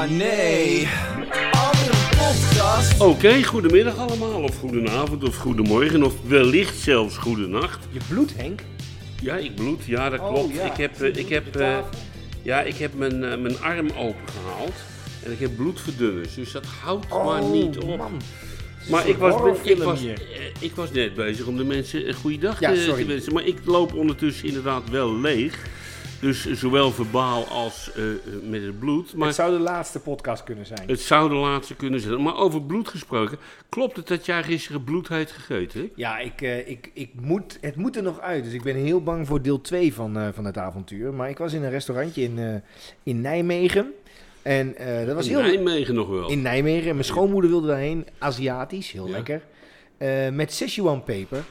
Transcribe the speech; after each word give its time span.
Oh 0.00 0.06
nee. 0.10 0.88
Andere 1.50 1.96
podcast. 2.16 3.00
Oké, 3.00 3.42
goedemiddag 3.42 3.96
allemaal, 3.96 4.42
of 4.42 4.56
goedenavond, 4.58 5.24
of 5.24 5.36
goedemorgen, 5.36 6.02
of 6.02 6.14
wellicht 6.26 6.78
zelfs 6.78 7.16
goedenacht. 7.16 7.78
Je 7.90 8.00
bloed, 8.08 8.32
Henk? 8.36 8.60
Ja, 9.22 9.36
ik 9.36 9.54
bloed, 9.54 9.84
ja, 9.84 10.10
dat 10.10 10.20
Oh, 10.20 10.32
klopt. 10.34 10.54
ja. 10.54 10.62
Ik 10.64 10.76
heb, 10.76 11.00
eh, 11.00 11.16
ik 11.16 11.28
heb, 11.28 11.56
eh, 11.56 11.78
ja, 12.42 12.60
ik 12.60 12.76
heb 12.76 12.94
mijn, 12.94 13.24
eh, 13.24 13.38
mijn 13.38 13.60
arm 13.60 13.86
opengehaald 13.86 14.74
en 15.24 15.32
ik 15.32 15.38
heb 15.38 15.56
bloedverdunners, 15.56 16.34
dus 16.34 16.52
dat 16.52 16.64
houdt 16.82 17.08
maar 17.08 17.42
Oh, 17.42 17.52
niet 17.52 17.78
op. 17.78 17.96
man. 17.96 18.20
Maar 18.90 19.08
ik 19.08 19.16
was, 19.16 19.34
ik, 19.62 19.78
was, 19.82 20.00
hier. 20.00 20.22
ik 20.60 20.74
was 20.74 20.90
net 20.92 21.14
bezig 21.14 21.46
om 21.46 21.56
de 21.56 21.64
mensen 21.64 22.08
een 22.08 22.14
goede 22.14 22.38
dag 22.38 22.60
Ja, 22.60 22.72
te, 22.72 22.80
sorry. 22.80 23.02
te 23.02 23.08
wensen. 23.08 23.32
Maar 23.32 23.44
ik 23.46 23.58
loop 23.64 23.94
ondertussen 23.94 24.46
inderdaad 24.48 24.82
wel 24.90 25.20
leeg. 25.20 25.58
Dus 26.20 26.52
zowel 26.52 26.90
verbaal 26.90 27.44
als 27.44 27.92
eh, 27.92 28.10
eh, 28.10 28.16
met 28.42 28.62
het 28.62 28.78
bloed. 28.78 29.14
Maar 29.14 29.26
Het 29.26 29.36
zou 29.36 29.52
de 29.56 29.62
laatste 29.62 30.00
podcast 30.00 30.44
kunnen 30.44 30.66
zijn. 30.66 30.82
het 30.88 31.00
zou 31.00 31.28
de 31.28 31.34
laatste 31.34 31.74
kunnen 31.74 32.00
zijn. 32.00 32.22
Maar 32.22 32.36
over 32.36 32.62
bloed 32.62 32.88
gesproken, 32.88 33.38
klopt 33.68 33.96
het 33.96 34.08
dat 34.08 34.26
jij 34.26 34.42
gisteren 34.42 34.84
bloed 34.84 35.08
heeft 35.08 35.32
gegeten? 35.32 35.90
Ja, 35.94 36.18
ik, 36.18 36.42
eh, 36.42 36.68
ik, 36.68 36.90
ik 36.94 37.10
moet, 37.20 37.58
het 37.60 37.76
moet 37.76 37.96
er 37.96 38.02
nog 38.02 38.20
uit. 38.20 38.44
Dus 38.44 38.52
ik 38.52 38.62
ben 38.62 38.76
heel 38.76 39.02
bang 39.02 39.26
voor 39.26 39.42
deel 39.42 39.60
2 39.60 39.94
van, 39.94 40.32
van 40.34 40.44
het 40.44 40.58
avontuur. 40.58 41.12
Maar 41.14 41.28
ik 41.28 41.38
was 41.38 41.52
in 41.52 41.62
een 41.62 41.70
restaurantje 41.70 42.22
in, 42.22 42.62
in 43.02 43.20
Nijmegen. 43.20 43.92
En 44.42 44.74
dat 45.06 45.14
was 45.14 45.26
In 45.28 45.36
heel... 45.38 45.42
Nijmegen 45.46 45.94
nog 45.94 46.08
wel. 46.08 46.30
In 46.30 46.42
Nijmegen. 46.42 46.88
En 46.88 46.94
mijn 46.94 47.04
schoonmoeder 47.06 47.50
wilde 47.50 47.66
daarheen. 47.66 48.06
Aziatisch, 48.18 48.92
heel 48.92 49.06
Ja. 49.08 49.12
lekker. 49.12 49.42
Met 50.32 50.52
Szechuan 50.52 51.04
peper. 51.04 51.42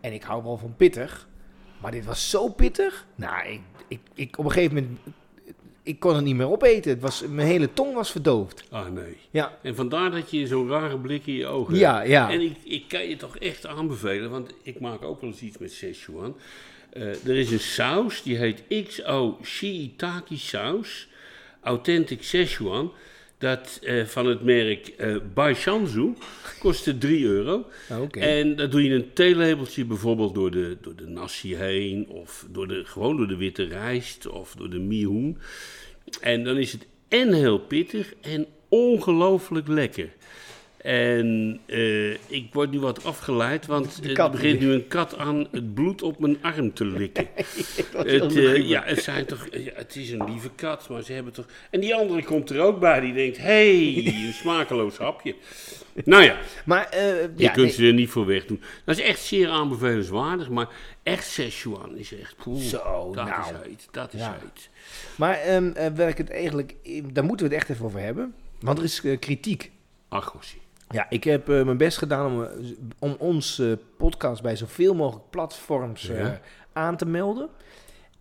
En 0.00 0.12
ik 0.12 0.22
hou 0.22 0.42
wel 0.42 0.56
van 0.56 0.74
pittig. 0.76 1.28
Maar 1.86 1.94
dit 1.94 2.04
was 2.04 2.30
zo 2.30 2.48
pittig. 2.48 3.06
Nou, 3.14 3.48
ik, 3.48 3.60
ik, 3.88 4.00
ik, 4.14 4.38
op 4.38 4.44
een 4.44 4.50
gegeven 4.50 4.74
moment... 4.74 4.98
Ik 5.82 6.00
kon 6.00 6.14
het 6.14 6.24
niet 6.24 6.36
meer 6.36 6.50
opeten. 6.50 6.90
Het 6.90 7.00
was, 7.00 7.22
mijn 7.28 7.46
hele 7.46 7.72
tong 7.72 7.94
was 7.94 8.10
verdoofd. 8.10 8.64
Ah 8.70 8.88
nee. 8.88 9.16
Ja, 9.30 9.58
En 9.62 9.74
vandaar 9.74 10.10
dat 10.10 10.30
je 10.30 10.46
zo'n 10.46 10.68
rare 10.68 10.98
blik 10.98 11.26
in 11.26 11.34
je 11.34 11.46
ogen 11.46 11.74
ja, 11.74 11.96
hebt. 11.96 12.08
ja. 12.08 12.30
En 12.30 12.40
ik, 12.40 12.56
ik 12.64 12.84
kan 12.88 13.08
je 13.08 13.16
toch 13.16 13.38
echt 13.38 13.66
aanbevelen, 13.66 14.30
want 14.30 14.54
ik 14.62 14.80
maak 14.80 15.02
ook 15.02 15.20
wel 15.20 15.30
eens 15.30 15.40
iets 15.40 15.58
met 15.58 15.72
Szechuan. 15.72 16.36
Eh, 16.92 17.26
er 17.26 17.36
is 17.36 17.50
een 17.50 17.60
saus, 17.60 18.22
die 18.22 18.36
heet 18.36 18.86
XO 18.88 19.38
Shiitake 19.42 20.36
saus. 20.36 21.08
Authentic 21.60 22.22
Szechuan. 22.22 22.92
Dat 23.38 23.78
eh, 23.82 24.04
van 24.04 24.26
het 24.26 24.42
merk 24.42 24.88
eh 24.88 25.16
Baishanzu 25.34 26.12
kostte 26.58 26.98
3 26.98 27.24
euro. 27.24 27.66
Oké. 28.00 28.20
En 28.20 28.56
dan 28.56 28.70
doe 28.70 28.84
je 28.84 28.94
een 28.94 29.12
theelepeltje 29.12 29.84
bijvoorbeeld 29.84 30.34
door 30.34 30.50
de, 30.50 30.76
door 30.80 30.96
de 30.96 31.06
nasi 31.06 31.56
heen, 31.56 32.08
of 32.08 32.46
door 32.50 32.68
de, 32.68 32.84
gewoon 32.84 33.16
door 33.16 33.28
de 33.28 33.36
witte 33.36 33.64
rijst, 33.64 34.26
of 34.26 34.54
door 34.54 34.70
de 34.70 34.78
mihoen. 34.78 35.38
En 36.20 36.44
dan 36.44 36.56
is 36.56 36.72
het 36.72 36.86
en 37.08 37.32
heel 37.32 37.58
pittig 37.58 38.14
en 38.20 38.46
ongelooflijk 38.68 39.68
lekker. 39.68 40.12
En 40.86 41.60
eh, 41.66 42.10
ik 42.12 42.48
word 42.52 42.70
nu 42.70 42.80
wat 42.80 43.04
afgeleid, 43.04 43.66
want 43.66 44.00
er 44.04 44.30
begint 44.30 44.60
nu 44.60 44.72
een 44.72 44.88
kat 44.88 45.18
aan 45.18 45.46
het 45.50 45.74
bloed 45.74 46.02
op 46.02 46.18
mijn 46.18 46.42
arm 46.42 46.74
te 46.74 46.84
likken. 46.84 47.28
Het, 47.92 48.36
eh, 48.36 48.68
ja, 48.68 48.82
het, 48.84 49.02
zijn 49.02 49.26
toch, 49.26 49.48
ja, 49.50 49.70
het 49.74 49.96
is 49.96 50.10
een 50.10 50.24
lieve 50.30 50.50
kat, 50.50 50.88
maar 50.88 51.02
ze 51.02 51.12
hebben 51.12 51.32
toch... 51.32 51.46
En 51.70 51.80
die 51.80 51.94
andere 51.94 52.24
komt 52.24 52.50
er 52.50 52.60
ook 52.60 52.80
bij, 52.80 53.00
die 53.00 53.12
denkt, 53.12 53.36
hé, 53.36 54.02
hey, 54.02 54.26
een 54.26 54.32
smakeloos 54.42 54.96
hapje. 54.96 55.34
Nou 56.04 56.22
ja, 56.22 56.38
Maar 56.64 56.88
eh, 56.88 57.20
je 57.22 57.30
ja, 57.36 57.50
kunt 57.52 57.66
nee, 57.66 57.74
ze 57.74 57.86
er 57.86 57.92
niet 57.92 58.10
voor 58.10 58.26
wegdoen. 58.26 58.62
Dat 58.84 58.98
is 58.98 59.04
echt 59.04 59.20
zeer 59.20 59.48
aanbevelenswaardig, 59.48 60.48
maar 60.48 60.68
echt 61.02 61.26
Szechuan 61.30 61.96
is 61.96 62.14
echt... 62.18 62.36
poeh, 62.36 62.60
Zo, 62.60 63.12
dat 63.14 63.26
nou. 63.26 63.40
is 63.40 63.68
heet, 63.68 63.88
dat 63.90 64.12
is 64.12 64.20
Ja. 64.20 64.38
heet. 64.40 64.68
maar 65.16 65.34
ehm, 65.34 65.70
eh, 65.70 65.86
waar 65.96 66.08
ik 66.08 66.18
het 66.18 66.30
eigenlijk, 66.30 66.74
daar 67.12 67.24
moeten 67.24 67.48
we 67.48 67.52
het 67.54 67.62
echt 67.62 67.70
even 67.70 67.84
over 67.84 68.00
hebben. 68.00 68.34
Want 68.60 68.78
er 68.78 68.84
is 68.84 69.02
kritiek. 69.18 69.70
Ach, 70.08 70.24
gossie. 70.24 70.64
Ja, 70.90 71.06
ik 71.10 71.24
heb 71.24 71.48
eh, 71.48 71.64
mijn 71.64 71.76
best 71.76 71.98
gedaan 71.98 72.26
om, 72.32 72.42
eh, 72.44 72.50
om 72.98 73.16
ons 73.18 73.58
eh, 73.58 73.72
podcast 73.96 74.42
bij 74.42 74.56
zoveel 74.56 74.94
mogelijk 74.94 75.30
platforms 75.30 76.02
Ja. 76.06 76.40
aan 76.72 76.96
te 76.96 77.06
melden. 77.06 77.48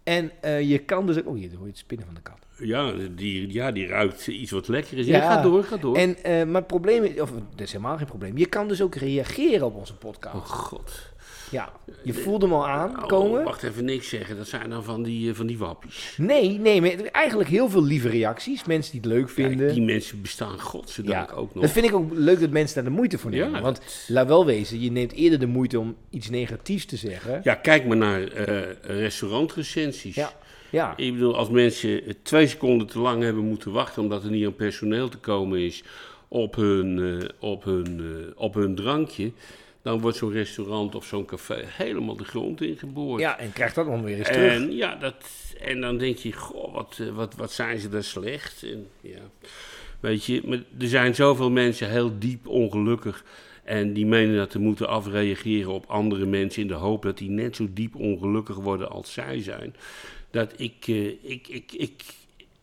En 0.03 0.31
je 0.67 0.79
kan 0.79 1.05
dus 1.05 1.17
ook... 1.17 1.27
Oh, 1.27 1.35
hier 1.35 1.49
hoor 1.55 1.61
je 1.63 1.69
het 1.69 1.77
spinnen 1.77 2.05
van 2.05 2.15
de 2.15 2.21
kat. 2.21 2.44
Ja 2.57 2.91
die, 3.15 3.53
ja, 3.53 3.71
die 3.71 3.87
ruikt 3.87 4.27
iets 4.27 4.51
wat 4.51 4.67
lekker 4.67 4.97
is. 4.97 5.05
Ja. 5.05 5.17
Ja, 5.17 5.31
ga 5.35 5.41
door, 5.41 5.63
ga 5.63 5.77
door. 5.77 5.95
En, 5.95 6.23
eh, 6.23 6.43
maar 6.45 6.55
het 6.61 6.67
probleem 6.67 7.03
is... 7.03 7.21
Of, 7.21 7.31
dat 7.31 7.61
is 7.67 7.71
helemaal 7.71 7.97
geen 7.97 8.05
probleem. 8.05 8.37
Je 8.37 8.45
kan 8.45 8.67
dus 8.67 8.81
ook 8.81 8.95
reageren 8.95 9.65
op 9.65 9.75
onze 9.75 9.95
podcast. 9.95 10.35
Oh 10.35 10.45
god. 10.45 11.13
Ja, 11.51 11.71
je 12.03 12.13
voelde 12.13 12.45
hem 12.45 12.55
al 12.55 12.61
Oh, 12.61 12.67
aankomen. 12.69 13.43
wacht 13.43 13.63
even, 13.63 13.85
niks 13.85 14.09
zeggen. 14.09 14.37
Dat 14.37 14.47
zijn 14.47 14.69
dan 14.69 14.83
van 14.83 15.03
die, 15.03 15.29
eh, 15.29 15.35
van 15.35 15.45
die 15.47 15.57
wappies. 15.57 16.13
Nee, 16.17 16.59
nee, 16.59 16.81
maar 16.81 16.91
eigenlijk 17.11 17.49
heel 17.49 17.69
veel 17.69 17.83
lieve 17.83 18.09
reacties. 18.09 18.65
Mensen 18.65 18.91
die 18.91 19.01
het 19.01 19.09
leuk 19.19 19.29
vinden. 19.29 19.73
Die 19.73 19.81
mensen 19.83 20.21
bestaan 20.21 20.59
godzijdank 20.59 21.37
ook 21.37 21.53
nog. 21.53 21.63
Dat 21.63 21.71
vind 21.71 21.85
ik 21.85 21.93
ook 21.93 22.11
leuk 22.13 22.39
dat 22.39 22.49
mensen 22.49 22.75
daar 22.75 22.83
de 22.83 22.89
moeite 22.97 23.17
voor 23.17 23.31
nemen. 23.31 23.51
Ja, 23.51 23.61
Want 23.61 23.81
laat 24.07 24.27
wel 24.27 24.45
wezen, 24.45 24.81
je 24.81 24.91
neemt 24.91 25.11
eerder 25.11 25.39
de 25.39 25.45
moeite 25.47 25.79
om 25.79 25.95
iets 26.09 26.29
negatiefs 26.29 26.85
te 26.85 26.97
zeggen. 26.97 27.41
Ja, 27.43 27.55
kijk 27.55 27.85
maar 27.85 27.97
naar 27.97 28.23
eh 28.23 28.61
restaurantrecensies. 28.81 30.15
Ja. 30.15 30.31
Ja, 30.75 30.93
Ik 30.95 31.13
bedoel, 31.13 31.35
als 31.35 31.49
mensen 31.49 32.01
twee 32.21 32.47
seconden 32.47 32.87
te 32.87 32.99
lang 32.99 33.23
hebben 33.23 33.43
moeten 33.43 33.71
wachten 33.71 34.01
omdat 34.01 34.23
er 34.23 34.29
niet 34.29 34.45
aan 34.45 34.55
personeel 34.55 35.09
te 35.09 35.17
komen 35.17 35.59
is 35.59 35.83
op 36.27 36.55
hun, 36.55 37.19
eh, 37.19 37.29
op 37.39 37.63
hun, 37.63 37.99
eh, 37.99 38.41
op 38.41 38.53
hun 38.53 38.75
drankje, 38.75 39.31
dan 39.81 39.99
wordt 39.99 40.17
zo'n 40.17 40.31
restaurant 40.31 40.95
of 40.95 41.05
zo'n 41.05 41.25
café 41.25 41.63
helemaal 41.65 42.15
de 42.15 42.23
grond 42.23 42.61
ingeboord. 42.61 43.21
ja 43.21 43.39
en 43.39 43.53
krijg 43.53 43.73
dat 43.73 43.85
dan 43.85 44.03
weer 44.03 44.17
eens 44.17 44.27
terug. 44.27 44.51
En, 44.51 44.71
ja, 44.71 44.95
dat, 44.95 45.15
en 45.61 45.81
dan 45.81 45.97
denk 45.97 46.17
je, 46.17 46.33
goh, 46.33 46.73
wat, 46.73 46.97
eh, 47.01 47.07
wat, 47.07 47.35
wat 47.35 47.51
zijn 47.51 47.79
ze 47.79 47.89
daar 47.89 48.03
slecht. 48.03 48.63
En, 48.63 48.87
ja, 49.01 49.21
weet 49.99 50.25
je, 50.25 50.41
maar 50.45 50.63
er 50.79 50.87
zijn 50.87 51.15
zoveel 51.15 51.51
mensen 51.51 51.89
heel 51.89 52.19
diep 52.19 52.47
ongelukkig. 52.47 53.23
En 53.63 53.93
die 53.93 54.05
menen 54.05 54.35
dat 54.35 54.49
te 54.49 54.59
moeten 54.59 54.87
afreageren 54.87 55.71
op 55.71 55.85
andere 55.87 56.25
mensen 56.25 56.61
in 56.61 56.67
de 56.67 56.73
hoop 56.73 57.03
dat 57.03 57.17
die 57.17 57.29
net 57.29 57.55
zo 57.55 57.67
diep 57.73 57.95
ongelukkig 57.95 58.55
worden 58.55 58.89
als 58.89 59.13
zij 59.13 59.41
zijn. 59.41 59.75
Dat 60.35 60.53
ik, 60.57 60.87
eh, 60.87 61.07
ik, 61.07 61.47
ik, 61.47 61.71
ik 61.71 62.03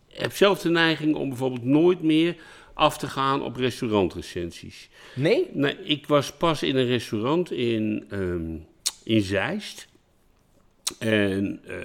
heb 0.08 0.32
zelf 0.32 0.60
de 0.60 0.70
neiging 0.70 1.14
om 1.14 1.28
bijvoorbeeld 1.28 1.64
nooit 1.64 2.02
meer 2.02 2.36
af 2.74 2.98
te 2.98 3.06
gaan 3.06 3.42
op 3.42 3.56
restaurantrecensies. 3.56 4.88
Nee? 5.14 5.48
Nee, 5.52 5.76
ik 5.84 6.06
was 6.06 6.32
pas 6.32 6.62
in 6.62 6.76
een 6.76 6.86
restaurant 6.86 7.52
in, 7.52 8.04
ehm, 8.08 8.56
in 9.04 9.22
Zeist. 9.22 9.88
En 10.98 11.60
eh, 11.66 11.76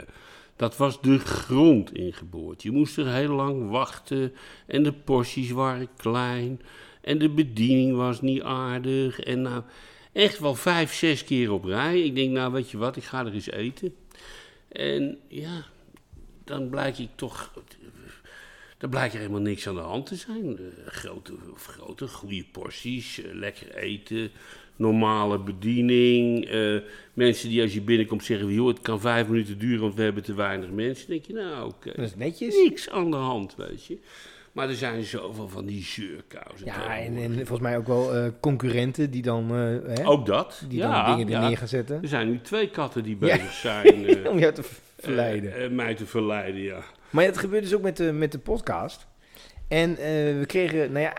dat 0.55 0.77
was 0.77 1.01
de 1.01 1.19
grond 1.19 1.93
ingeboord. 1.93 2.63
Je 2.63 2.71
moest 2.71 2.97
er 2.97 3.13
heel 3.13 3.35
lang 3.35 3.69
wachten. 3.69 4.33
En 4.65 4.83
de 4.83 4.93
porties 4.93 5.51
waren 5.51 5.89
klein. 5.97 6.61
En 7.01 7.17
de 7.17 7.29
bediening 7.29 7.95
was 7.95 8.21
niet 8.21 8.41
aardig. 8.41 9.19
En 9.19 9.41
nou, 9.41 9.63
echt 10.11 10.39
wel 10.39 10.55
vijf, 10.55 10.93
zes 10.93 11.23
keer 11.23 11.51
op 11.51 11.63
rij. 11.63 12.01
Ik 12.01 12.15
denk, 12.15 12.31
nou 12.31 12.51
weet 12.51 12.71
je 12.71 12.77
wat, 12.77 12.95
ik 12.95 13.03
ga 13.03 13.25
er 13.25 13.33
eens 13.33 13.51
eten. 13.51 13.95
En 14.67 15.17
ja, 15.27 15.65
dan 16.47 16.69
blijkt 16.69 16.99
ik 16.99 17.09
toch... 17.15 17.53
Dan 18.77 18.89
blijkt 18.89 19.13
er 19.13 19.19
helemaal 19.19 19.41
niks 19.41 19.67
aan 19.67 19.75
de 19.75 19.81
hand 19.81 20.05
te 20.05 20.15
zijn. 20.15 20.57
Eh, 20.57 20.63
grote, 20.91 21.33
of 21.53 21.65
grote, 21.65 22.07
goede 22.07 22.45
porties, 22.51 23.21
eh, 23.23 23.33
lekker 23.33 23.75
eten, 23.75 24.31
normale 24.75 25.39
bediening. 25.39 26.45
eh, 26.45 26.75
mensen 27.13 27.49
die 27.49 27.61
als 27.61 27.73
je 27.73 27.81
binnenkomt 27.81 28.23
zeggen, 28.23 28.53
joh, 28.53 28.67
het 28.67 28.79
kan 28.81 28.99
vijf 28.99 29.27
minuten 29.27 29.57
duren, 29.59 29.81
want 29.81 29.95
we 29.95 30.01
hebben 30.03 30.23
te 30.23 30.33
weinig 30.33 30.69
mensen. 30.69 31.07
Dan 31.07 31.15
denk 31.15 31.25
je, 31.25 31.33
nou 31.33 31.67
oké, 31.67 31.91
Dat 31.95 32.05
is 32.05 32.15
netjes. 32.15 32.55
niks 32.55 32.89
aan 32.89 33.11
de 33.11 33.17
hand, 33.17 33.55
weet 33.55 33.85
je. 33.85 33.97
Maar 34.51 34.69
er 34.69 34.75
zijn 34.75 35.03
zoveel 35.03 35.49
van 35.49 35.65
die 35.65 35.83
zeurkousen. 35.83 36.65
Ja, 36.65 36.97
en, 36.97 37.17
en 37.17 37.33
volgens 37.33 37.59
mij 37.59 37.77
ook 37.77 37.87
wel 37.87 38.31
concurrenten 38.39 39.11
die 39.11 39.21
dan, 39.21 39.49
hè, 39.51 40.05
Ook 40.07 40.25
dat. 40.25 40.63
die 40.69 40.77
ja, 40.79 41.05
dan 41.05 41.17
dingen 41.17 41.33
er 41.33 41.41
ja. 41.41 41.47
neer 41.47 41.57
gaan 41.57 41.67
zetten. 41.67 42.01
Er 42.01 42.07
zijn 42.07 42.29
nu 42.29 42.41
twee 42.41 42.69
katten 42.69 43.03
die 43.03 43.17
Ja. 43.19 43.35
bezig 43.35 43.51
zijn 43.53 44.05
eh, 44.07 44.29
Om 44.31 44.39
jou 44.39 44.53
te 44.53 44.63
verleiden. 44.97 45.53
eh, 45.55 45.65
eh, 45.65 45.71
mij 45.71 45.95
te 45.95 46.05
verleiden, 46.05 46.61
ja. 46.61 46.83
Maar 47.09 47.25
het 47.25 47.37
gebeurt 47.37 47.63
dus 47.63 47.73
ook 47.75 47.81
met 47.81 47.97
de, 47.97 48.11
met 48.11 48.31
de 48.31 48.39
podcast. 48.39 49.07
En 49.67 49.89
eh, 49.89 49.97
we 50.39 50.43
kregen, 50.47 50.91
nou 50.91 50.99
ja, 51.05 51.13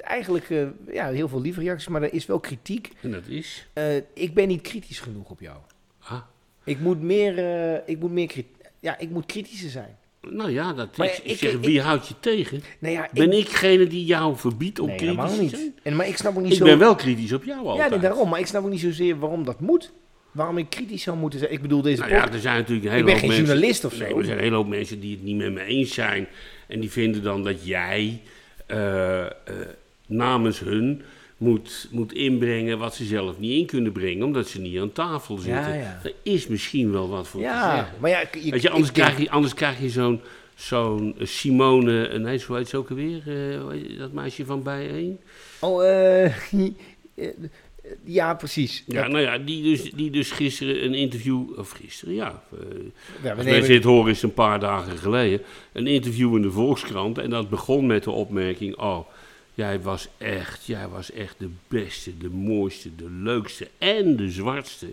eigenlijk 0.00 0.46
ja, 0.92 1.10
heel 1.10 1.28
veel 1.28 1.40
lieve 1.40 1.60
reacties, 1.60 1.88
maar 1.88 2.02
er 2.02 2.12
is 2.14 2.26
wel 2.26 2.40
kritiek. 2.40 2.90
En 3.00 3.10
dat 3.10 3.26
is... 3.26 3.68
Ik 4.14 4.34
ben 4.34 4.48
niet 4.48 4.60
kritisch 4.60 5.00
genoeg 5.00 5.30
op 5.30 5.40
jou. 5.40 5.56
Ah, 6.00 6.20
Ik 6.64 6.80
moet 6.80 7.02
meer, 7.02 7.38
ik 7.88 7.98
moet 8.00 8.10
meer, 8.12 8.30
ja, 8.80 8.98
ik 8.98 9.10
moet 9.10 9.26
kritischer 9.26 9.70
zijn. 9.70 9.96
nou 10.30 10.50
ja, 10.50 10.72
dat 10.72 10.96
Maar 10.96 11.06
ik, 11.06 11.12
ik 11.18 11.24
ik- 11.24 11.36
zeg, 11.38 11.52
ik- 11.52 11.64
wie 11.64 11.80
houdt 11.80 12.08
je 12.08 12.14
tegen? 12.20 12.62
Nou 12.78 12.94
ja, 12.94 13.08
Ben 13.12 13.32
ik 13.32 13.46
degene 13.46 13.86
die 13.86 14.04
jou 14.04 14.36
verbiedt 14.36 14.78
om 14.78 14.86
nee, 14.86 14.96
kritisch 14.96 15.16
helemaal 15.16 15.36
te 15.36 15.42
niet. 15.42 15.50
zijn? 15.50 15.74
En, 15.82 15.96
maar 15.96 16.08
ik 16.08 16.16
snap 16.16 16.36
ook 16.36 16.42
niet 16.42 16.52
Ik 16.52 16.58
zo... 16.58 16.64
ben 16.64 16.78
wel 16.78 16.94
kritisch 16.94 17.32
op 17.32 17.44
jou 17.44 17.62
ja, 17.64 17.68
altijd. 17.70 17.90
nee, 17.90 17.98
daarom. 17.98 18.28
Maar 18.28 18.40
ik 18.40 18.46
snap 18.46 18.64
ook 18.64 18.70
niet 18.70 18.80
zozeer 18.80 19.18
waarom 19.18 19.44
dat 19.44 19.60
moet. 19.60 19.92
Waarom 20.34 20.58
ik 20.58 20.70
kritisch 20.70 21.02
zou 21.02 21.16
moeten 21.16 21.38
zijn. 21.38 21.52
Ik 21.52 21.62
bedoel, 21.62 21.82
deze 21.82 22.00
Nou 22.00 22.12
ja, 22.12 22.32
er 22.32 22.38
zijn 22.40 22.56
natuurlijk 22.58 22.86
een 22.86 22.90
Ik 22.92 22.96
hele 22.96 23.04
ben 23.04 23.12
hoop 23.12 23.20
geen 23.20 23.28
mensen... 23.28 23.46
journalist 23.46 23.84
of 23.84 23.92
zo. 23.92 24.04
Nee, 24.04 24.14
er 24.16 24.24
zijn 24.24 24.36
een 24.36 24.42
hele 24.42 24.56
hoop 24.56 24.68
mensen 24.68 25.00
die 25.00 25.10
het 25.14 25.22
niet 25.24 25.36
met 25.36 25.52
me 25.52 25.64
eens 25.64 25.94
zijn. 25.94 26.26
En 26.66 26.80
die 26.80 26.90
vinden 26.90 27.22
dan 27.22 27.44
dat 27.44 27.66
jij 27.66 28.20
eh, 28.66 29.24
eh, 29.24 29.30
namens 30.06 30.58
hun 30.60 31.02
moet, 31.36 31.88
moet 31.90 32.12
inbrengen 32.12 32.78
wat 32.78 32.94
ze 32.94 33.04
zelf 33.04 33.38
niet 33.38 33.58
in 33.60 33.66
kunnen 33.66 33.92
brengen, 33.92 34.24
omdat 34.26 34.48
ze 34.48 34.60
niet 34.60 34.78
aan 34.80 34.92
tafel 34.92 35.36
zitten. 35.36 35.78
ja. 35.78 36.00
Er 36.04 36.12
is 36.22 36.46
misschien 36.46 36.92
wel 36.92 37.08
wat 37.08 37.28
voor 37.28 37.40
te 37.40 37.46
Ja, 37.46 37.74
zeggen. 37.76 37.94
maar 38.00 38.10
ja... 38.10 38.20
Je, 38.42 38.50
Weet 38.50 38.62
je, 38.62 38.70
anders, 38.70 38.88
ik 38.88 38.94
denk- 38.94 39.08
krijg 39.08 39.22
je, 39.22 39.30
anders 39.30 39.54
krijg 39.54 39.80
je 39.80 39.88
zo'n 39.90 40.20
zo'n 40.54 41.14
Simone, 41.22 42.06
eh, 42.08 42.20
nee, 42.20 42.38
zo 42.38 42.54
heet 42.54 42.68
ze 42.68 42.76
ook 42.76 42.90
alweer, 42.90 43.22
dat 43.98 44.12
meisje 44.12 44.44
van 44.44 44.62
Bijeen. 44.62 45.18
Oh, 45.60 45.88
eh, 45.88 46.32
ja, 48.04 48.34
precies. 48.34 48.84
Ja, 48.86 49.02
Dat- 49.02 49.10
nou 49.10 49.22
ja, 49.24 49.38
die 49.38 49.62
dus, 49.62 49.90
die 49.92 50.10
dus 50.10 50.30
gisteren 50.30 50.84
een 50.84 50.94
interview, 50.94 51.58
of 51.58 51.70
gisteren, 51.70 52.14
ja, 52.14 52.42
eh, 52.52 52.58
ja, 52.58 52.64
we 53.22 53.28
als 53.28 53.36
nemen- 53.36 53.44
mensen 53.44 53.68
dit 53.72 53.84
horen 53.84 54.10
is 54.10 54.22
een 54.22 54.34
paar 54.34 54.60
dagen 54.60 54.98
geleden, 54.98 55.40
een 55.72 55.86
interview 55.86 56.36
in 56.36 56.42
de 56.42 56.50
Volkskrant. 56.50 57.18
En 57.18 57.30
dat 57.30 57.48
begon 57.50 57.86
met 57.86 58.04
de 58.04 58.10
opmerking, 58.10 58.76
oh, 58.76 59.08
jij 59.54 59.80
was 59.80 60.08
echt, 60.18 60.66
jij 60.66 60.88
was 60.88 61.12
echt 61.12 61.34
de 61.38 61.48
beste, 61.68 62.18
de 62.18 62.30
mooiste, 62.30 62.94
de 62.96 63.10
leukste 63.10 63.68
en 63.78 64.16
de 64.16 64.30
zwartste 64.30 64.86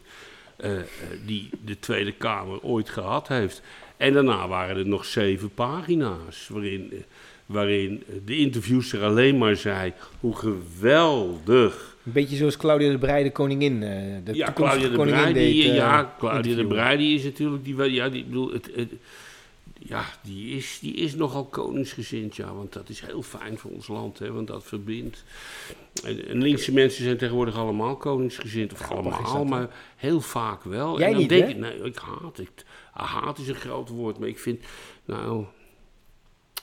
eh, 0.55 0.77
eh, 0.79 0.83
die 1.25 1.49
de 1.65 1.79
Tweede 1.79 2.11
Kamer 2.11 2.61
ooit 2.61 2.89
gehad 2.89 3.27
heeft. 3.27 3.61
En 3.97 4.13
daarna 4.13 4.47
waren 4.47 4.77
er 4.77 4.87
nog 4.87 5.05
zeven 5.05 5.49
pagina's 5.53 6.47
waarin, 6.47 7.03
waarin 7.45 8.03
de 8.25 8.37
interviewster 8.37 9.03
alleen 9.03 9.37
maar 9.37 9.55
zei 9.55 9.93
hoe 10.19 10.35
geweldig 10.35 11.90
Een 12.05 12.11
beetje 12.11 12.35
zoals 12.35 12.57
Claudia 12.57 12.91
de 12.91 12.97
Breij, 12.97 13.23
de 13.23 13.31
koningin. 13.31 13.83
eh, 13.83 13.89
de 14.23 14.33
ja, 14.35 14.51
Claudia 14.53 14.89
de 14.89 14.95
koningin 14.95 15.19
Breij, 15.31 15.33
die, 15.33 15.61
deed, 15.61 15.69
eh, 15.71 15.75
ja, 15.75 16.15
Claudia 16.19 16.55
de. 16.55 16.65
Breij, 16.65 16.97
die 16.97 17.15
is 17.15 17.23
natuurlijk, 17.23 17.63
die, 17.63 17.75
wel- 17.75 17.85
ja, 17.87 18.09
die, 18.09 18.23
bedoel, 18.23 18.51
het, 18.51 18.69
het- 18.75 18.91
ja, 19.83 20.05
die 20.23 20.55
is, 20.55 20.77
die 20.81 20.93
is 20.93 21.15
nogal 21.15 21.45
koningsgezind, 21.45 22.35
ja, 22.35 22.53
want 22.53 22.73
dat 22.73 22.89
is 22.89 23.01
heel 23.01 23.21
fijn 23.21 23.57
voor 23.57 23.71
ons 23.71 23.87
land, 23.87 24.19
hè, 24.19 24.31
want 24.31 24.47
dat 24.47 24.63
verbindt. 24.63 25.23
En, 26.03 26.27
en 26.27 26.41
linkse 26.41 26.73
mensen 26.73 27.03
zijn 27.03 27.17
tegenwoordig 27.17 27.55
allemaal 27.55 27.95
koningsgezind, 27.97 28.71
of 28.73 28.79
Grappig 28.79 29.13
allemaal, 29.13 29.37
dat, 29.37 29.47
maar 29.49 29.67
heel 29.95 30.21
vaak 30.21 30.63
wel. 30.63 30.97
Jij 30.97 31.05
en 31.07 31.11
dan 31.11 31.21
niet, 31.21 31.29
denk 31.29 31.43
hè? 31.43 31.49
ik, 31.49 31.57
nee, 31.57 31.81
ik 31.83 31.97
haat 31.97 32.37
het. 32.37 32.65
Haat 32.91 33.37
is 33.37 33.47
een 33.47 33.55
groot 33.55 33.89
woord, 33.89 34.19
maar 34.19 34.27
ik 34.27 34.39
vind, 34.39 34.59
nou, 35.05 35.45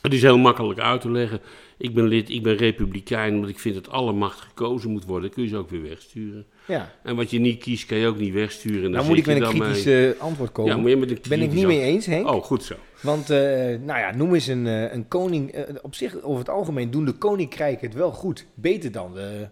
het 0.03 0.13
is 0.13 0.23
heel 0.23 0.39
makkelijk 0.39 0.81
uit 0.81 1.01
te 1.01 1.11
leggen. 1.11 1.41
Ik 1.79 1.95
ben 1.95 2.05
lid, 2.09 2.31
ik 2.31 2.43
ben 2.43 2.57
republikein, 2.57 3.35
omdat 3.35 3.51
ik 3.51 3.59
vind 3.59 3.75
dat 3.75 3.89
alle 3.91 4.13
macht 4.13 4.41
gekozen 4.41 4.91
moet 4.91 5.05
worden. 5.05 5.23
Dan 5.23 5.31
kun 5.31 5.43
je 5.43 5.49
ze 5.49 5.57
ook 5.57 5.71
weer 5.71 5.83
wegsturen. 5.83 6.47
Ja, 6.67 6.93
En 7.03 7.17
wat 7.17 7.31
je 7.31 7.39
niet 7.39 7.59
kiest, 7.63 7.87
kan 7.87 7.99
je 7.99 8.07
ook 8.07 8.19
niet 8.19 8.33
wegsturen. 8.33 8.85
En 8.85 8.93
daar 8.93 9.03
nou 9.03 9.07
moet 9.07 9.19
ik 9.19 9.27
met 9.27 9.37
een 9.37 9.43
dan 9.43 9.53
kritisch 9.53 9.85
mee. 9.85 10.13
eh, 10.13 10.21
antwoord 10.21 10.53
komen. 10.53 10.89
Ja, 10.91 10.97
met 10.97 11.11
een 11.11 11.19
ben 11.29 11.41
ik 11.43 11.53
niet 11.53 11.67
mee 11.67 11.81
eens, 11.81 12.07
Henk. 12.07 12.27
Oh, 12.31 12.43
goed 12.43 12.65
zo. 12.65 12.75
Want, 13.01 13.31
eh, 13.31 13.39
nou 13.65 13.99
ja, 13.99 14.15
noem 14.15 14.35
eens 14.35 14.47
een, 14.47 14.67
eh, 14.67 14.93
een 14.93 15.09
koning. 15.09 15.67
op 15.83 15.95
zich, 15.95 16.23
over 16.23 16.39
het 16.39 16.49
algemeen, 16.49 16.91
doen 16.91 17.05
de 17.05 17.13
koninkrijken 17.13 17.87
het 17.87 17.97
wel 17.97 18.13
goed. 18.13 18.47
Beter 18.55 18.93
dan 18.93 19.15
de. 19.15 19.49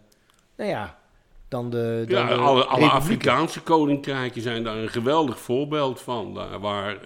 Nou 0.56 0.70
ja, 0.70 0.98
dan 1.48 1.70
de. 1.70 2.04
Dan 2.08 2.18
Ja, 2.18 2.28
de 2.28 2.34
alle. 2.34 2.64
Afrikaanse 2.64 3.60
koninkrijken 3.60 4.42
zijn 4.42 4.64
daar 4.64 4.76
een 4.76 4.88
geweldig 4.88 5.38
voorbeeld 5.40 6.00
van. 6.00 6.34
Daar, 6.34 6.60
waar, 6.60 6.98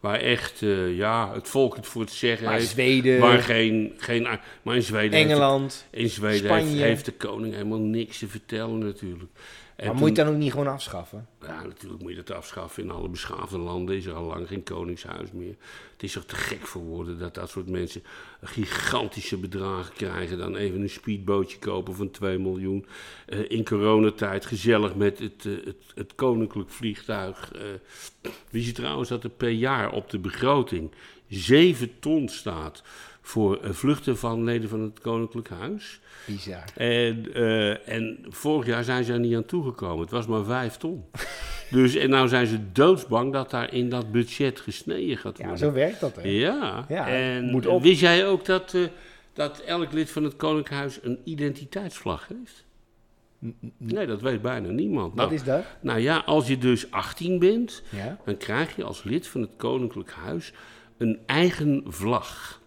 waar 0.00 0.20
echt 0.20 0.62
eh, 0.62 0.96
ja, 0.96 1.34
het 1.34 1.48
volk 1.48 1.76
het 1.76 1.86
voor 1.86 2.00
het 2.00 2.10
zeggen 2.10 2.44
Maar 2.44 2.54
heeft. 2.54 2.68
Zweden, 2.68 3.20
Waar 3.20 3.42
geen, 3.42 3.94
geen, 3.98 4.28
maar 4.62 4.74
in 4.74 4.82
Zweden, 4.82 5.18
Engeland. 5.18 5.86
in 5.90 6.08
Zweden 6.08 6.66
heeft 6.66 7.04
de 7.04 7.12
koning 7.12 7.52
helemaal 7.52 7.78
niks 7.78 8.18
te 8.18 8.28
vertellen 8.28 8.78
natuurlijk. 8.78 9.30
En 9.78 9.84
Maar 9.86 9.94
toen- 9.94 10.04
moet 10.06 10.16
je 10.16 10.22
het 10.22 10.24
dan 10.26 10.34
ook 10.34 10.40
niet 10.42 10.50
gewoon 10.50 10.66
afschaffen? 10.66 11.26
Ja, 11.40 11.62
natuurlijk 11.64 12.02
moet 12.02 12.10
je 12.10 12.22
dat 12.22 12.36
afschaffen. 12.36 12.82
In 12.82 12.90
alle 12.90 13.08
beschaafde 13.08 13.58
landen 13.58 13.96
is 13.96 14.06
er 14.06 14.12
al 14.14 14.24
lang 14.24 14.48
geen 14.48 14.62
koningshuis 14.62 15.32
meer. 15.32 15.54
Het 15.92 16.02
is 16.02 16.12
toch 16.12 16.24
te 16.24 16.34
gek 16.34 16.66
voor 16.66 16.82
woorden 16.82 17.18
dat 17.18 17.34
dat 17.34 17.50
soort 17.50 17.68
mensen 17.68 18.02
gigantische 18.42 19.36
bedragen 19.36 19.94
krijgen. 19.94 20.38
Dan 20.38 20.56
even 20.56 20.80
een 20.80 20.90
speedbootje 20.90 21.58
kopen 21.58 21.94
van 21.94 22.10
2 22.10 22.38
miljoen. 22.38 22.86
Eh, 23.26 23.50
in 23.50 23.64
coronatijd 23.64 24.46
gezellig 24.46 24.94
met 24.94 25.18
het, 25.18 25.46
eh, 25.46 25.52
het, 25.64 25.76
het 25.94 26.14
koninklijk 26.14 26.70
vliegtuig. 26.70 27.52
Wie 28.50 28.62
ziet 28.62 28.74
trouwens 28.74 29.08
dat 29.08 29.24
er 29.24 29.30
per 29.30 29.50
jaar 29.50 29.92
op 29.92 30.10
de 30.10 30.18
begroting 30.18 30.90
7 31.28 31.98
ton 31.98 32.28
staat 32.28 32.82
voor 33.28 33.56
eh, 33.62 33.70
vluchten 33.70 34.18
van 34.18 34.44
leden 34.44 34.68
van 34.68 34.80
het 34.80 35.00
koninklijk 35.00 35.48
huis. 35.48 36.00
Bizar. 36.26 36.64
En, 36.76 37.34
eh, 37.34 37.88
en 37.88 38.18
vorig 38.28 38.66
jaar 38.66 38.84
zijn 38.84 39.04
ze 39.04 39.12
er 39.12 39.18
niet 39.18 39.34
aan 39.36 39.44
toegekomen. 39.44 40.00
Het 40.00 40.10
was 40.10 40.26
maar 40.26 40.44
vijf 40.44 40.76
ton. 40.76 41.04
Dus 41.70 41.94
en 41.94 42.10
nou 42.10 42.28
zijn 42.28 42.46
ze 42.46 42.72
doodsbang 42.72 43.32
dat 43.32 43.50
daar 43.50 43.72
in 43.74 43.88
dat 43.88 44.12
budget 44.12 44.60
gesneden 44.60 45.16
gaat 45.16 45.38
Ja, 45.38 45.42
worden. 45.42 45.58
zo 45.66 45.72
werkt 45.72 46.00
dat, 46.00 46.16
hè? 46.16 46.22
Ja, 46.28 46.84
Ja, 46.88 47.08
en 47.08 47.50
moet 47.50 47.66
op. 47.66 47.82
wist 47.82 48.00
jij 48.00 48.26
ook 48.26 48.44
dat, 48.44 48.74
eh, 48.74 48.82
dat 49.32 49.58
elk 49.60 49.92
lid 49.92 50.10
van 50.10 50.24
het 50.24 50.36
Koninkhuis 50.36 50.98
een 51.02 51.18
identiteitsvlag 51.24 52.28
heeft? 52.28 52.64
Nee, 53.76 54.06
dat 54.06 54.20
weet 54.20 54.42
bijna 54.42 54.68
niemand. 54.68 55.06
Wat 55.14 55.16
Nou, 55.24 55.34
is 55.34 55.44
dat? 55.44 55.64
nou 55.80 55.98
ja, 56.00 56.16
als 56.26 56.46
je 56.46 56.58
dus 56.58 56.90
18 56.90 57.38
bent, 57.38 57.82
Ja, 57.90 58.18
dan 58.24 58.36
krijg 58.36 58.76
je 58.76 58.84
als 58.84 59.02
lid 59.02 59.26
van 59.26 59.40
het 59.40 59.50
Koninklijk 59.56 60.10
Huis 60.10 60.52
een 60.98 61.18
eigen 61.26 61.82
vlag. 61.86 62.60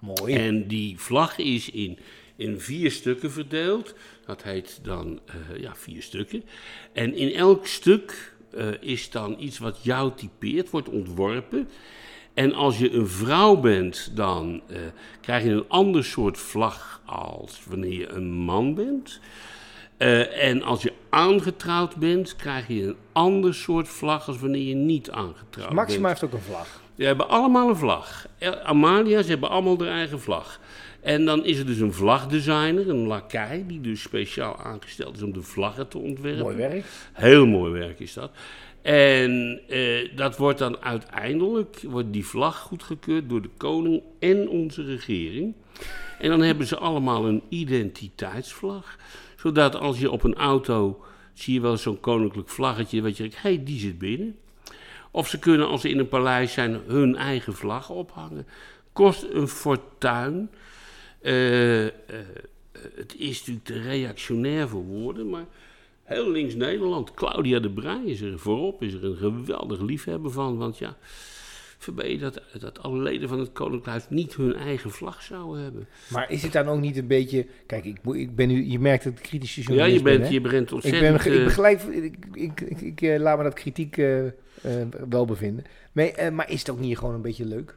Mooi. 0.00 0.34
En 0.34 0.66
die 0.66 1.00
vlag 1.00 1.38
is 1.38 1.70
in, 1.70 1.98
in 2.36 2.60
vier 2.60 2.90
stukken 2.90 3.30
verdeeld. 3.30 3.94
Dat 4.26 4.42
heet 4.42 4.80
dan 4.82 5.20
eh, 5.26 5.60
ja, 5.60 5.74
vier 5.74 6.02
stukken. 6.02 6.44
En 6.92 7.14
in 7.14 7.34
elk 7.34 7.66
stuk 7.66 8.34
eh, 8.50 8.66
is 8.80 9.10
dan 9.10 9.36
iets 9.38 9.58
wat 9.58 9.78
jou 9.82 10.12
typeert, 10.16 10.70
wordt 10.70 10.88
ontworpen. 10.88 11.68
En 12.34 12.54
als 12.54 12.78
je 12.78 12.92
een 12.92 13.08
vrouw 13.08 13.56
bent, 13.56 14.10
dan 14.14 14.62
eh, 14.66 14.76
krijg 15.20 15.44
je 15.44 15.50
een 15.50 15.68
ander 15.68 16.04
soort 16.04 16.38
vlag 16.38 17.02
als 17.04 17.60
wanneer 17.68 17.98
je 17.98 18.08
een 18.08 18.30
man 18.30 18.74
bent. 18.74 19.20
En 20.34 20.62
als 20.62 20.82
je 20.82 20.92
aangetrouwd 21.08 21.96
bent, 21.96 22.36
krijg 22.36 22.68
je 22.68 22.82
een 22.82 22.96
ander 23.12 23.54
soort 23.54 23.88
vlag 23.88 24.28
als 24.28 24.38
wanneer 24.38 24.62
je 24.62 24.74
niet 24.74 25.10
aangetrouwd 25.10 25.72
Maxima 25.72 26.08
bent. 26.08 26.20
heeft 26.20 26.34
ook 26.34 26.40
een 26.40 26.46
vlag. 26.46 26.80
Ze 26.98 27.04
hebben 27.04 27.28
allemaal 27.28 27.68
een 27.68 27.76
vlag. 27.76 28.26
Amalia, 28.62 29.22
ze 29.22 29.28
hebben 29.28 29.50
allemaal 29.50 29.78
hun 29.78 29.88
eigen 29.88 30.20
vlag. 30.20 30.60
En 31.00 31.24
dan 31.24 31.44
is 31.44 31.58
er 31.58 31.66
dus 31.66 31.78
een 31.78 31.92
vlagdesigner, 31.92 32.88
een 32.88 33.06
lakij, 33.06 33.64
die 33.66 33.80
dus 33.80 34.02
speciaal 34.02 34.56
aangesteld 34.56 35.16
is 35.16 35.22
om 35.22 35.32
de 35.32 35.42
vlaggen 35.42 35.88
te 35.88 35.98
ontwerpen. 35.98 36.42
Mooi 36.42 36.56
werk. 36.56 36.84
Heel 37.12 37.46
mooi 37.46 37.72
werk 37.72 38.00
is 38.00 38.12
dat. 38.12 38.30
En 38.82 39.60
eh, 39.68 40.16
dat 40.16 40.36
wordt 40.36 40.58
dan 40.58 40.78
uiteindelijk, 40.78 41.82
wordt 41.82 42.12
die 42.12 42.26
vlag 42.26 42.58
goedgekeurd 42.58 43.28
door 43.28 43.42
de 43.42 43.50
koning 43.56 44.02
en 44.18 44.48
onze 44.48 44.84
regering. 44.84 45.54
En 46.18 46.28
dan 46.28 46.40
hebben 46.40 46.66
ze 46.66 46.76
allemaal 46.76 47.26
een 47.26 47.42
identiteitsvlag. 47.48 48.96
Zodat 49.36 49.76
als 49.76 49.98
je 49.98 50.10
op 50.10 50.22
een 50.22 50.34
auto, 50.34 51.04
zie 51.32 51.54
je 51.54 51.60
wel 51.60 51.76
zo'n 51.76 52.00
koninklijk 52.00 52.48
vlaggetje, 52.48 53.02
weet 53.02 53.16
je, 53.16 53.22
hé, 53.22 53.30
hey, 53.40 53.64
die 53.64 53.78
zit 53.78 53.98
binnen. 53.98 54.36
Of 55.10 55.28
ze 55.28 55.38
kunnen, 55.38 55.66
als 55.66 55.80
ze 55.80 55.88
in 55.88 55.98
een 55.98 56.08
paleis 56.08 56.52
zijn, 56.52 56.80
hun 56.86 57.16
eigen 57.16 57.54
vlag 57.54 57.90
ophangen. 57.90 58.46
Kost 58.92 59.26
een 59.32 59.48
fortuin. 59.48 60.50
Eh, 61.20 61.86
eh, 61.86 61.92
het 62.94 63.14
is 63.16 63.38
natuurlijk 63.38 63.66
te 63.66 63.80
reactionair 63.80 64.68
voor 64.68 64.84
woorden, 64.84 65.28
maar 65.30 65.46
heel 66.02 66.30
links 66.30 66.54
Nederland, 66.54 67.14
Claudia 67.14 67.58
de 67.58 67.70
Breij 67.70 68.04
is 68.04 68.20
er 68.20 68.38
voorop, 68.38 68.82
is 68.82 68.92
er 68.92 69.04
een 69.04 69.16
geweldig 69.16 69.80
liefhebber 69.80 70.30
van. 70.30 70.56
Want 70.56 70.78
ja, 70.78 70.96
verbeter 71.78 72.10
je 72.10 72.18
dat, 72.18 72.40
dat 72.60 72.82
alle 72.82 73.02
leden 73.02 73.28
van 73.28 73.38
het 73.38 73.52
Koninklijk 73.52 73.86
Huis 73.86 74.06
niet 74.08 74.34
hun 74.34 74.54
eigen 74.54 74.90
vlag 74.90 75.22
zouden 75.22 75.62
hebben. 75.62 75.88
Maar 76.08 76.30
is 76.30 76.42
het 76.42 76.52
dan 76.52 76.66
ook 76.66 76.80
niet 76.80 76.96
een 76.96 77.06
beetje... 77.06 77.46
Kijk, 77.66 77.84
ik, 77.84 77.98
ik 78.12 78.36
ben 78.36 78.48
nu... 78.48 78.64
Je 78.64 78.78
merkt 78.78 79.04
dat 79.04 79.12
ik 79.12 79.22
kritische 79.22 79.60
Ja, 79.60 79.66
journalist 79.66 79.96
je 79.96 80.02
bent, 80.02 80.20
ben, 80.20 80.32
je 80.32 80.40
bent 80.40 80.66
Ik, 80.68 80.72
ontzettend... 80.72 81.22
ben, 81.22 81.32
ik 81.32 81.38
eh, 81.38 81.44
begrijp... 81.44 81.80
Ik, 81.80 82.16
ik, 82.32 82.60
ik, 82.60 82.80
ik, 82.80 83.02
eh, 83.02 83.18
laat 83.18 83.36
me 83.36 83.42
dat 83.44 83.54
kritiek 83.54 83.96
eh, 83.98 84.22
wel 85.08 85.24
bevinden. 85.24 85.64
Maar, 85.92 86.32
maar 86.32 86.50
is 86.50 86.58
het 86.58 86.70
ook 86.70 86.80
niet 86.80 86.98
gewoon 86.98 87.14
een 87.14 87.22
beetje 87.22 87.44
leuk? 87.44 87.76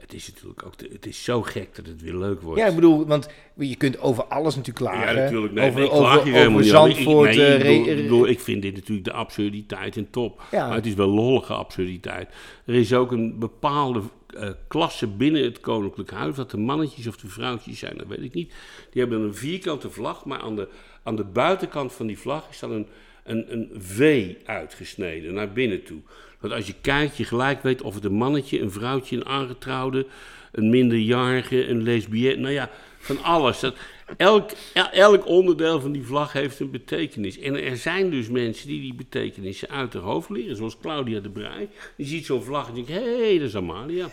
Het 0.00 0.14
is 0.14 0.28
natuurlijk 0.32 0.66
ook, 0.66 0.74
te- 0.74 0.88
het 0.92 1.06
is 1.06 1.24
zo 1.24 1.42
gek 1.42 1.74
dat 1.76 1.86
het 1.86 2.02
weer 2.02 2.14
leuk 2.16 2.40
wordt. 2.40 2.60
Ja, 2.60 2.66
ik 2.66 2.74
bedoel, 2.74 3.06
want 3.06 3.28
je 3.54 3.76
kunt 3.76 4.00
over 4.00 4.24
alles 4.24 4.56
natuurlijk 4.56 4.86
klagen. 4.90 5.14
Ja, 5.14 5.20
natuurlijk. 5.22 5.52
Nee, 5.52 5.66
over 5.68 5.80
nee, 5.80 5.88
ik 5.88 5.94
klaag 5.96 6.12
over, 6.14 6.24
hier 6.24 6.34
helemaal 6.34 6.58
over. 6.58 6.66
Ik- 6.88 6.94
Zandvoort. 6.94 7.36
nee, 7.36 7.54
ik, 7.54 7.58
bedoel, 7.58 7.84
re- 7.84 7.90
ik 7.90 7.96
bedoel, 8.02 8.26
ik 8.28 8.40
vind 8.40 8.62
dit 8.62 8.74
natuurlijk 8.74 9.04
de 9.06 9.12
absurditeit 9.12 9.96
in 9.96 10.10
top. 10.10 10.42
Ja. 10.50 10.66
Maar 10.66 10.76
het 10.76 10.86
is 10.86 10.94
wel 10.94 11.08
lollige 11.08 11.52
absurditeit. 11.52 12.28
Er 12.64 12.74
is 12.74 12.92
ook 12.94 13.12
een 13.12 13.38
bepaalde 13.38 14.00
eh, 14.36 14.48
klasse 14.68 15.06
binnen 15.06 15.42
het 15.42 15.60
Koninklijk 15.60 16.10
Huis. 16.10 16.34
Dat 16.36 16.50
de 16.50 16.56
mannetjes 16.58 17.06
of 17.06 17.16
de 17.16 17.28
vrouwtjes 17.28 17.78
zijn, 17.78 17.96
dat 17.96 18.06
weet 18.06 18.22
ik 18.22 18.34
niet. 18.34 18.48
Die 18.90 19.00
hebben 19.00 19.18
dan 19.18 19.28
een 19.28 19.34
vierkante 19.34 19.90
vlag, 19.90 20.24
maar 20.24 20.40
aan 20.40 20.56
de, 20.56 20.68
aan 21.02 21.16
de 21.16 21.24
buitenkant 21.24 21.92
van 21.92 22.06
die 22.06 22.18
vlag 22.18 22.48
is 22.50 22.58
dan 22.58 22.70
een, 22.72 22.86
een, 23.24 23.52
een 23.52 23.70
V 23.78 24.32
uitgesneden 24.44 25.34
naar 25.34 25.52
binnen 25.52 25.82
toe. 25.84 26.00
Want 26.40 26.52
als 26.52 26.66
je 26.66 26.74
kijkt, 26.80 27.16
je 27.16 27.24
gelijk 27.24 27.62
weet 27.62 27.82
of 27.82 27.94
het 27.94 28.04
een 28.04 28.12
mannetje, 28.12 28.60
een 28.60 28.70
vrouwtje, 28.70 29.16
een 29.16 29.26
aangetrouwde, 29.26 30.06
een 30.52 30.70
minderjarige, 30.70 31.66
een 31.68 31.82
lesbienne, 31.82 32.40
nou 32.42 32.52
ja, 32.52 32.70
van 32.98 33.22
alles. 33.22 33.60
Dat, 33.60 33.74
elk, 34.16 34.50
el- 34.74 34.90
elk 34.90 35.26
onderdeel 35.26 35.80
van 35.80 35.92
die 35.92 36.02
vlag 36.04 36.32
heeft 36.32 36.60
een 36.60 36.70
betekenis. 36.70 37.38
En 37.38 37.62
er 37.64 37.76
zijn 37.76 38.10
dus 38.10 38.28
mensen 38.28 38.68
die 38.68 38.80
die 38.80 38.94
betekenissen 38.94 39.68
uit 39.68 39.92
hun 39.92 40.02
hoofd 40.02 40.30
leren, 40.30 40.56
zoals 40.56 40.78
Claudia 40.80 41.20
de 41.20 41.28
Breij. 41.30 41.68
Die 41.96 42.06
ziet 42.06 42.26
zo'n 42.26 42.42
vlag 42.42 42.68
en 42.68 42.74
denkt, 42.74 42.88
hé, 42.88 43.18
hey, 43.18 43.38
dat 43.38 43.48
is 43.48 43.56
Amalia. 43.56 44.10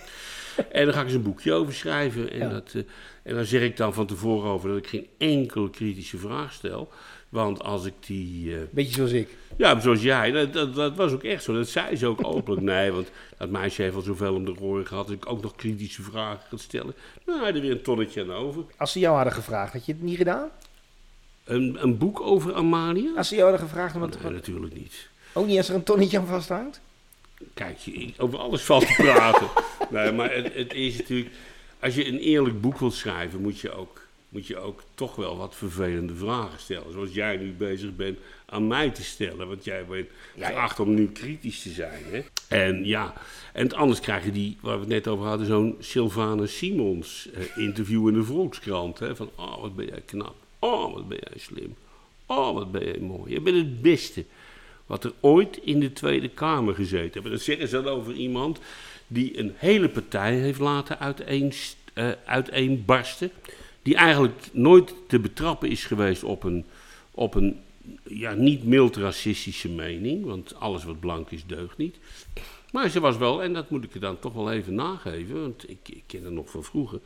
En 0.72 0.86
dan 0.86 0.94
ga 0.94 1.00
ik 1.00 1.06
eens 1.06 1.16
een 1.16 1.22
boekje 1.24 1.54
over 1.54 1.74
schrijven. 1.74 2.32
En, 2.32 2.40
Ja. 2.40 2.50
dat, 2.50 2.72
eh, 2.76 2.82
en 3.24 3.36
dan 3.36 3.46
zeg 3.46 3.62
ik 3.62 3.78
dan 3.78 3.94
van 3.94 4.06
tevoren 4.08 4.50
over 4.50 4.70
dat 4.70 4.78
ik 4.78 4.88
geen 4.88 5.08
enkele 5.18 5.70
kritische 5.70 6.18
vraag 6.18 6.54
stel. 6.54 6.90
Want 7.30 7.64
als 7.64 7.86
ik 7.86 7.94
die... 8.00 8.56
eh, 8.56 8.62
Beetje 8.72 8.94
zoals 8.94 9.12
ik. 9.12 9.28
Ja, 9.58 9.80
zoals 9.80 10.02
jij, 10.02 10.32
dat, 10.32 10.54
dat, 10.54 10.76
dat 10.76 10.96
was 10.96 11.12
ook 11.12 11.24
echt 11.24 11.44
zo. 11.44 11.54
Dat 11.54 11.68
zei 11.70 11.96
ze 11.96 12.08
ook 12.08 12.24
openlijk. 12.26 12.62
Nee, 12.76 12.92
want 12.92 13.08
dat 13.38 13.50
meisje 13.50 13.82
heeft 13.82 13.96
al 13.96 14.02
zoveel 14.02 14.34
om 14.36 14.46
de 14.46 14.60
oren 14.60 14.88
gehad... 14.88 15.08
dat 15.08 15.16
ik 15.16 15.30
ook 15.30 15.42
nog 15.42 15.56
kritische 15.56 16.02
vragen 16.02 16.40
ga 16.50 16.58
stellen. 16.58 16.94
Nou, 17.26 17.46
er 17.46 17.62
weer 17.62 17.72
een 17.72 17.82
tonnetje 17.82 18.22
aan 18.22 18.32
over. 18.32 18.64
Als 18.78 18.92
ze 18.92 19.00
jou 19.00 19.16
hadden 19.16 19.34
gevraagd, 19.34 19.74
had 19.74 19.86
je 19.86 19.92
het 19.92 20.02
niet 20.02 20.18
gedaan? 20.18 20.50
Een, 21.44 21.78
een 21.82 21.98
boek 21.98 22.22
over 22.22 22.54
Amalia? 22.54 23.12
Als 23.18 23.28
ze 23.28 23.36
jou 23.36 23.50
hadden 23.50 23.68
gevraagd, 23.68 23.96
want, 23.96 24.24
Nee, 24.24 24.32
natuurlijk 24.32 24.74
niet. 24.74 25.08
ook 25.34 25.46
niet 25.48 25.58
als 25.58 25.70
er 25.70 25.76
een 25.76 25.84
tonnetje 25.84 26.20
aan 26.20 26.26
vasthangt? 26.28 26.82
Kijk, 27.54 27.78
je- 27.78 28.14
over 28.18 28.40
alles 28.40 28.62
valt 28.62 28.88
te 28.88 28.94
praten. 28.98 29.48
nee, 29.90 30.12
maar 30.12 30.34
het, 30.34 30.54
het 30.54 30.74
is 30.74 30.98
natuurlijk... 30.98 31.30
Als 31.80 31.96
je 31.96 32.08
een 32.08 32.18
eerlijk 32.20 32.62
boek 32.62 32.78
wilt 32.80 32.94
schrijven, 32.94 33.42
moet 33.42 33.60
je, 33.60 33.72
ook, 33.72 34.05
moet 34.36 34.48
je 34.48 34.58
ook 34.58 34.84
toch 34.96 35.16
wel 35.16 35.38
wat 35.38 35.56
vervelende 35.56 36.16
vragen 36.16 36.60
stellen. 36.60 36.92
Zoals 36.92 37.14
jij 37.14 37.38
nu 37.38 37.54
bezig 37.54 37.96
bent 37.96 38.18
aan 38.46 38.68
mij 38.68 38.90
te 38.90 39.04
stellen. 39.04 39.48
Want 39.48 39.64
jij 39.64 39.86
bent 39.86 40.08
Ja, 40.36 40.48
geacht 40.48 40.80
om 40.80 40.94
nu 40.94 41.12
kritisch 41.12 41.62
te 41.62 41.70
zijn. 41.70 42.04
Hè? 42.04 42.22
En 42.48 42.86
ja, 42.86 43.14
en 43.54 43.74
anders 43.74 44.00
krijg 44.00 44.26
je 44.26 44.32
die, 44.32 44.58
waar 44.62 44.74
we 44.74 44.80
het 44.80 44.90
net 44.90 45.08
over 45.08 45.26
hadden, 45.26 45.48
zo'n 45.48 45.76
Sylvana 45.80 46.46
Simons 46.46 47.30
eh, 47.34 47.58
interview 47.58 48.08
in 48.08 48.14
de 48.14 48.24
Volkskrant. 48.24 49.00
Hè? 49.00 49.16
Van, 49.16 49.30
oh, 49.36 49.62
wat 49.62 49.76
ben 49.76 49.86
jij 49.86 50.02
knap. 50.06 50.36
Oh, 50.60 50.94
wat 50.94 51.08
ben 51.08 51.20
jij 51.30 51.40
slim. 51.40 51.76
Oh, 52.26 52.54
wat 52.54 52.72
ben 52.72 52.86
jij 52.86 53.00
mooi. 53.00 53.34
Je 53.34 53.42
bent 53.42 53.58
het 53.58 53.82
beste 53.82 54.26
wat 54.86 55.04
er 55.04 55.14
ooit 55.20 55.58
in 55.58 55.80
de 55.80 55.94
Tweede 55.94 56.30
Kamer 56.30 56.76
gezeten 56.76 57.14
hebben. 57.14 57.32
Dat 57.32 57.42
zeggen 57.42 57.68
ze 57.68 57.82
dan 57.82 57.94
over 57.94 58.14
iemand 58.14 58.60
die 59.08 59.40
een 59.40 59.54
hele 59.56 59.90
partij 59.90 60.36
heeft 60.36 60.60
laten 60.60 61.00
uiteen, 61.00 61.54
eh, 61.94 62.10
uiteenbarsten. 62.26 63.32
Die 63.86 63.96
eigenlijk 63.96 64.50
nooit 64.52 64.94
te 65.08 65.20
betrappen 65.20 65.70
is 65.70 65.86
geweest 65.86 66.24
op 66.24 66.44
een, 66.44 66.66
op 67.12 67.36
een 67.36 67.60
ja, 68.04 68.34
niet 68.34 68.64
mild 68.64 68.96
racistische 68.96 69.70
mening. 69.70 70.26
Want 70.26 70.56
alles 70.56 70.84
wat 70.84 71.00
blank 71.00 71.30
is, 71.32 71.46
deugt 71.46 71.78
niet. 71.78 71.98
Maar 72.72 72.90
ze 72.90 73.00
was 73.00 73.18
wel, 73.18 73.44
en 73.44 73.54
dat 73.54 73.70
moet 73.70 73.84
ik 73.84 73.94
er 73.94 74.00
dan 74.00 74.20
toch 74.20 74.34
wel 74.34 74.52
even 74.52 74.76
nageven, 74.76 75.42
want 75.42 75.70
ik, 75.70 75.78
ik 75.84 76.04
ken 76.08 76.24
haar 76.24 76.32
nog 76.32 76.50
van 76.50 76.64
vroeger. 76.64 77.00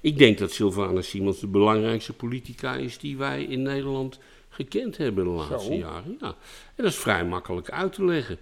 Ik 0.00 0.18
denk 0.18 0.38
dat 0.38 0.52
Sylvana 0.52 1.00
Simons 1.00 1.40
de 1.40 1.46
belangrijkste 1.46 2.12
politica 2.12 2.74
is 2.74 2.98
die 2.98 3.16
wij 3.16 3.44
in 3.44 3.62
Nederland 3.62 4.18
gekend 4.48 4.96
hebben 4.96 5.24
de 5.24 5.30
laatste 5.30 5.72
Zo. 5.72 5.74
jaren. 5.74 6.16
Ja. 6.20 6.26
En 6.74 6.84
dat 6.84 6.86
is 6.86 6.96
vrij 6.96 7.24
makkelijk 7.24 7.70
uit 7.70 7.92
te 7.92 8.04
leggen. 8.04 8.38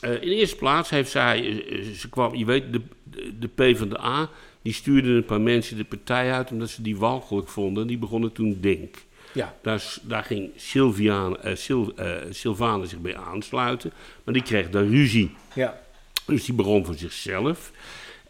Eh, 0.00 0.12
in 0.12 0.28
de 0.28 0.34
eerste 0.34 0.56
plaats 0.56 0.90
heeft 0.90 1.10
zij, 1.10 1.64
eh, 1.66 1.82
ze 1.82 2.08
kwam, 2.08 2.34
je 2.34 2.44
weet, 2.44 2.72
de, 2.72 2.80
de, 3.02 3.38
de 3.38 3.48
PvdA, 3.48 4.30
die 4.62 4.72
stuurde 4.72 5.08
een 5.08 5.24
paar 5.24 5.40
mensen 5.40 5.76
de 5.76 5.84
partij 5.84 6.32
uit 6.32 6.50
omdat 6.50 6.68
ze 6.68 6.82
die 6.82 6.96
walgelijk 6.96 7.48
vonden. 7.48 7.82
En 7.82 7.88
die 7.88 7.98
begonnen 7.98 8.32
toen 8.32 8.58
Denk. 8.60 8.96
Ja. 9.32 9.54
Daar, 9.62 9.94
daar 10.02 10.24
ging 10.24 10.50
Sylviane, 10.56 11.38
eh, 11.38 11.56
Sil, 11.64 11.82
eh, 11.96 12.16
Sylvane 12.30 12.86
zich 12.86 12.98
bij 12.98 13.16
aansluiten, 13.16 13.92
maar 14.24 14.34
die 14.34 14.42
kreeg 14.42 14.70
daar 14.70 14.86
ruzie. 14.86 15.34
Ja. 15.54 15.80
Dus 16.26 16.44
die 16.44 16.54
begon 16.54 16.84
voor 16.84 16.94
zichzelf. 16.94 17.72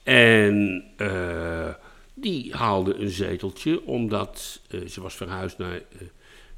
En 0.02 0.84
eh, 0.96 1.68
die 2.14 2.54
haalde 2.54 2.94
een 2.94 3.10
zeteltje 3.10 3.86
omdat 3.86 4.60
ze 4.88 5.00
was 5.00 5.14
verhuisd 5.14 5.58
naar, 5.58 5.80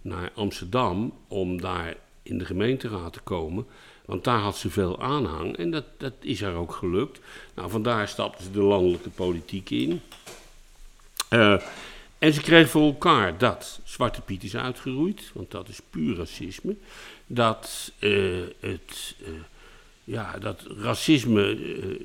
naar 0.03 0.31
Amsterdam 0.35 1.15
om 1.29 1.61
daar 1.61 1.97
in 2.23 2.39
de 2.39 2.45
gemeenteraad 2.45 3.13
te 3.13 3.21
komen. 3.21 3.67
Want 4.05 4.25
daar 4.25 4.39
had 4.39 4.57
ze 4.57 4.71
veel 4.71 5.01
aanhang 5.01 5.57
en 5.57 5.71
dat, 5.71 5.85
dat 5.97 6.13
is 6.21 6.41
haar 6.41 6.55
ook 6.55 6.73
gelukt. 6.73 7.21
Nou, 7.55 7.71
vandaar 7.71 8.09
stapte 8.09 8.43
ze 8.43 8.51
de 8.51 8.63
landelijke 8.63 9.11
politiek 9.11 9.71
in. 9.71 10.01
Eh, 11.29 11.63
en 12.19 12.33
ze 12.33 12.41
kreeg 12.41 12.71
voor 12.71 12.83
elkaar 12.83 13.39
dat 13.39 13.81
Zwarte 13.85 14.21
Piet 14.21 14.43
is 14.43 14.57
uitgeroeid, 14.57 15.31
want 15.35 15.51
dat 15.51 15.69
is 15.69 15.81
puur 15.91 16.17
racisme. 16.17 16.77
Dat 17.27 17.93
eh, 17.99 18.11
het 18.61 19.15
eh, 19.25 19.31
ja, 20.05 20.39
dat 20.39 20.63
racisme, 20.79 21.51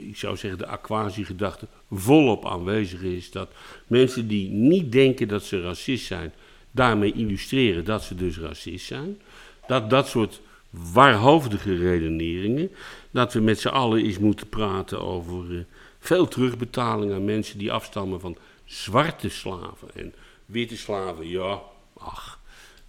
ik 0.07 0.17
zou 0.17 0.37
zeggen 0.37 0.59
de 0.59 0.67
aquasi-gedachte, 0.67 1.67
volop 1.91 2.45
aanwezig 2.45 3.01
is. 3.01 3.31
Dat 3.31 3.49
mensen 3.87 4.27
die 4.27 4.49
niet 4.49 4.91
denken 4.91 5.27
dat 5.27 5.43
ze 5.43 5.61
racist 5.61 6.05
zijn, 6.05 6.33
daarmee 6.71 7.13
illustreren 7.13 7.85
dat 7.85 8.03
ze 8.03 8.15
dus 8.15 8.37
racist 8.37 8.85
zijn. 8.85 9.21
Dat 9.67 9.89
dat 9.89 10.07
soort 10.07 10.41
waarhoofdige 10.69 11.75
redeneringen, 11.75 12.71
dat 13.11 13.33
we 13.33 13.39
met 13.39 13.59
z'n 13.59 13.67
allen 13.67 14.03
eens 14.03 14.19
moeten 14.19 14.49
praten 14.49 15.01
over 15.01 15.57
eh, 15.57 15.63
veel 15.99 16.27
terugbetaling 16.27 17.13
aan 17.13 17.25
mensen 17.25 17.57
die 17.57 17.71
afstammen 17.71 18.19
van 18.19 18.37
zwarte 18.65 19.29
slaven. 19.29 19.87
En 19.93 20.13
witte 20.45 20.77
slaven, 20.77 21.27
ja, 21.27 21.61
ach, 21.97 22.39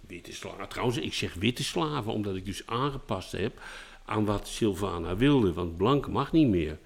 witte 0.07 0.33
slaven. 0.33 0.67
Trouwens, 0.67 0.97
ik 0.97 1.13
zeg 1.13 1.33
witte 1.33 1.63
slaven 1.63 2.13
omdat 2.13 2.35
ik 2.35 2.45
dus 2.45 2.61
aangepast 2.65 3.31
heb 3.31 3.61
aan 4.05 4.25
wat 4.25 4.47
Sylvana 4.47 5.15
wilde, 5.15 5.53
want 5.53 5.77
blank 5.77 6.07
mag 6.07 6.31
niet 6.31 6.47
meer. 6.47 6.77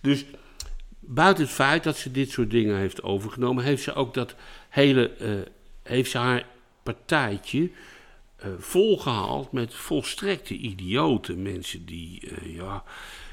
Dus 0.00 0.24
buiten 1.00 1.44
het 1.44 1.52
feit 1.52 1.84
dat 1.84 1.96
ze 1.96 2.10
dit 2.10 2.30
soort 2.30 2.50
dingen 2.50 2.76
heeft 2.76 3.02
overgenomen, 3.02 3.64
heeft 3.64 3.82
ze 3.82 3.94
ook 3.94 4.14
dat 4.14 4.34
hele, 4.68 5.10
eh, 5.10 5.30
heeft 5.82 6.10
ze 6.10 6.18
haar 6.18 6.46
partijtje 6.82 7.70
eh, 8.38 8.50
volgehaald 8.58 9.52
met 9.52 9.74
volstrekte 9.74 10.54
idioten. 10.54 11.42
Mensen 11.42 11.84
die, 11.84 12.20
eh, 12.20 12.54
ja, 12.54 12.84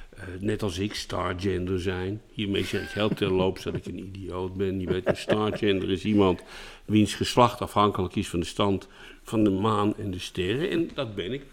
eh, 0.09 0.23
net 0.39 0.63
als 0.63 0.77
ik, 0.77 0.93
stargender 0.93 1.81
zijn. 1.81 2.21
Hiermee 2.33 2.63
zeg 2.63 2.83
ik 2.83 2.89
heel 2.89 3.09
terloops 3.09 3.63
dat 3.63 3.73
ik 3.73 3.85
een 3.85 3.99
idioot 3.99 4.55
ben. 4.55 4.79
Je 4.79 4.87
weet, 4.87 5.07
een 5.07 5.17
stargender 5.17 5.91
is 5.91 6.03
iemand 6.03 6.41
wiens 6.85 7.13
geslacht 7.13 7.61
afhankelijk 7.61 8.15
is 8.15 8.29
van 8.29 8.39
de 8.39 8.45
stand 8.45 8.87
van 9.23 9.43
de 9.43 9.49
maan 9.49 9.97
en 9.97 10.11
de 10.11 10.19
sterren. 10.19 10.69
En 10.69 10.89
dat 10.93 11.15
ben 11.15 11.31
ik. 11.31 11.43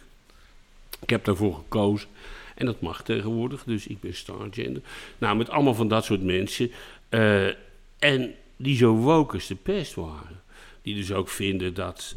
Ik 1.01 1.11
heb 1.11 1.25
daarvoor 1.25 1.55
gekozen. 1.55 2.09
En 2.55 2.67
dat 2.67 2.81
mag 2.81 3.03
tegenwoordig, 3.03 3.65
dus 3.65 3.87
ik 3.87 4.01
ben 4.01 4.15
stargender. 4.15 4.83
Nou, 5.19 5.37
met 5.37 5.51
allemaal 5.51 5.75
van 5.75 5.89
dat 5.89 6.05
soort 6.05 6.23
mensen. 6.23 6.71
en 7.99 8.35
die 8.57 8.77
zo 8.77 8.95
woke 8.95 9.35
als 9.35 9.47
de 9.47 9.55
pest 9.55 9.95
waren. 9.95 10.43
Die 10.83 10.95
dus 10.95 11.13
ook 11.13 11.29
vinden 11.29 11.75
dat 11.75 12.17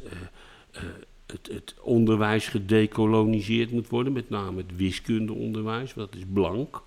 het, 1.27 1.49
het 1.53 1.75
onderwijs 1.81 2.47
gedecoloniseerd 2.47 3.71
moet 3.71 3.89
worden. 3.89 4.13
Met 4.13 4.29
name 4.29 4.57
het 4.57 4.77
wiskundeonderwijs, 4.77 5.93
want 5.93 6.11
dat 6.11 6.19
is 6.19 6.25
blank. 6.33 6.83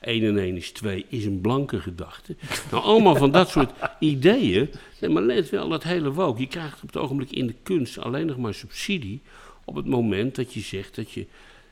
1 0.00 0.24
en 0.24 0.38
1 0.38 0.56
is 0.56 0.70
2 0.70 1.06
is 1.08 1.24
een 1.24 1.40
blanke 1.40 1.80
gedachte. 1.80 2.36
Nou, 2.70 2.82
allemaal 2.82 3.16
van 3.16 3.30
dat 3.30 3.48
soort 3.48 3.72
ideeën. 3.98 4.70
Nee, 5.00 5.10
maar 5.10 5.22
let 5.22 5.50
wel, 5.50 5.68
dat 5.68 5.82
hele 5.82 6.12
woke. 6.12 6.40
Je 6.40 6.46
krijgt 6.46 6.82
op 6.82 6.88
het 6.88 6.96
ogenblik 6.96 7.30
in 7.30 7.46
de 7.46 7.54
kunst 7.62 7.98
alleen 7.98 8.26
nog 8.26 8.36
maar 8.36 8.54
subsidie. 8.54 9.20
op 9.64 9.74
het 9.74 9.86
moment 9.86 10.34
dat 10.34 10.54
je 10.54 10.60
zegt 10.60 10.96
dat 10.96 11.10
je. 11.10 11.26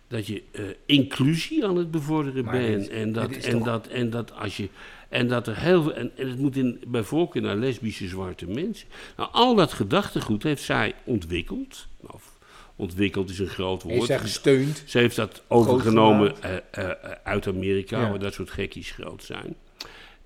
Dat 0.09 0.27
je 0.27 0.43
eh, 0.53 0.63
inclusie 0.87 1.65
aan 1.67 1.77
het 1.77 1.91
bevorderen 1.91 2.45
Maar 2.45 2.59
bent. 2.59 2.81
dit- 2.81 2.91
en, 2.91 3.13
dat, 3.13 3.31
en, 3.31 3.51
toch- 3.51 3.65
dat, 3.65 3.87
en 3.87 4.11
dat 4.11 4.33
als 4.35 4.57
je. 4.57 4.69
En 5.09 5.29
dat 5.29 5.47
er 5.47 5.57
heel 5.59 5.83
veel. 5.83 5.95
En, 5.95 6.11
en 6.17 6.29
het 6.29 6.39
moet 6.39 6.57
in, 6.57 6.81
bij 6.87 7.03
voorkeur 7.03 7.43
naar 7.43 7.57
lesbische 7.57 8.09
zwarte 8.09 8.47
mensen. 8.47 8.89
Nou, 9.17 9.29
al 9.33 9.55
dat 9.55 9.73
gedachtegoed 9.73 10.43
heeft 10.43 10.63
zij 10.63 10.95
ontwikkeld. 11.05 11.87
Of 12.01 12.33
ontwikkeld 12.77 13.31
is 13.31 13.39
een 13.39 13.47
groot 13.49 13.83
woord. 13.83 13.95
Heeft 13.95 14.07
zij 14.07 14.19
gesteund? 14.19 14.83
Ze 14.87 14.99
heeft 14.99 15.17
dat 15.17 15.43
overgenomen 15.49 16.43
eh, 16.43 16.57
eh, 16.71 16.91
uit 17.23 17.47
Amerika, 17.47 18.01
Ja. 18.01 18.11
waar 18.11 18.19
dat 18.19 18.35
soort 18.35 18.51
gekkies 18.51 18.91
groot 18.91 19.25
zijn. 19.25 19.55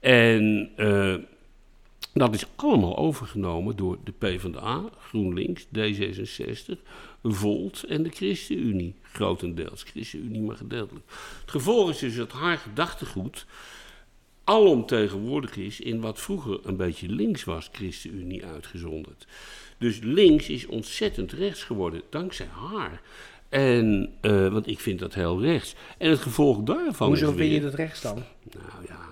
En 0.01 0.71
dat 2.13 2.35
is 2.35 2.47
allemaal 2.57 2.97
overgenomen 2.97 3.77
door 3.77 3.99
de 4.05 4.13
PvdA, 4.13 4.85
GroenLinks, 4.99 5.67
D66, 5.79 6.79
Volt 7.23 7.85
en 7.85 8.03
de 8.03 8.11
ChristenUnie. 8.11 8.95
Grotendeels, 9.03 9.83
ChristenUnie 9.83 10.43
maar 10.43 10.57
gedeeltelijk. 10.57 11.05
Het 11.41 11.51
gevolg 11.51 11.91
is 11.91 11.99
dus 11.99 12.17
dat 12.17 12.33
haar 12.33 12.59
gedachtegoed 12.59 13.47
alomtegenwoordig 14.45 15.57
is 15.57 15.81
in 15.81 16.01
wat 16.01 16.21
vroeger 16.21 16.61
een 16.63 16.77
beetje 16.77 17.09
links 17.09 17.45
was, 17.45 17.69
ChristenUnie 17.73 18.45
uitgezonderd. 18.45 19.27
Dus 19.79 19.99
links 20.03 20.49
is 20.49 20.67
ontzettend 20.67 21.33
rechts 21.33 21.65
geworden, 21.65 22.03
dankzij 22.11 22.47
haar. 22.47 23.01
En, 23.49 24.13
eh, 24.21 24.49
want 24.49 24.67
ik 24.67 24.81
vind 24.81 24.99
dat 24.99 25.15
heel 25.15 25.41
rechts. 25.41 25.75
En 25.99 26.11
het 26.11 26.21
gevolg 26.21 26.63
daarvan 26.63 27.09
Hoezo 27.09 27.31
is 27.31 27.37
vind 27.37 27.53
je 27.53 27.61
dat 27.61 27.75
rechts 27.75 28.01
dan? 28.01 28.23
Nou 28.53 28.87
ja. 28.87 29.12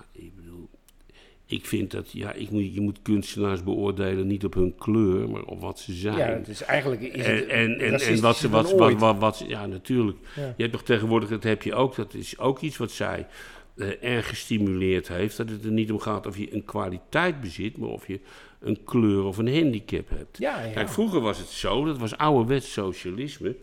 Ik 1.51 1.65
vind 1.65 1.91
dat, 1.91 2.11
ja, 2.11 2.33
ik 2.33 2.49
moet, 2.49 2.73
je 2.73 2.81
moet 2.81 2.99
kunstenaars 3.01 3.63
beoordelen 3.63 4.27
niet 4.27 4.45
op 4.45 4.53
hun 4.53 4.75
kleur, 4.75 5.29
maar 5.29 5.43
op 5.43 5.61
wat 5.61 5.79
ze 5.79 5.93
zijn. 5.93 6.17
Ja, 6.17 6.25
het 6.25 6.47
is 6.47 6.63
eigenlijk... 6.63 7.01
Is 7.01 7.25
het 7.25 7.47
En, 7.47 7.79
en, 7.79 7.99
en, 7.99 8.21
wat 8.21 8.37
ze, 8.37 8.49
wat, 8.49 8.71
wat, 8.71 8.93
wat, 8.93 9.17
wat, 9.17 9.43
ja, 9.47 9.65
natuurlijk. 9.65 10.17
Ja. 10.35 10.41
Je 10.41 10.61
hebt 10.61 10.71
toch 10.71 10.83
tegenwoordig, 10.83 11.29
dat 11.29 11.43
heb 11.43 11.63
je 11.63 11.73
ook, 11.73 11.95
dat 11.95 12.13
is 12.13 12.39
ook 12.39 12.59
iets 12.59 12.77
wat 12.77 12.91
zij 12.91 13.27
eh, 13.75 14.03
erg 14.03 14.27
gestimuleerd 14.27 15.07
heeft. 15.07 15.37
Dat 15.37 15.49
het 15.49 15.65
er 15.65 15.71
niet 15.71 15.91
om 15.91 15.99
gaat 15.99 16.27
of 16.27 16.37
je 16.37 16.53
een 16.53 16.65
kwaliteit 16.65 17.41
bezit, 17.41 17.77
maar 17.77 17.89
of 17.89 18.07
je 18.07 18.19
een 18.59 18.83
kleur 18.83 19.23
of 19.23 19.37
een 19.37 19.53
handicap 19.53 20.09
hebt. 20.09 20.37
Ja, 20.37 20.61
ja. 20.61 20.71
Kijk, 20.71 20.89
vroeger 20.89 21.21
was 21.21 21.37
het 21.37 21.47
zo, 21.47 21.85
dat 21.85 21.97
was 21.97 22.17
ouderwets 22.17 22.73
socialisme, 22.73 23.55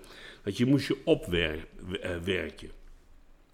dat 0.42 0.57
je 0.57 0.66
moest 0.66 0.88
je 0.88 0.97
opwerken. 1.04 2.71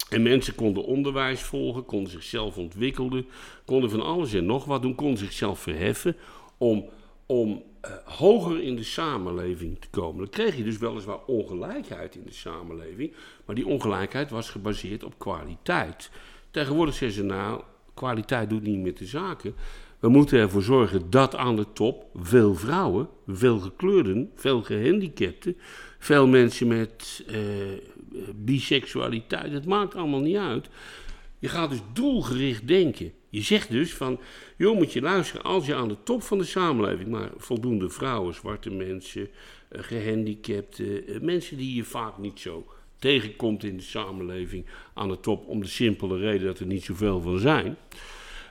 En 0.08 0.22
mensen 0.22 0.54
konden 0.54 0.84
onderwijs 0.84 1.42
volgen, 1.42 1.84
konden 1.84 2.12
zichzelf 2.12 2.56
ontwikkelen, 2.56 3.26
konden 3.64 3.90
van 3.90 4.02
alles 4.02 4.32
en 4.32 4.46
nog 4.46 4.64
wat 4.64 4.82
doen, 4.82 4.94
konden 4.94 5.18
zichzelf 5.18 5.58
verheffen 5.58 6.16
om, 6.58 6.88
om 7.26 7.62
eh, 7.80 7.90
hoger 8.04 8.62
in 8.62 8.76
de 8.76 8.82
samenleving 8.82 9.80
te 9.80 9.88
komen. 9.90 10.18
Dan 10.18 10.28
kreeg 10.28 10.56
je 10.56 10.64
dus 10.64 10.78
weliswaar 10.78 11.24
ongelijkheid 11.26 12.14
in 12.14 12.24
de 12.24 12.32
samenleving, 12.32 13.12
maar 13.44 13.54
die 13.54 13.66
ongelijkheid 13.66 14.30
was 14.30 14.50
gebaseerd 14.50 15.04
op 15.04 15.18
kwaliteit. 15.18 16.10
Tegenwoordig 16.50 16.94
zeggen 16.94 17.18
ze 17.18 17.24
nou, 17.24 17.62
kwaliteit 17.94 18.50
doet 18.50 18.62
niet 18.62 18.78
meer 18.78 18.94
de 18.94 19.06
zaken. 19.06 19.54
We 19.98 20.08
moeten 20.08 20.38
ervoor 20.38 20.62
zorgen 20.62 21.10
dat 21.10 21.36
aan 21.36 21.56
de 21.56 21.66
top 21.72 22.06
veel 22.14 22.54
vrouwen, 22.54 23.08
veel 23.26 23.58
gekleurden, 23.58 24.30
veel 24.34 24.62
gehandicapten, 24.62 25.56
veel 25.98 26.26
mensen 26.26 26.66
met 26.66 27.24
eh, 27.26 27.36
biseksualiteit, 28.34 29.52
het 29.52 29.66
maakt 29.66 29.94
allemaal 29.94 30.20
niet 30.20 30.36
uit. 30.36 30.68
Je 31.38 31.48
gaat 31.48 31.70
dus 31.70 31.82
doelgericht 31.92 32.68
denken. 32.68 33.12
Je 33.28 33.42
zegt 33.42 33.70
dus 33.70 33.94
van, 33.94 34.20
joh, 34.56 34.76
moet 34.76 34.92
je 34.92 35.00
luisteren, 35.00 35.44
als 35.44 35.66
je 35.66 35.74
aan 35.74 35.88
de 35.88 35.96
top 36.04 36.22
van 36.22 36.38
de 36.38 36.44
samenleving, 36.44 37.08
maar 37.08 37.30
voldoende 37.36 37.90
vrouwen, 37.90 38.34
zwarte 38.34 38.70
mensen, 38.70 39.28
eh, 39.68 39.82
gehandicapten, 39.82 41.06
eh, 41.06 41.20
mensen 41.20 41.56
die 41.56 41.74
je 41.74 41.84
vaak 41.84 42.18
niet 42.18 42.40
zo 42.40 42.66
tegenkomt 42.98 43.64
in 43.64 43.76
de 43.76 43.82
samenleving 43.82 44.66
aan 44.94 45.08
de 45.08 45.20
top, 45.20 45.46
om 45.46 45.60
de 45.60 45.68
simpele 45.68 46.18
reden 46.18 46.46
dat 46.46 46.58
er 46.58 46.66
niet 46.66 46.84
zoveel 46.84 47.20
van 47.20 47.38
zijn. 47.38 47.76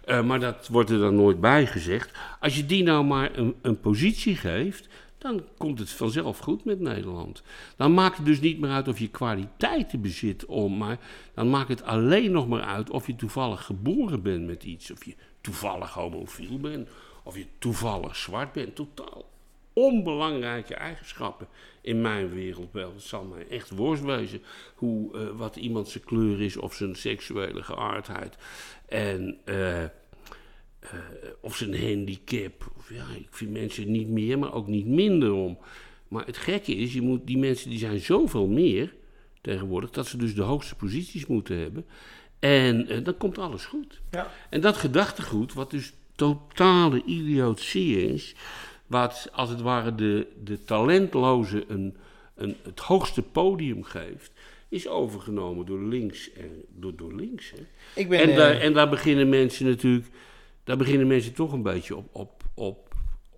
Uh, 0.08 0.24
maar 0.24 0.40
dat 0.40 0.68
wordt 0.68 0.90
er 0.90 1.00
dan 1.00 1.16
nooit 1.16 1.42
bij 1.42 1.68
gezegd. 1.68 2.12
Als 2.40 2.56
je 2.56 2.66
die 2.66 2.84
nou 2.84 3.06
maar 3.06 3.38
een, 3.38 3.56
een 3.62 3.80
positie 3.80 4.36
geeft, 4.36 4.88
dan 5.24 5.44
komt 5.58 5.80
het 5.80 5.90
vanzelf 5.90 6.40
goed 6.40 6.66
met 6.66 6.80
Nederland. 6.80 7.44
Dan 7.76 7.94
maakt 7.94 8.18
het 8.18 8.26
dus 8.26 8.40
niet 8.40 8.60
meer 8.60 8.70
uit 8.70 8.88
of 8.88 9.00
je 9.00 9.10
kwaliteiten 9.10 10.02
bezit, 10.02 10.46
om, 10.46 10.78
maar 10.78 11.00
dan 11.34 11.50
maakt 11.50 11.70
het 11.70 11.84
alleen 11.84 12.32
nog 12.32 12.48
maar 12.48 12.62
uit 12.62 12.90
of 12.90 13.08
je 13.08 13.16
toevallig 13.16 13.66
geboren 13.66 14.22
bent 14.22 14.46
met 14.46 14.64
iets. 14.64 14.92
Of 14.92 15.06
je 15.06 15.16
toevallig 15.42 15.94
homofiel 15.94 16.60
bent, 16.60 16.90
of 17.24 17.38
je 17.38 17.46
toevallig 17.60 18.16
zwart 18.16 18.52
bent. 18.52 18.76
Totaal 18.76 19.32
onbelangrijke 19.74 20.76
eigenschappen 20.76 21.48
in 21.82 22.02
mijn 22.02 22.30
wereldbeeld. 22.30 22.94
Het 22.94 23.04
zal 23.04 23.24
mij 23.24 23.48
echt 23.48 23.70
worst 23.70 24.04
wezen 24.04 24.42
hoe, 24.76 25.16
uh, 25.16 25.30
wat 25.36 25.56
iemand 25.56 25.88
zijn 25.88 26.04
kleur 26.04 26.42
is 26.42 26.58
of 26.58 26.74
zijn 26.74 26.96
seksuele 26.96 27.64
geaardheid. 27.64 28.38
En... 28.86 29.38
Uh, 29.46 29.84
uh, 30.84 31.00
of 31.40 31.56
zijn 31.56 31.80
handicap. 31.80 32.72
Of, 32.78 32.90
ja, 32.90 33.06
ik 33.20 33.28
vind 33.30 33.52
mensen 33.52 33.92
niet 33.92 34.08
meer, 34.08 34.40
maar 34.40 34.54
ook 34.54 34.68
niet 34.68 34.88
minder 34.88 35.32
om. 35.32 35.58
Maar 36.08 36.26
het 36.26 36.38
gekke 36.38 36.76
is, 36.76 36.94
je 36.94 37.02
moet, 37.02 37.28
die 37.28 37.38
mensen 37.38 37.70
die 37.70 37.80
zijn 37.80 38.00
zoveel 38.00 38.48
meer 38.48 38.94
tegenwoordig, 39.42 39.90
dat 39.90 40.08
ze 40.08 40.18
dus 40.18 40.36
de 40.36 40.42
hoogste 40.42 40.76
posities 40.76 41.26
moeten 41.26 41.58
hebben. 41.58 41.86
En 42.40 42.92
uh, 42.92 43.04
dan 43.04 43.18
komt 43.18 43.38
alles 43.38 43.66
goed. 43.66 44.02
Ja. 44.12 44.32
En 44.50 44.62
dat 44.62 44.78
gedachtegoed, 44.78 45.54
wat 45.54 45.72
dus 45.72 45.94
totale 46.16 47.04
idiotie 47.06 48.14
is, 48.14 48.36
wat 48.88 49.30
als 49.32 49.50
het 49.50 49.62
ware 49.62 49.96
de, 49.96 50.28
de 50.44 50.64
talentloze 50.64 51.66
een, 51.68 51.98
een, 52.36 52.56
het 52.64 52.80
hoogste 52.80 53.22
podium 53.22 53.84
geeft, 53.84 54.32
is 54.70 54.88
overgenomen 54.88 55.66
door 55.66 55.82
links 55.82 56.34
en 56.34 56.64
door, 56.76 56.96
door 56.96 57.16
links. 57.16 57.52
Hè. 57.52 57.66
Ik 58.02 58.10
ben, 58.10 58.20
en, 58.20 58.30
eh, 58.30 58.36
daar, 58.36 58.60
en 58.60 58.74
daar 58.74 58.90
beginnen 58.90 59.30
mensen 59.30 59.66
natuurlijk, 59.66 60.08
daar 60.64 60.78
beginnen 60.78 61.08
mensen 61.08 61.34
toch 61.34 61.52
een 61.52 61.62
beetje 61.62 61.96
op, 61.96 62.10
op, 62.12 62.44
op, 62.54 62.96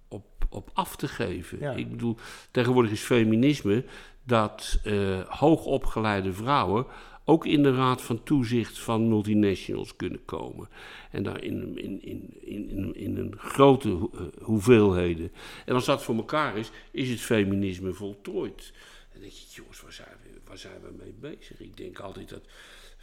op, 0.08 0.26
op 0.50 0.70
af 0.74 0.96
te 0.96 1.08
geven. 1.08 1.60
Ja. 1.60 1.72
Ik 1.72 1.90
bedoel, 1.90 2.18
tegenwoordig 2.52 2.92
is 2.92 3.02
feminisme 3.02 3.86
dat 4.24 4.80
eh, 4.84 5.20
hoogopgeleide 5.28 6.34
vrouwen 6.34 6.86
ook 7.26 7.46
in 7.46 7.64
de 7.64 7.76
raad 7.76 8.02
van 8.02 8.24
toezicht 8.24 8.80
van 8.80 9.08
multinationals 9.08 9.96
kunnen 9.96 10.26
komen. 10.26 10.70
En 11.12 11.24
daar 11.24 11.44
in, 11.44 11.78
in, 11.78 12.02
in, 12.02 12.42
in, 12.42 12.96
in 12.96 13.18
een 13.18 13.34
grote 13.38 13.90
eh, 13.90 14.44
hoeveelheden. 14.44 15.32
En 15.66 15.74
als 15.76 15.86
dat 15.86 16.04
voor 16.04 16.16
elkaar 16.16 16.58
is, 16.58 16.72
is 16.92 17.10
het 17.10 17.20
feminisme 17.20 17.94
voltooid. 17.94 18.74
En 19.04 19.12
dan 19.12 19.22
denk 19.22 19.34
je, 19.34 19.46
jongens, 19.50 19.82
waar 19.82 19.94
zijn, 19.94 20.08
we, 20.24 20.40
waar 20.48 20.58
zijn 20.58 20.82
we 20.82 21.04
mee 21.04 21.14
bezig? 21.20 21.60
Ik 21.60 21.78
denk 21.78 22.00
altijd 22.00 22.30
dat 22.30 22.44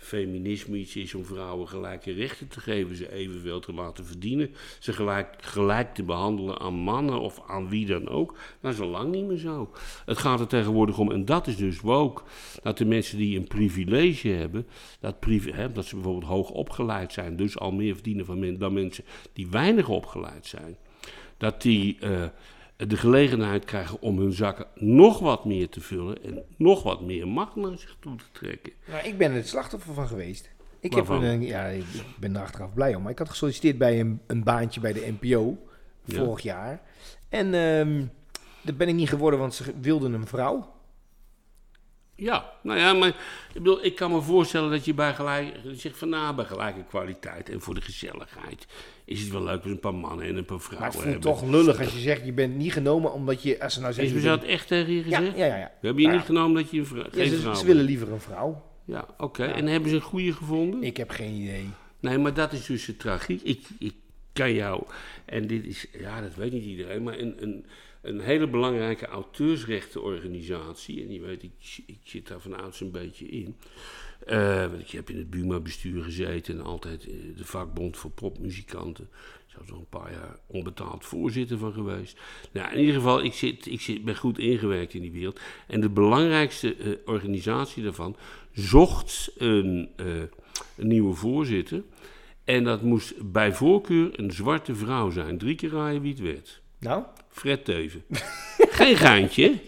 feminisme 0.03 0.77
iets 0.77 0.97
is 0.97 1.15
om 1.15 1.25
vrouwen 1.25 1.69
gelijke 1.69 2.13
rechten 2.13 2.49
te 2.49 2.61
geven, 2.61 2.97
ze 2.97 3.13
evenveel 3.13 3.61
te 3.61 3.73
laten 3.73 4.07
verdienen, 4.07 4.55
ze 4.79 4.93
gelijk, 4.93 5.35
gelijk 5.41 5.95
te 5.95 6.03
behandelen 6.03 6.59
aan 6.59 6.75
mannen 6.75 7.21
of 7.21 7.43
aan 7.47 7.69
wie 7.69 7.87
dan 7.87 8.09
ook. 8.09 8.37
Maar 8.61 8.73
zo 8.73 8.87
lang 8.87 9.13
niet 9.13 9.27
meer 9.27 9.39
zo. 9.39 9.71
Het 10.05 10.19
gaat 10.19 10.41
er 10.41 10.47
tegenwoordig 10.47 10.99
om, 10.99 11.13
en 11.13 11.25
dat 11.25 11.47
is 11.47 11.57
dus 11.57 11.81
woke, 11.81 12.23
dat 12.63 12.79
de 12.79 12.85
mensen 12.85 13.19
die 13.19 13.39
een 13.39 13.49
privilege 13.49 14.29
hebben, 14.29 14.67
dat, 15.01 15.17
hè, 15.29 15.73
dat 15.73 15.85
ze 15.85 15.95
bijvoorbeeld 15.95 16.31
hoog 16.31 16.51
opgeleid 16.51 17.13
zijn, 17.13 17.37
dus 17.37 17.59
al 17.59 17.73
meer 17.73 17.95
verdienen 17.95 18.27
van 18.27 18.57
dan 18.57 18.73
mensen 18.73 19.05
die 19.33 19.49
weinig 19.49 19.89
opgeleid 19.89 20.47
zijn, 20.47 20.77
dat 21.37 21.63
die 21.63 21.99
uh, 22.01 22.25
de 22.87 22.97
gelegenheid 22.97 23.65
krijgen 23.65 24.01
om 24.01 24.19
hun 24.19 24.33
zakken 24.33 24.67
nog 24.75 25.19
wat 25.19 25.45
meer 25.45 25.69
te 25.69 25.81
vullen 25.81 26.23
en 26.25 26.43
nog 26.57 26.83
wat 26.83 27.01
meer 27.01 27.29
macht 27.29 27.57
naar 27.57 27.79
zich 27.79 27.97
toe 28.01 28.17
te 28.17 28.25
trekken. 28.33 28.73
Nou, 28.89 29.07
ik 29.07 29.19
ben 29.19 29.33
het 29.33 29.49
slachtoffer 29.49 29.95
van 29.95 30.07
geweest. 30.07 30.51
Ik, 30.81 30.95
heb 30.95 31.09
een, 31.09 31.43
ja, 31.43 31.65
ik 31.65 31.85
ben 32.19 32.37
er 32.37 32.43
achteraf 32.43 32.75
blij 32.75 32.95
om. 32.95 33.03
Maar 33.03 33.13
ik 33.13 33.19
had 33.19 33.29
gesolliciteerd 33.29 33.79
bij 33.79 34.01
een, 34.01 34.21
een 34.27 34.43
baantje 34.45 34.81
bij 34.81 34.93
de 34.93 35.15
NPO 35.21 35.57
Ja. 36.05 36.25
vorig 36.25 36.43
jaar. 36.43 36.83
En 37.29 37.55
ehm 37.55 38.05
dat 38.63 38.77
ben 38.77 38.89
ik 38.89 38.95
niet 38.95 39.09
geworden, 39.09 39.39
want 39.41 39.55
ze 39.55 39.65
wilden 39.81 40.13
een 40.13 40.27
vrouw. 40.27 40.72
Ja, 42.23 42.53
nou 42.63 42.79
ja, 42.79 42.93
maar 42.93 43.09
ik, 43.09 43.15
bedoel, 43.53 43.85
ik 43.85 43.95
kan 43.95 44.11
me 44.11 44.21
voorstellen 44.21 44.71
dat 44.71 44.85
je 44.85 44.95
bij 44.95 45.15
gelijk, 45.15 45.55
zegt 45.73 45.99
van 45.99 46.09
nou, 46.09 46.35
bij 46.35 46.45
gelijke 46.45 46.85
kwaliteit 46.89 47.49
en 47.49 47.61
voor 47.61 47.75
de 47.75 47.81
gezelligheid 47.81 48.67
is 49.05 49.21
het 49.21 49.31
wel 49.33 49.43
leuk 49.45 49.63
als 49.63 49.71
een 49.71 49.81
paar 49.81 49.95
mannen 49.95 50.27
en 50.27 50.37
een 50.37 50.45
paar 50.45 50.57
Maar 50.57 50.67
het 50.67 50.75
vrouwen 50.77 50.93
voelt 50.93 51.05
hebben. 51.05 51.23
toch 51.33 51.43
lullig 51.51 51.79
als 51.81 51.93
je 51.93 51.99
zegt, 51.99 52.25
je 52.25 52.33
bent 52.33 52.57
niet 52.57 52.73
genomen 52.73 53.13
omdat 53.13 53.43
je, 53.43 53.61
als 53.63 53.73
ze 53.75 53.79
nou 53.81 53.91
Is 53.91 53.97
zeggen... 53.99 54.15
we 54.17 54.23
je 54.23 54.29
dat 54.29 54.45
echt 54.45 54.67
tegen 54.69 54.93
je 54.93 55.09
ja, 55.09 55.19
gezegd? 55.19 55.37
ja, 55.37 55.47
ja, 55.47 55.57
ja. 55.57 55.73
Heb 55.81 55.97
je 55.99 56.03
Ja. 56.03 56.13
niet 56.13 56.25
genomen 56.25 56.63
dat 56.63 56.71
je 56.71 56.79
een 56.79 56.87
vrou- 56.87 57.07
Ja, 57.13 57.25
ze, 57.27 57.37
vrouw 57.39 57.55
ze 57.55 57.67
willen 57.67 57.85
liever 57.85 58.13
een 58.13 58.21
vrouw. 58.21 58.63
Ja, 58.85 59.07
oké. 59.19 59.45
Ja. 59.45 59.53
En 59.55 59.67
hebben 59.67 59.91
ze 59.91 59.95
een 59.97 60.03
goede 60.03 60.33
gevonden? 60.33 60.83
Ik 60.83 60.97
heb 60.97 61.11
geen 61.11 61.33
idee. 61.35 61.69
Nee, 62.01 62.19
maar 62.19 62.35
dat 62.35 62.53
is 62.53 62.67
dus 62.67 62.85
de 62.85 62.97
tragiek. 62.97 63.43
Ik, 63.43 63.61
ik 63.79 63.95
kan 64.33 64.53
jou, 64.55 64.83
en 65.25 65.47
dit 65.47 65.65
is, 65.65 65.87
ja, 65.99 66.21
dat 66.21 66.35
weet 66.35 66.53
niet 66.53 66.65
iedereen, 66.65 67.03
maar 67.03 67.19
een, 67.19 67.35
een, 67.43 67.67
een 68.03 68.21
hele 68.21 68.49
belangrijke 68.49 69.07
auteursrechtenorganisatie, 69.07 71.03
en 71.03 71.13
je 71.13 71.21
weet, 71.21 71.43
ik, 71.43 71.83
ik 71.87 71.99
zit 72.03 72.29
daar 72.29 72.41
van 72.41 72.61
ouds 72.61 72.81
een 72.81 72.91
beetje 72.91 73.27
in. 73.27 73.57
Eh, 74.27 74.67
want 74.67 74.81
ik 74.81 74.91
heb 74.91 75.11
in 75.11 75.17
het 75.17 75.31
Buma-bestuur 75.31 76.03
gezeten 76.03 76.59
en 76.59 76.65
altijd 76.65 77.07
eh, 77.07 77.15
de 77.37 77.45
vakbond 77.45 77.97
voor 77.97 78.11
popmuzikanten. 78.11 79.09
Ik 79.47 79.59
zou 79.59 79.65
er 79.67 79.75
een 79.75 80.01
paar 80.01 80.13
jaar 80.13 80.39
onbetaald 80.47 81.05
voorzitter 81.05 81.59
van 81.59 81.73
geweest. 81.73 82.21
Nou, 82.53 82.73
in 82.73 82.81
ieder 82.81 82.95
geval, 82.95 83.25
ik, 83.25 83.33
zit, 83.33 83.67
ik 83.67 83.81
zit, 83.81 84.05
ben 84.05 84.17
goed 84.17 84.39
ingewerkt 84.39 84.95
in 84.95 85.03
die 85.03 85.13
wereld. 85.13 85.41
En 85.67 85.81
de 85.81 85.91
belangrijkste 85.91 86.75
eh, 86.75 86.93
organisatie 87.05 87.83
daarvan 87.83 88.17
zocht 88.53 89.33
een, 89.37 89.91
een 89.97 90.31
nieuwe 90.77 91.15
voorzitter. 91.15 91.83
En 92.45 92.65
dat 92.65 92.83
moest 92.83 93.33
bij 93.33 93.53
voorkeur 93.53 94.19
een 94.19 94.31
zwarte 94.31 94.75
vrouw 94.75 95.11
zijn. 95.11 95.39
Drie 95.39 95.55
keer 95.55 95.71
raaien 95.71 96.03
wie 96.03 96.11
het 96.11 96.21
werd. 96.21 96.63
Nou? 96.79 97.05
Fred 97.33 97.65
Teven. 97.65 98.05
Geen 98.81 98.97
geintje. 98.97 99.59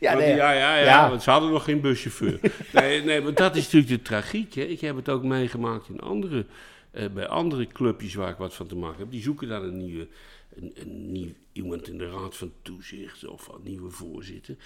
Ja, 0.00 0.14
nee, 0.14 0.34
ja, 0.34 0.52
ja, 0.52 0.76
ja, 0.76 0.84
Ja. 0.84 1.08
want 1.08 1.22
ze 1.22 1.30
hadden 1.30 1.50
nog 1.50 1.64
geen 1.64 1.80
buschauffeur. 1.80 2.40
nee, 2.72 3.02
nee, 3.02 3.20
maar 3.20 3.34
dat 3.34 3.56
is 3.56 3.62
natuurlijk 3.64 3.90
de 3.92 4.02
tragiek. 4.02 4.54
Hè. 4.54 4.62
Ik 4.62 4.80
heb 4.80 4.96
het 4.96 5.08
ook 5.08 5.22
meegemaakt 5.24 5.88
in 5.88 6.00
andere, 6.00 6.46
eh, 6.90 7.08
bij 7.08 7.26
andere 7.26 7.66
clubjes 7.66 8.14
waar 8.14 8.30
ik 8.30 8.36
wat 8.36 8.54
van 8.54 8.66
te 8.66 8.76
maken 8.76 8.98
heb. 8.98 9.10
Die 9.10 9.22
zoeken 9.22 9.48
dan 9.48 9.62
een 9.62 9.76
nieuwe, 9.76 10.08
een, 10.54 10.72
een 10.74 11.12
nieuw, 11.12 11.32
iemand 11.52 11.88
in 11.88 11.98
de 11.98 12.10
raad 12.10 12.36
van 12.36 12.52
toezicht 12.62 13.26
of 13.26 13.48
een 13.48 13.60
nieuwe 13.62 13.90
voorzitter. 13.90 14.56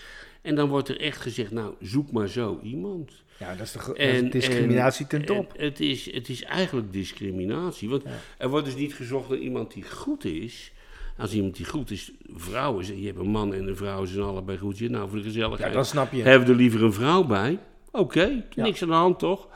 En 0.42 0.54
dan 0.54 0.68
wordt 0.68 0.88
er 0.88 1.00
echt 1.00 1.20
gezegd, 1.20 1.50
nou, 1.50 1.74
zoek 1.80 2.10
maar 2.12 2.28
zo 2.28 2.60
iemand. 2.62 3.12
Ja, 3.38 3.54
dat 3.54 3.66
is, 3.66 3.72
de, 3.72 3.78
dat 3.86 3.96
is 3.98 4.30
discriminatie 4.30 5.06
ten 5.06 5.24
top. 5.24 5.52
en 5.54 5.64
het, 5.64 5.80
is, 5.80 6.12
het 6.12 6.28
is 6.28 6.42
eigenlijk 6.42 6.92
discriminatie. 6.92 7.88
Want 7.88 8.02
er 8.38 8.48
wordt 8.48 8.64
dus 8.66 8.76
niet 8.76 8.94
gezocht 8.94 9.28
naar 9.28 9.38
iemand 9.38 9.72
die 9.72 9.82
goed 9.90 10.24
is. 10.24 10.72
Als 11.18 11.32
iemand 11.32 11.56
die 11.56 11.66
goed 11.66 11.90
is, 11.90 12.12
vrouw 12.34 12.78
is, 12.78 12.90
en 12.90 13.00
je 13.00 13.06
hebt 13.06 13.18
een 13.18 13.26
man 13.28 13.54
en 13.54 13.68
een 13.68 13.76
vrouw, 13.76 14.04
ze 14.04 14.12
zijn 14.12 14.26
allebei 14.26 14.58
goed. 14.58 14.78
Je, 14.78 14.90
nou, 14.90 15.08
voor 15.08 15.18
de 15.18 15.24
gezelligheid. 15.24 15.68
Ja, 15.68 15.74
dan 15.74 15.84
snap 15.84 16.12
je. 16.12 16.22
Hebben 16.22 16.46
we 16.46 16.52
er 16.52 16.58
liever 16.58 16.82
een 16.82 16.92
vrouw 16.92 17.24
bij? 17.24 17.58
Oké, 17.90 18.44
niks 18.54 18.82
aan 18.82 18.88
de 18.88 18.94
hand 18.94 19.18
toch? 19.18 19.48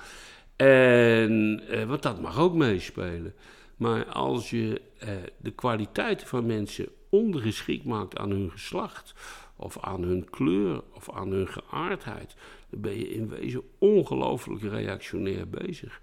En, 0.56 1.62
eh, 1.68 1.84
want 1.84 2.02
dat 2.02 2.20
mag 2.20 2.38
ook 2.38 2.54
meespelen. 2.54 3.34
Maar 3.76 4.04
als 4.04 4.50
je 4.50 4.80
eh, 4.98 5.08
de 5.36 5.50
kwaliteiten 5.50 6.26
van 6.26 6.46
mensen 6.46 6.88
ondergeschikt 7.10 7.84
maakt 7.84 8.16
aan 8.16 8.30
hun 8.30 8.50
geslacht, 8.50 9.14
of 9.56 9.78
aan 9.80 10.02
hun 10.02 10.30
kleur, 10.30 10.82
of 10.94 11.10
aan 11.10 11.30
hun 11.30 11.48
geaardheid, 11.48 12.34
dan 12.70 12.80
ben 12.80 12.98
je 12.98 13.10
in 13.10 13.28
wezen 13.28 13.62
ongelooflijk 13.78 14.62
reactionair 14.62 15.48
bezig. 15.48 16.00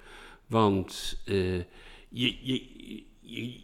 Want 0.48 1.22
eh, 1.26 1.58
je, 2.10 2.36
je, 2.42 2.64
je, 3.20 3.60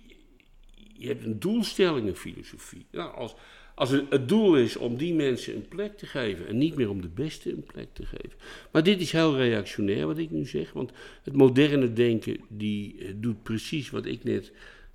je 0.94 1.08
hebt 1.08 1.24
een 1.24 1.40
doelstellingenfilosofie. 1.40 2.86
Nou, 2.92 3.16
als, 3.16 3.36
als 3.76 3.90
het, 3.90 4.28
doel 4.28 4.58
is 4.58 4.76
om 4.76 4.98
die 4.98 5.14
mensen 5.14 5.56
een 5.56 5.68
plek 5.68 5.98
te 5.98 6.06
geven 6.06 6.48
en 6.48 6.58
niet 6.58 6.76
meer 6.76 6.90
om 6.90 7.02
de 7.02 7.10
beste 7.10 7.52
een 7.52 7.64
plek 7.64 7.88
te 7.94 8.06
geven. 8.06 8.38
Maar 8.72 8.84
dit 8.84 9.02
is 9.02 9.12
heel 9.12 9.38
reactionair 9.38 10.08
wat 10.08 10.18
ik 10.18 10.32
nu 10.32 10.46
zeg, 10.46 10.74
want 10.74 10.92
het 11.24 11.36
moderne 11.36 11.94
denken 11.94 12.38
die 12.50 12.98
eh, 12.98 13.14
doet 13.16 13.44
precies 13.44 13.90
wat 13.90 14.06
ik 14.06 14.24
net 14.24 14.52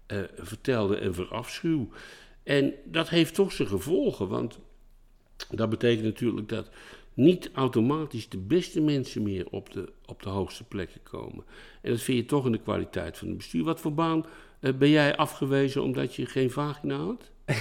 eh, 0.07 0.19
vertelde 0.37 0.97
en 0.97 1.15
verafschuw. 1.15 1.89
En 2.43 2.75
dat 2.85 3.09
heeft 3.09 3.35
toch 3.35 3.53
zijn 3.53 3.69
gevolgen, 3.69 4.29
want 4.29 4.59
dat 5.51 5.71
betekent 5.71 6.05
natuurlijk 6.05 6.49
dat 6.49 6.71
niet 7.15 7.51
automatisch 7.53 8.29
de 8.29 8.39
beste 8.39 8.81
mensen 8.81 9.23
meer 9.23 9.47
op 9.51 9.73
de, 9.73 9.93
op 10.07 10.23
de 10.23 10.29
hoogste 10.29 10.65
plekken 10.65 11.03
komen. 11.03 11.45
En 11.83 11.91
dat 11.91 12.01
vind 12.01 12.19
je 12.19 12.25
toch 12.25 12.47
in 12.47 12.53
de 12.53 12.61
kwaliteit 12.61 13.19
van 13.19 13.29
het 13.29 13.37
bestuur. 13.37 13.65
Wat 13.65 13.81
voor 13.81 13.95
baan 13.95 14.27
eh, 14.61 14.73
ben 14.75 14.89
jij 14.91 15.17
afgewezen 15.17 15.83
omdat 15.83 16.15
je 16.15 16.27
geen 16.27 16.51
vagina 16.51 16.97
had? 16.97 17.31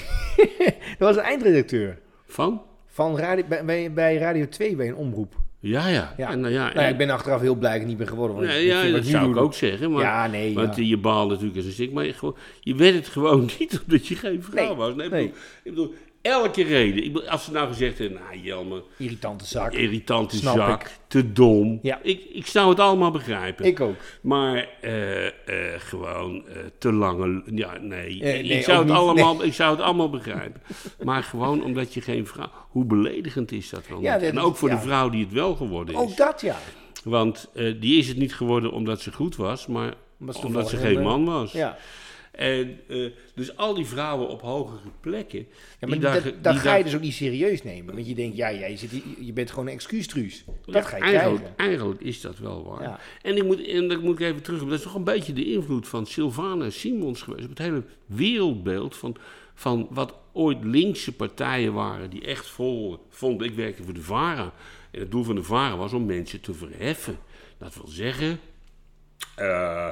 Dat 0.97 1.07
was 1.07 1.15
een 1.15 1.21
eindredacteur 1.23 1.99
Van? 2.27 2.61
van 2.87 3.17
radio, 3.17 3.43
bij- 3.65 3.93
bij, 3.93 4.15
Radio 4.17 4.47
2 4.49 4.75
bij 4.75 4.87
een 4.87 4.95
omroep. 4.95 5.35
Ja, 5.59 5.87
ja. 5.87 6.13
Ja. 6.17 6.29
En, 6.31 6.39
nou 6.39 6.53
ja, 6.53 6.73
Nou 6.73 6.87
ik 6.87 6.97
ben 6.97 7.09
achteraf 7.09 7.41
heel 7.41 7.55
blij 7.55 7.71
dat 7.71 7.81
ik 7.81 7.87
niet 7.87 7.97
ben 7.97 8.07
geworden. 8.07 8.35
Want 8.35 8.47
Nee, 8.47 8.65
ja, 8.65 8.89
dat 8.91 9.05
zou 9.05 9.29
ik 9.31 9.37
ook 9.37 9.53
zeggen. 9.53 9.91
Maar, 9.91 10.01
Ja, 10.01 10.27
nee, 10.27 10.53
Want 10.53 10.75
je 10.75 10.97
baal 10.97 11.27
natuurlijk 11.27 11.55
als 11.55 11.65
een 11.65 11.71
stik. 11.71 11.91
Maar 11.91 12.05
je, 12.05 12.13
gewoon, 12.13 12.35
je 12.59 12.75
werd 12.75 12.95
het 12.95 13.07
gewoon 13.07 13.49
niet 13.59 13.81
omdat 13.85 14.07
je 14.07 14.15
geen 14.15 14.43
vrouw 14.43 14.65
Nee, 14.67 14.75
was. 14.75 14.95
Nee, 14.95 15.05
ik, 15.05 15.11
nee. 15.11 15.23
bedoel, 15.27 15.35
ik 15.63 15.71
bedoel, 15.71 15.93
elke 16.27 16.63
reden. 16.63 17.03
Ik 17.03 17.17
als 17.17 17.43
ze 17.43 17.51
nou 17.51 17.67
gezegd 17.67 17.97
hebben, 17.97 18.19
nou 18.29 18.39
Jelme, 18.41 18.83
Irritante 18.97 19.45
zak. 19.45 19.73
irritante 19.73 20.35
Snap 20.35 20.55
zak, 20.55 20.81
ik. 20.81 20.97
te 21.07 21.31
dom. 21.33 21.79
Ja. 21.81 21.99
Ik, 22.03 22.23
ik 22.31 22.45
zou 22.45 22.69
het 22.69 22.79
allemaal 22.79 23.11
begrijpen. 23.11 23.65
Ik 23.65 23.79
ook. 23.79 23.95
Maar 24.21 24.67
eh, 24.81 25.25
eh, 25.27 25.31
gewoon 25.77 26.47
eh, 26.47 26.55
te 26.77 26.91
lange. 26.93 27.41
Ja, 27.45 27.77
nee. 27.77 28.21
Nee, 28.21 28.43
ik, 28.43 28.63
zou 28.63 28.77
het 28.77 28.87
niet. 28.87 28.95
allemaal, 28.97 29.43
ik 29.43 29.53
zou 29.53 29.71
het 29.75 29.81
allemaal 29.85 30.09
begrijpen. 30.09 30.61
maar 31.03 31.23
gewoon 31.23 31.63
omdat 31.63 31.93
je 31.93 32.01
geen 32.01 32.27
vrouw. 32.27 32.49
Hoe 32.69 32.85
beledigend 32.85 33.51
is 33.51 33.69
dat 33.69 33.87
wel? 33.87 34.01
Ja, 34.01 34.11
niet? 34.13 34.21
dat 34.21 34.31
en 34.31 34.37
is- 34.37 34.43
ook 34.43 34.55
voor 34.55 34.69
ja. 34.69 34.75
de 34.75 34.81
vrouw 34.81 35.09
die 35.09 35.23
het 35.23 35.33
wel 35.33 35.55
geworden 35.55 35.95
is. 35.95 36.01
Ook 36.01 36.17
dat, 36.17 36.41
ja. 36.41 36.57
Want 37.03 37.49
die 37.53 37.97
is 37.97 38.07
het 38.07 38.17
niet 38.17 38.35
geworden 38.35 38.71
omdat 38.71 39.01
ze 39.01 39.11
goed 39.11 39.35
was, 39.35 39.67
maar 39.67 39.93
Omdat 40.19 40.35
ze 40.35 40.45
omdat 40.45 40.69
ze 40.69 40.77
geen 40.77 40.97
een, 40.97 41.03
man 41.03 41.25
was. 41.25 41.51
Ja, 41.51 41.77
En, 42.37 42.79
eh, 42.87 43.11
dus 43.35 43.55
al 43.57 43.73
die 43.73 43.85
vrouwen 43.85 44.27
op 44.27 44.41
hogere 44.41 44.89
plekken. 44.99 45.47
ja 45.79 45.87
maar 45.87 45.99
daar 45.99 46.33
dat, 46.41 46.55
ga 46.55 46.75
je 46.75 46.83
dus 46.83 46.95
ook 46.95 47.01
niet 47.01 47.13
serieus 47.13 47.63
nemen. 47.63 47.93
Want 47.95 48.07
je 48.07 48.15
denkt, 48.15 48.37
ja, 48.37 48.53
jij 48.53 48.77
zit 48.77 48.91
je 49.19 49.33
bent 49.33 49.49
gewoon 49.49 49.67
een 49.67 49.73
excuustruus. 49.73 50.43
Dat 50.65 50.75
Ja, 50.75 50.81
ga 50.81 50.97
je 50.97 51.03
eigenlijk, 51.03 51.43
krijgen. 51.43 51.57
eigenlijk 51.57 52.01
is 52.01 52.21
dat 52.21 52.37
wel 52.39 52.63
waar. 52.63 52.81
Ja. 52.81 52.99
En, 53.21 53.35
ik 53.37 53.43
moet, 53.43 53.67
en 53.67 53.87
dat 53.87 54.01
moet 54.01 54.19
ik 54.19 54.25
even 54.27 54.41
terug. 54.41 54.59
Dat 54.63 54.71
is 54.71 54.81
toch 54.81 54.95
een 54.95 55.03
beetje 55.03 55.33
de 55.33 55.45
invloed 55.51 55.87
van 55.87 56.05
Sylvana 56.05 56.69
Simons 56.69 57.21
geweest. 57.21 57.43
Op 57.43 57.49
het 57.49 57.57
hele 57.59 57.83
wereldbeeld 58.05 58.95
van, 58.95 59.15
van 59.53 59.87
wat 59.89 60.13
ooit 60.33 60.63
linkse 60.63 61.15
partijen 61.15 61.73
waren. 61.73 62.09
Die 62.09 62.25
echt 62.25 62.47
vol 62.47 63.05
vonden. 63.09 63.47
Ik 63.47 63.53
werkte 63.55 63.83
voor 63.83 63.93
de 63.93 64.01
VARA. 64.01 64.53
En 64.91 64.99
het 64.99 65.11
doel 65.11 65.23
van 65.23 65.35
de 65.35 65.43
VARA 65.43 65.77
was 65.77 65.93
om 65.93 66.05
mensen 66.05 66.41
te 66.41 66.53
verheffen. 66.53 67.17
Dat 67.57 67.75
wil 67.75 67.87
zeggen. 67.87 68.39
eh, 69.35 69.89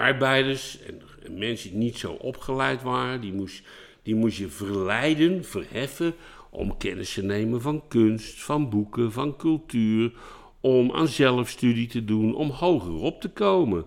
arbeiders 0.00 0.78
en, 0.86 1.00
en 1.24 1.38
mensen 1.38 1.70
die 1.70 1.78
niet 1.78 1.98
zo 1.98 2.12
opgeleid 2.12 2.82
waren, 2.82 3.20
die 3.20 3.32
moest, 3.32 3.62
die 4.02 4.14
moest 4.14 4.38
je 4.38 4.48
verleiden, 4.48 5.44
verheffen, 5.44 6.14
om 6.50 6.76
kennis 6.76 7.12
te 7.12 7.22
nemen 7.22 7.60
van 7.60 7.88
kunst, 7.88 8.42
van 8.42 8.70
boeken, 8.70 9.12
van 9.12 9.36
cultuur, 9.36 10.12
om 10.60 10.92
aan 10.92 11.08
zelfstudie 11.08 11.86
te 11.86 12.04
doen, 12.04 12.34
om 12.34 12.50
hoger 12.50 12.94
op 12.94 13.20
te 13.20 13.28
komen. 13.28 13.84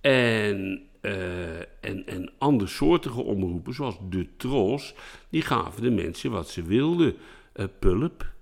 En, 0.00 0.82
eh, 1.00 1.58
en, 1.58 2.06
en 2.06 2.30
andersoortige 2.38 3.22
omroepen, 3.22 3.74
zoals 3.74 3.96
de 4.10 4.26
Tros, 4.36 4.94
die 5.30 5.42
gaven 5.42 5.82
de 5.82 5.90
mensen 5.90 6.30
wat 6.30 6.48
ze 6.48 6.62
wilden. 6.62 7.16
Eh, 7.52 7.64
pulp. 7.78 8.26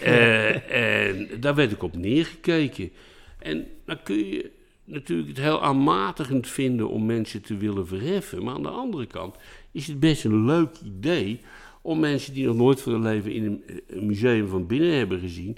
Eh, 0.00 1.06
en 1.06 1.28
daar 1.40 1.54
werd 1.54 1.72
ik 1.72 1.82
op 1.82 1.96
neergekeken. 1.96 2.90
En 3.38 3.66
dan 3.84 4.02
kun 4.02 4.16
je 4.16 4.50
natuurlijk 4.84 5.28
het 5.28 5.38
heel 5.38 5.62
aanmatigend 5.62 6.48
vinden 6.48 6.88
om 6.88 7.06
mensen 7.06 7.42
te 7.42 7.56
willen 7.56 7.86
verheffen. 7.86 8.44
Maar 8.44 8.54
aan 8.54 8.62
de 8.62 8.68
andere 8.68 9.06
kant 9.06 9.36
is 9.72 9.86
het 9.86 10.00
best 10.00 10.24
een 10.24 10.44
leuk 10.44 10.76
idee 10.84 11.40
om 11.82 12.00
mensen 12.00 12.34
die 12.34 12.46
nog 12.46 12.56
nooit 12.56 12.80
van 12.80 12.92
hun 12.92 13.02
leven 13.02 13.32
in 13.32 13.44
een, 13.44 13.62
een 13.86 14.06
museum 14.06 14.48
van 14.48 14.66
binnen 14.66 14.92
hebben 14.92 15.20
gezien, 15.20 15.56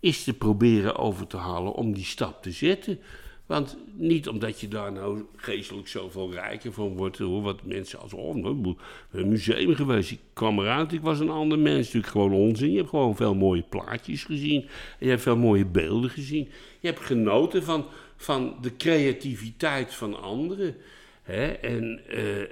is 0.00 0.24
te 0.24 0.34
proberen 0.34 0.96
over 0.96 1.26
te 1.26 1.36
halen 1.36 1.72
om 1.72 1.94
die 1.94 2.04
stap 2.04 2.42
te 2.42 2.50
zetten. 2.50 2.98
Want 3.46 3.76
niet 3.94 4.28
omdat 4.28 4.60
je 4.60 4.68
daar 4.68 4.92
nou 4.92 5.24
geestelijk 5.36 5.88
zoveel 5.88 6.32
rijker 6.32 6.72
van 6.72 6.96
wordt, 6.96 7.18
hoor, 7.18 7.42
wat 7.42 7.64
mensen 7.64 8.00
als, 8.00 8.12
oh, 8.12 8.34
nou, 8.34 8.54
ben 8.62 8.76
een 9.10 9.28
museum 9.28 9.74
geweest, 9.74 10.10
ik 10.10 10.20
kwam 10.32 10.58
eruit, 10.58 10.92
ik 10.92 11.00
was 11.00 11.20
een 11.20 11.30
ander 11.30 11.58
mens. 11.58 11.86
Natuurlijk 11.86 12.12
gewoon 12.12 12.32
onzin. 12.32 12.70
Je 12.70 12.76
hebt 12.76 12.88
gewoon 12.88 13.16
veel 13.16 13.34
mooie 13.34 13.64
plaatjes 13.68 14.24
gezien, 14.24 14.62
en 14.62 14.68
je 14.98 15.08
hebt 15.08 15.22
veel 15.22 15.36
mooie 15.36 15.66
beelden 15.66 16.10
gezien. 16.10 16.48
Je 16.80 16.86
hebt 16.86 17.00
genoten 17.00 17.62
van, 17.62 17.86
van 18.20 18.56
de 18.60 18.76
creativiteit 18.76 19.94
van 19.94 20.22
anderen. 20.22 20.76
Hè? 21.22 21.46
En 21.46 22.00
eh, 22.08 22.42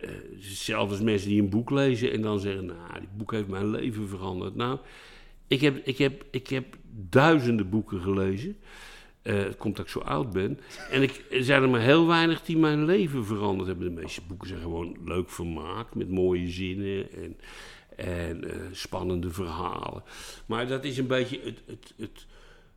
eh, 0.68 0.76
als 0.76 1.00
mensen 1.00 1.28
die 1.28 1.42
een 1.42 1.48
boek 1.48 1.70
lezen 1.70 2.12
en 2.12 2.22
dan 2.22 2.40
zeggen, 2.40 2.66
nou, 2.66 3.00
dit 3.00 3.16
boek 3.16 3.32
heeft 3.32 3.48
mijn 3.48 3.70
leven 3.70 4.08
veranderd. 4.08 4.54
Nou, 4.54 4.78
ik 5.46 5.60
heb, 5.60 5.86
ik 5.86 5.98
heb, 5.98 6.24
ik 6.30 6.48
heb 6.48 6.76
duizenden 6.90 7.68
boeken 7.68 8.00
gelezen. 8.00 8.56
Eh, 9.22 9.34
het 9.34 9.56
komt 9.56 9.76
dat 9.76 9.84
ik 9.84 9.90
zo 9.90 9.98
oud 9.98 10.32
ben. 10.32 10.60
En 10.90 11.02
ik, 11.02 11.24
er 11.30 11.44
zijn 11.44 11.62
er 11.62 11.68
maar 11.68 11.80
heel 11.80 12.06
weinig 12.06 12.42
die 12.42 12.56
mijn 12.56 12.84
leven 12.84 13.24
veranderd 13.24 13.68
hebben. 13.68 13.94
De 13.94 14.00
meeste 14.00 14.22
boeken 14.28 14.48
zijn 14.48 14.60
gewoon 14.60 14.96
leuk 15.04 15.30
vermaak 15.30 15.94
met 15.94 16.10
mooie 16.10 16.50
zinnen 16.50 17.12
en, 17.12 17.36
en 17.96 18.44
spannende 18.72 19.30
verhalen. 19.30 20.02
Maar 20.46 20.66
dat 20.66 20.84
is 20.84 20.98
een 20.98 21.06
beetje 21.06 21.40
het, 21.44 21.62
het, 21.66 21.94
het 21.96 22.26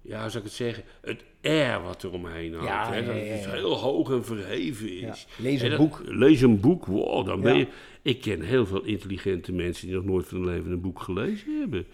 ja, 0.01 0.21
hoe 0.21 0.29
zou 0.29 0.43
ik 0.43 0.49
het 0.49 0.57
zeggen, 0.57 0.83
het 1.01 1.23
air 1.41 1.81
wat 1.81 2.03
er 2.03 2.11
omheen 2.11 2.53
hangt. 2.53 2.67
Ja, 2.67 2.91
hè? 2.93 3.05
Dat 3.05 3.15
ja, 3.15 3.21
ja, 3.21 3.31
het 3.31 3.43
ja. 3.43 3.51
heel 3.51 3.73
hoog 3.75 4.11
en 4.11 4.25
verheven 4.25 4.91
is. 4.97 5.27
Lees 5.37 5.59
En 5.59 5.63
een 5.71 5.77
dat- 5.77 5.79
boek. 5.79 6.01
Lees 6.05 6.41
een 6.41 6.59
boek, 6.59 6.85
wow, 6.85 7.25
dan 7.25 7.41
ben 7.41 7.57
je... 7.57 7.67
Ik 8.01 8.21
ken 8.21 8.41
heel 8.41 8.65
veel 8.65 8.83
intelligente 8.83 9.51
mensen 9.51 9.87
die 9.87 9.95
nog 9.95 10.05
nooit 10.05 10.27
van 10.27 10.37
hun 10.37 10.47
leven 10.47 10.71
een 10.71 10.81
boek 10.81 10.99
gelezen 11.01 11.59
hebben. 11.59 11.85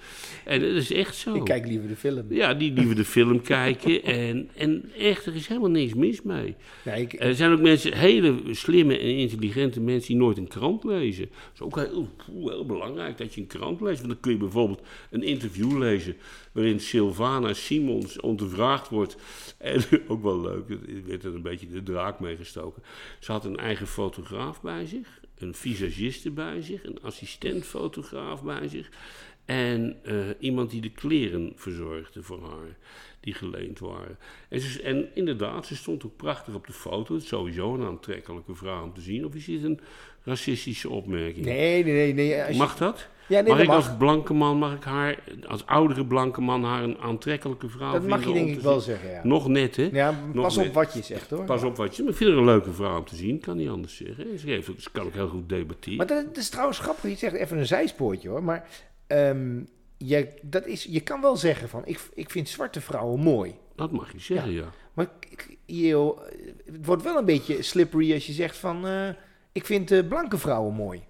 En 0.43 0.59
dat 0.59 0.69
is 0.69 0.91
echt 0.91 1.15
zo. 1.15 1.35
Ik 1.35 1.43
kijk 1.43 1.67
liever 1.67 1.87
de 1.87 1.95
film. 1.95 2.25
Ja, 2.29 2.53
die 2.53 2.71
liever 2.73 2.95
de 2.95 3.05
film 3.05 3.41
kijken. 3.41 4.03
En, 4.03 4.49
en 4.55 4.91
echt, 4.97 5.25
er 5.25 5.35
is 5.35 5.47
helemaal 5.47 5.69
niks 5.69 5.93
mis 5.93 6.21
mee. 6.21 6.55
Nee, 6.83 7.01
ik, 7.01 7.13
Er 7.19 7.35
zijn 7.35 7.51
ook 7.51 7.61
mensen, 7.61 7.97
hele 7.97 8.35
slimme 8.51 8.97
en 8.99 9.17
intelligente 9.17 9.81
mensen 9.81 10.07
die 10.07 10.17
nooit 10.21 10.37
een 10.37 10.47
krant 10.47 10.83
lezen. 10.83 11.25
Dat 11.29 11.53
is 11.53 11.61
ook 11.61 11.75
heel, 11.75 12.09
heel 12.49 12.65
belangrijk 12.65 13.17
dat 13.17 13.33
je 13.33 13.41
een 13.41 13.47
krant 13.47 13.81
leest. 13.81 13.97
Want 13.97 14.11
dan 14.11 14.19
kun 14.21 14.31
je 14.31 14.37
bijvoorbeeld 14.37 14.81
een 15.09 15.23
interview 15.23 15.77
lezen 15.77 16.15
waarin 16.51 16.79
Sylvana 16.79 17.53
Simons 17.53 18.19
ondervraagd 18.19 18.89
wordt. 18.89 19.17
En 19.57 19.83
ook 20.07 20.23
wel 20.23 20.41
leuk, 20.41 20.69
er 20.69 21.05
werd 21.05 21.23
er 21.23 21.35
een 21.35 21.41
beetje 21.41 21.67
de 21.67 21.83
draak 21.83 22.19
mee 22.19 22.35
gestoken. 22.35 22.83
Ze 23.19 23.31
had 23.31 23.45
een 23.45 23.57
eigen 23.57 23.87
fotograaf 23.87 24.61
bij 24.61 24.85
zich, 24.85 25.19
een 25.37 25.53
visagiste 25.53 26.31
bij 26.31 26.61
zich, 26.61 26.83
een 26.83 27.01
assistentfotograaf 27.01 28.43
bij 28.43 28.67
zich. 28.67 28.89
En 29.45 29.99
eh, 30.03 30.15
iemand 30.39 30.71
die 30.71 30.81
de 30.81 30.91
kleren 30.91 31.53
verzorgde 31.55 32.23
voor 32.23 32.41
haar, 32.41 32.77
die 33.19 33.33
geleend 33.33 33.79
waren. 33.79 34.17
En, 34.49 34.59
ze, 34.59 34.81
en 34.81 35.15
inderdaad, 35.15 35.65
ze 35.65 35.75
stond 35.75 36.05
ook 36.05 36.15
prachtig 36.15 36.53
op 36.53 36.67
de 36.67 36.73
foto. 36.73 37.13
Het 37.13 37.23
is 37.23 37.29
sowieso 37.29 37.73
een 37.73 37.85
aantrekkelijke 37.85 38.55
vrouw 38.55 38.83
om 38.83 38.93
te 38.93 39.01
zien. 39.01 39.25
Of 39.25 39.35
is 39.35 39.45
dit 39.45 39.63
een 39.63 39.79
racistische 40.23 40.89
opmerking? 40.89 41.45
nee, 41.45 41.83
nee, 41.83 42.13
nee. 42.13 42.29
nee 42.31 42.57
Mag 42.57 42.77
dat? 42.77 43.07
Ja, 43.27 43.41
nee, 43.41 43.47
mag 43.47 43.57
dat 43.57 43.59
ik 43.59 43.67
mag. 43.67 43.75
als 43.75 43.97
blanke 43.97 44.33
man, 44.33 44.57
mag 44.57 44.73
ik 44.73 44.83
haar, 44.83 45.19
als 45.47 45.65
oudere 45.65 46.05
blanke 46.05 46.41
man, 46.41 46.63
haar 46.63 46.83
een 46.83 46.97
aantrekkelijke 46.97 47.69
vrouw 47.69 47.91
Dat 47.91 48.07
mag 48.07 48.21
vinden 48.21 48.39
je 48.39 48.45
denk 48.45 48.57
ik 48.57 48.63
wel 48.63 48.79
zeggen, 48.79 49.09
ja. 49.09 49.19
Nog 49.23 49.47
net, 49.47 49.75
hè? 49.75 49.89
Ja, 49.91 50.13
pas 50.33 50.57
op 50.57 50.73
wat 50.73 50.93
je 50.93 51.01
zegt, 51.01 51.29
hoor. 51.29 51.43
Pas 51.43 51.63
op 51.63 51.75
wat 51.75 51.95
je... 51.95 52.03
Maar 52.03 52.11
ik 52.11 52.17
vind 52.17 52.29
haar 52.29 52.39
een 52.39 52.45
leuke 52.45 52.73
vrouw 52.73 52.97
om 52.97 53.05
te 53.05 53.15
zien, 53.15 53.39
kan 53.39 53.57
niet 53.57 53.69
anders 53.69 53.95
zeggen. 53.95 54.39
Ze, 54.39 54.47
heeft 54.49 54.69
ze 54.77 54.91
kan 54.91 55.05
ook 55.05 55.13
heel 55.13 55.27
goed 55.27 55.49
debatteren. 55.49 55.97
Maar 55.97 56.07
dat, 56.07 56.25
dat 56.25 56.37
is 56.37 56.49
trouwens 56.49 56.79
grappig. 56.79 57.09
Je 57.09 57.15
zegt 57.15 57.35
even 57.35 57.57
een 57.57 57.67
zijspoortje, 57.67 58.29
hoor. 58.29 58.43
Maar 58.43 58.67
ehm, 59.07 59.59
je, 59.97 60.27
dat 60.41 60.65
is, 60.65 60.83
je 60.83 60.99
kan 60.99 61.21
wel 61.21 61.37
zeggen 61.37 61.69
van, 61.69 61.81
ik, 61.85 61.99
ik 62.13 62.29
vind 62.29 62.49
zwarte 62.49 62.81
vrouwen 62.81 63.19
mooi. 63.19 63.55
Dat 63.75 63.91
mag 63.91 64.11
je 64.11 64.19
zeggen, 64.19 64.51
ja. 64.51 64.71
Maar 64.93 65.07
je, 65.65 66.13
het 66.65 66.85
wordt 66.85 67.03
wel 67.03 67.17
een 67.17 67.25
beetje 67.25 67.61
slippery 67.61 68.13
als 68.13 68.25
je 68.27 68.33
zegt 68.33 68.57
van, 68.57 68.87
eh, 68.87 69.09
ik 69.51 69.65
vind 69.65 69.91
eh, 69.91 70.07
blanke 70.07 70.37
vrouwen 70.37 70.73
mooi. 70.73 71.03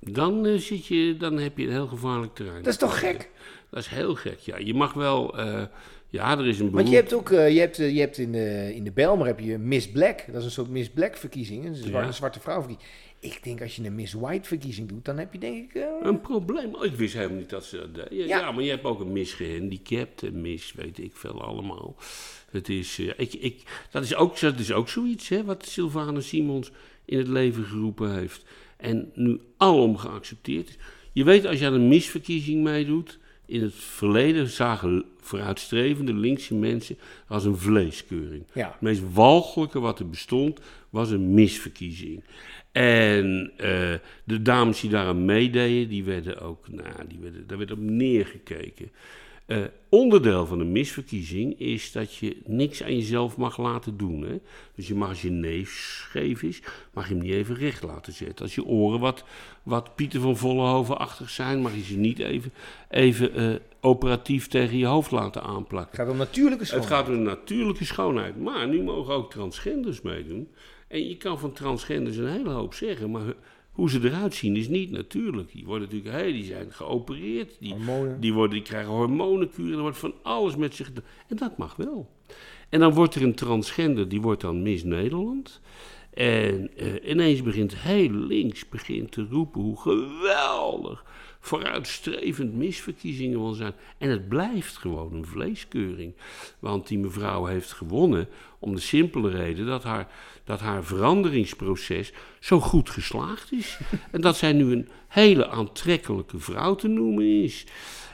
Dan, 0.00 0.46
eh, 0.46 0.58
zit 0.58 0.86
je, 0.86 1.16
dan 1.16 1.38
heb 1.38 1.58
je 1.58 1.64
een 1.66 1.72
heel 1.72 1.86
gevaarlijk 1.86 2.34
terrein. 2.34 2.62
Dat 2.62 2.72
is 2.72 2.78
toch 2.78 2.98
gek? 2.98 3.30
Dat 3.70 3.80
is 3.80 3.88
heel 3.88 4.14
gek, 4.14 4.38
ja. 4.38 4.56
Je 4.58 4.74
mag 4.74 4.92
wel... 4.92 5.38
eh, 5.38 5.62
ja, 6.08 6.38
er 6.38 6.46
is 6.46 6.58
een 6.58 6.70
beroep... 6.70 6.74
Want 6.74 6.88
je 6.88 6.94
hebt 6.94 7.12
ook, 7.12 7.30
eh, 7.30 7.50
je 7.54 7.60
hebt, 7.60 7.76
je 7.76 8.00
hebt 8.00 8.18
in 8.18 8.32
de, 8.32 8.72
in 8.74 8.84
de 8.84 8.92
Belmer 8.92 9.26
heb 9.26 9.40
je 9.40 9.58
Miss 9.58 9.90
Black. 9.90 10.24
Dat 10.26 10.36
is 10.36 10.44
een 10.44 10.50
soort 10.50 10.68
Miss 10.68 10.88
Black 10.90 11.16
verkiezing. 11.16 11.64
Een 11.64 11.74
zwarte, 11.74 12.06
Ja. 12.06 12.12
zwarte 12.12 12.40
vrouw 12.40 12.60
verkiezing. 12.62 12.90
Ik 13.20 13.42
denk 13.44 13.60
als 13.62 13.76
je 13.76 13.84
een 13.84 13.94
Miss 13.94 14.12
White 14.12 14.48
verkiezing 14.48 14.88
doet, 14.88 15.04
dan 15.04 15.18
heb 15.18 15.32
je 15.32 15.38
denk 15.38 15.72
ik... 15.72 15.84
Een 16.02 16.20
probleem. 16.20 16.74
Oh, 16.74 16.84
ik 16.84 16.92
wist 16.94 17.14
helemaal 17.14 17.36
niet 17.38 17.50
dat 17.50 17.64
ze 17.64 17.76
dat 17.76 17.94
deden. 17.94 18.26
Ja, 18.28 18.38
Ja. 18.38 18.52
maar 18.52 18.62
je 18.62 18.70
hebt 18.70 18.84
ook 18.84 19.00
een 19.00 19.12
mis 19.12 19.32
gehandicapt, 19.32 20.22
een 20.22 20.40
mis, 20.40 20.72
weet 20.72 20.98
ik 20.98 21.16
veel 21.16 21.42
allemaal. 21.42 21.96
Het 22.50 22.68
is, 22.68 22.98
ik, 22.98 23.32
ik, 23.32 23.62
dat, 23.90 24.02
is 24.04 24.14
ook, 24.14 24.40
dat 24.40 24.58
is 24.58 24.72
ook 24.72 24.88
zoiets 24.88 25.28
hè, 25.28 25.44
wat 25.44 25.66
Sylvana 25.66 26.20
Simons 26.20 26.70
in 27.04 27.18
het 27.18 27.28
leven 27.28 27.64
geroepen 27.64 28.14
heeft. 28.18 28.44
En 28.76 29.10
nu 29.14 29.40
alom 29.56 29.96
geaccepteerd 29.96 30.68
is. 30.68 30.76
Je 31.12 31.24
weet, 31.24 31.46
als 31.46 31.58
je 31.58 31.66
aan 31.66 31.72
een 31.72 31.88
misverkiezing 31.88 32.62
meedoet. 32.62 33.18
In 33.46 33.62
het 33.62 33.74
verleden 33.74 34.48
zagen 34.48 35.04
vooruitstrevende 35.20 36.14
linkse 36.14 36.54
mensen 36.54 36.98
als 37.28 37.44
een 37.44 37.56
vleeskeuring. 37.56 38.44
Ja. 38.52 38.70
Het 38.70 38.80
meest 38.80 39.02
walgelijke 39.12 39.80
wat 39.80 39.98
er 39.98 40.08
bestond 40.08 40.60
was 40.90 41.10
een 41.10 41.34
misverkiezing. 41.34 42.22
En 42.72 43.52
eh, 43.56 43.94
de 44.24 44.42
dames 44.42 44.80
die 44.80 44.90
daaraan 44.90 45.24
meededen, 45.24 45.88
die 45.88 46.04
werden 46.04 46.40
ook, 46.40 46.68
nou, 46.68 47.06
die 47.08 47.18
werden, 47.18 47.46
daar 47.46 47.58
werd 47.58 47.70
op 47.70 47.78
neergekeken. 47.78 48.90
Eh, 49.46 49.58
onderdeel 49.88 50.46
van 50.46 50.60
een 50.60 50.72
misverkiezing 50.72 51.60
is 51.60 51.92
dat 51.92 52.14
je 52.14 52.36
niks 52.44 52.82
aan 52.82 52.96
jezelf 52.96 53.36
mag 53.36 53.58
laten 53.58 53.96
doen. 53.96 54.22
Hè? 54.22 54.38
Dus 54.74 54.88
je 54.88 54.94
mag 54.94 55.08
als 55.08 55.22
je 55.22 55.30
neus 55.30 55.98
scheef 56.02 56.42
is, 56.42 56.62
mag 56.92 57.08
je 57.08 57.14
hem 57.14 57.22
niet 57.22 57.32
even 57.32 57.54
recht 57.54 57.82
laten 57.82 58.12
zetten. 58.12 58.44
Als 58.44 58.54
je 58.54 58.64
oren 58.64 59.00
wat, 59.00 59.24
wat 59.62 59.94
Pieter 59.94 60.20
van 60.20 60.36
Vollenhoven-achtig 60.36 61.30
zijn, 61.30 61.60
mag 61.60 61.74
je 61.74 61.82
ze 61.82 61.96
niet 61.96 62.18
even, 62.18 62.52
even 62.88 63.34
eh, 63.34 63.54
operatief 63.80 64.48
tegen 64.48 64.78
je 64.78 64.86
hoofd 64.86 65.10
laten 65.10 65.42
aanplakken. 65.42 65.90
Het 65.90 66.00
gaat 66.00 66.10
om 66.10 66.16
natuurlijke 66.16 66.74
Het 66.74 66.86
gaat 66.86 67.08
om 67.08 67.22
natuurlijke 67.22 67.84
schoonheid. 67.84 68.40
Maar 68.40 68.68
nu 68.68 68.82
mogen 68.82 69.14
ook 69.14 69.30
transgenders 69.30 70.00
meedoen. 70.02 70.48
En 70.88 71.08
je 71.08 71.16
kan 71.16 71.38
van 71.38 71.52
transgenders 71.52 72.16
een 72.16 72.28
hele 72.28 72.50
hoop 72.50 72.74
zeggen, 72.74 73.10
maar 73.10 73.34
hoe 73.76 73.90
ze 73.90 74.00
eruit 74.02 74.34
zien 74.34 74.56
is 74.56 74.68
niet 74.68 74.90
natuurlijk. 74.90 75.52
Die 75.52 75.64
worden 75.64 75.88
natuurlijk, 75.88 76.16
hey, 76.16 76.32
die 76.32 76.44
zijn 76.44 76.72
geopereerd, 76.72 77.56
die, 77.60 77.72
Hormonen. 77.72 78.20
die, 78.20 78.32
worden, 78.32 78.54
die 78.54 78.62
krijgen 78.62 78.92
hormonenkuren, 78.92 79.76
er 79.76 79.80
wordt 79.80 79.98
van 79.98 80.14
alles 80.22 80.56
met 80.56 80.74
zich 80.74 80.86
gedaan. 80.86 81.04
En 81.28 81.36
dat 81.36 81.56
mag 81.56 81.76
wel. 81.76 82.10
En 82.68 82.80
dan 82.80 82.94
wordt 82.94 83.14
er 83.14 83.22
een 83.22 83.34
transgender, 83.34 84.08
die 84.08 84.20
wordt 84.20 84.40
dan 84.40 84.62
Miss 84.62 84.84
Nederland. 84.84 85.60
En 86.14 86.70
eh, 86.76 87.10
ineens 87.10 87.42
begint 87.42 87.76
heel 87.76 88.10
links 88.10 88.68
begint 88.68 89.12
te 89.12 89.26
roepen 89.30 89.60
hoe 89.60 89.80
geweldig 89.80 91.04
vooruitstrevend 91.46 92.54
misverkiezingen 92.54 93.42
wel 93.42 93.52
zijn. 93.52 93.72
En 93.98 94.10
het 94.10 94.28
blijft 94.28 94.76
gewoon 94.76 95.14
een 95.14 95.26
vleeskeuring. 95.26 96.14
Want 96.58 96.88
die 96.88 96.98
mevrouw 96.98 97.44
heeft 97.44 97.72
gewonnen 97.72 98.28
om 98.58 98.74
de 98.74 98.80
simpele 98.80 99.30
reden 99.30 99.66
dat 99.66 99.82
haar, 99.82 100.08
dat 100.44 100.60
haar 100.60 100.84
veranderingsproces 100.84 102.12
zo 102.40 102.60
goed 102.60 102.90
geslaagd 102.90 103.52
is. 103.52 103.78
en 104.12 104.20
dat 104.20 104.36
zij 104.36 104.52
nu 104.52 104.72
een 104.72 104.88
hele 105.08 105.48
aantrekkelijke 105.48 106.38
vrouw 106.38 106.74
te 106.74 106.88
noemen 106.88 107.42
is. 107.42 107.66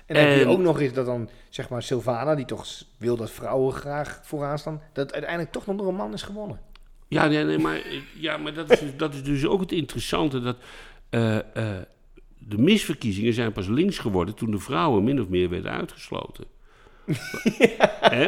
En 0.07 0.17
heb 0.17 0.39
je 0.39 0.47
ook 0.47 0.59
nog 0.59 0.81
eens 0.81 0.93
dat 0.93 1.07
dan, 1.07 1.29
zeg 1.49 1.69
maar, 1.69 1.83
Sylvana, 1.83 2.35
die 2.35 2.45
toch 2.45 2.67
wil 2.97 3.17
dat 3.17 3.31
vrouwen 3.31 3.73
graag 3.73 4.21
vooraan 4.23 4.59
staan, 4.59 4.83
dat 4.93 5.13
uiteindelijk 5.13 5.53
toch 5.53 5.67
nog 5.67 5.77
door 5.77 5.89
een 5.89 5.95
man 5.95 6.13
is 6.13 6.23
gewonnen. 6.23 6.61
Ja, 7.09 7.27
nee, 7.27 7.45
nee, 7.45 7.59
maar, 7.59 7.81
ja, 8.15 8.37
maar 8.37 8.55
dat, 8.55 8.71
is, 8.71 8.81
dus- 8.81 8.97
dat 8.97 9.15
is 9.15 9.23
dus 9.23 9.47
ook 9.47 9.61
het 9.61 9.73
interessante. 9.73 10.41
Dat 10.41 10.57
eh, 11.11 11.39
eh, 11.39 11.83
de 12.49 12.59
misverkiezingen 12.59 13.33
zijn 13.33 13.53
pas 13.53 13.67
links 13.67 13.99
geworden 13.99 14.35
toen 14.35 14.51
de 14.51 14.59
vrouwen 14.59 15.05
min 15.05 15.21
of 15.21 15.29
meer 15.29 15.49
werden 15.49 15.73
uitgesloten. 15.73 16.45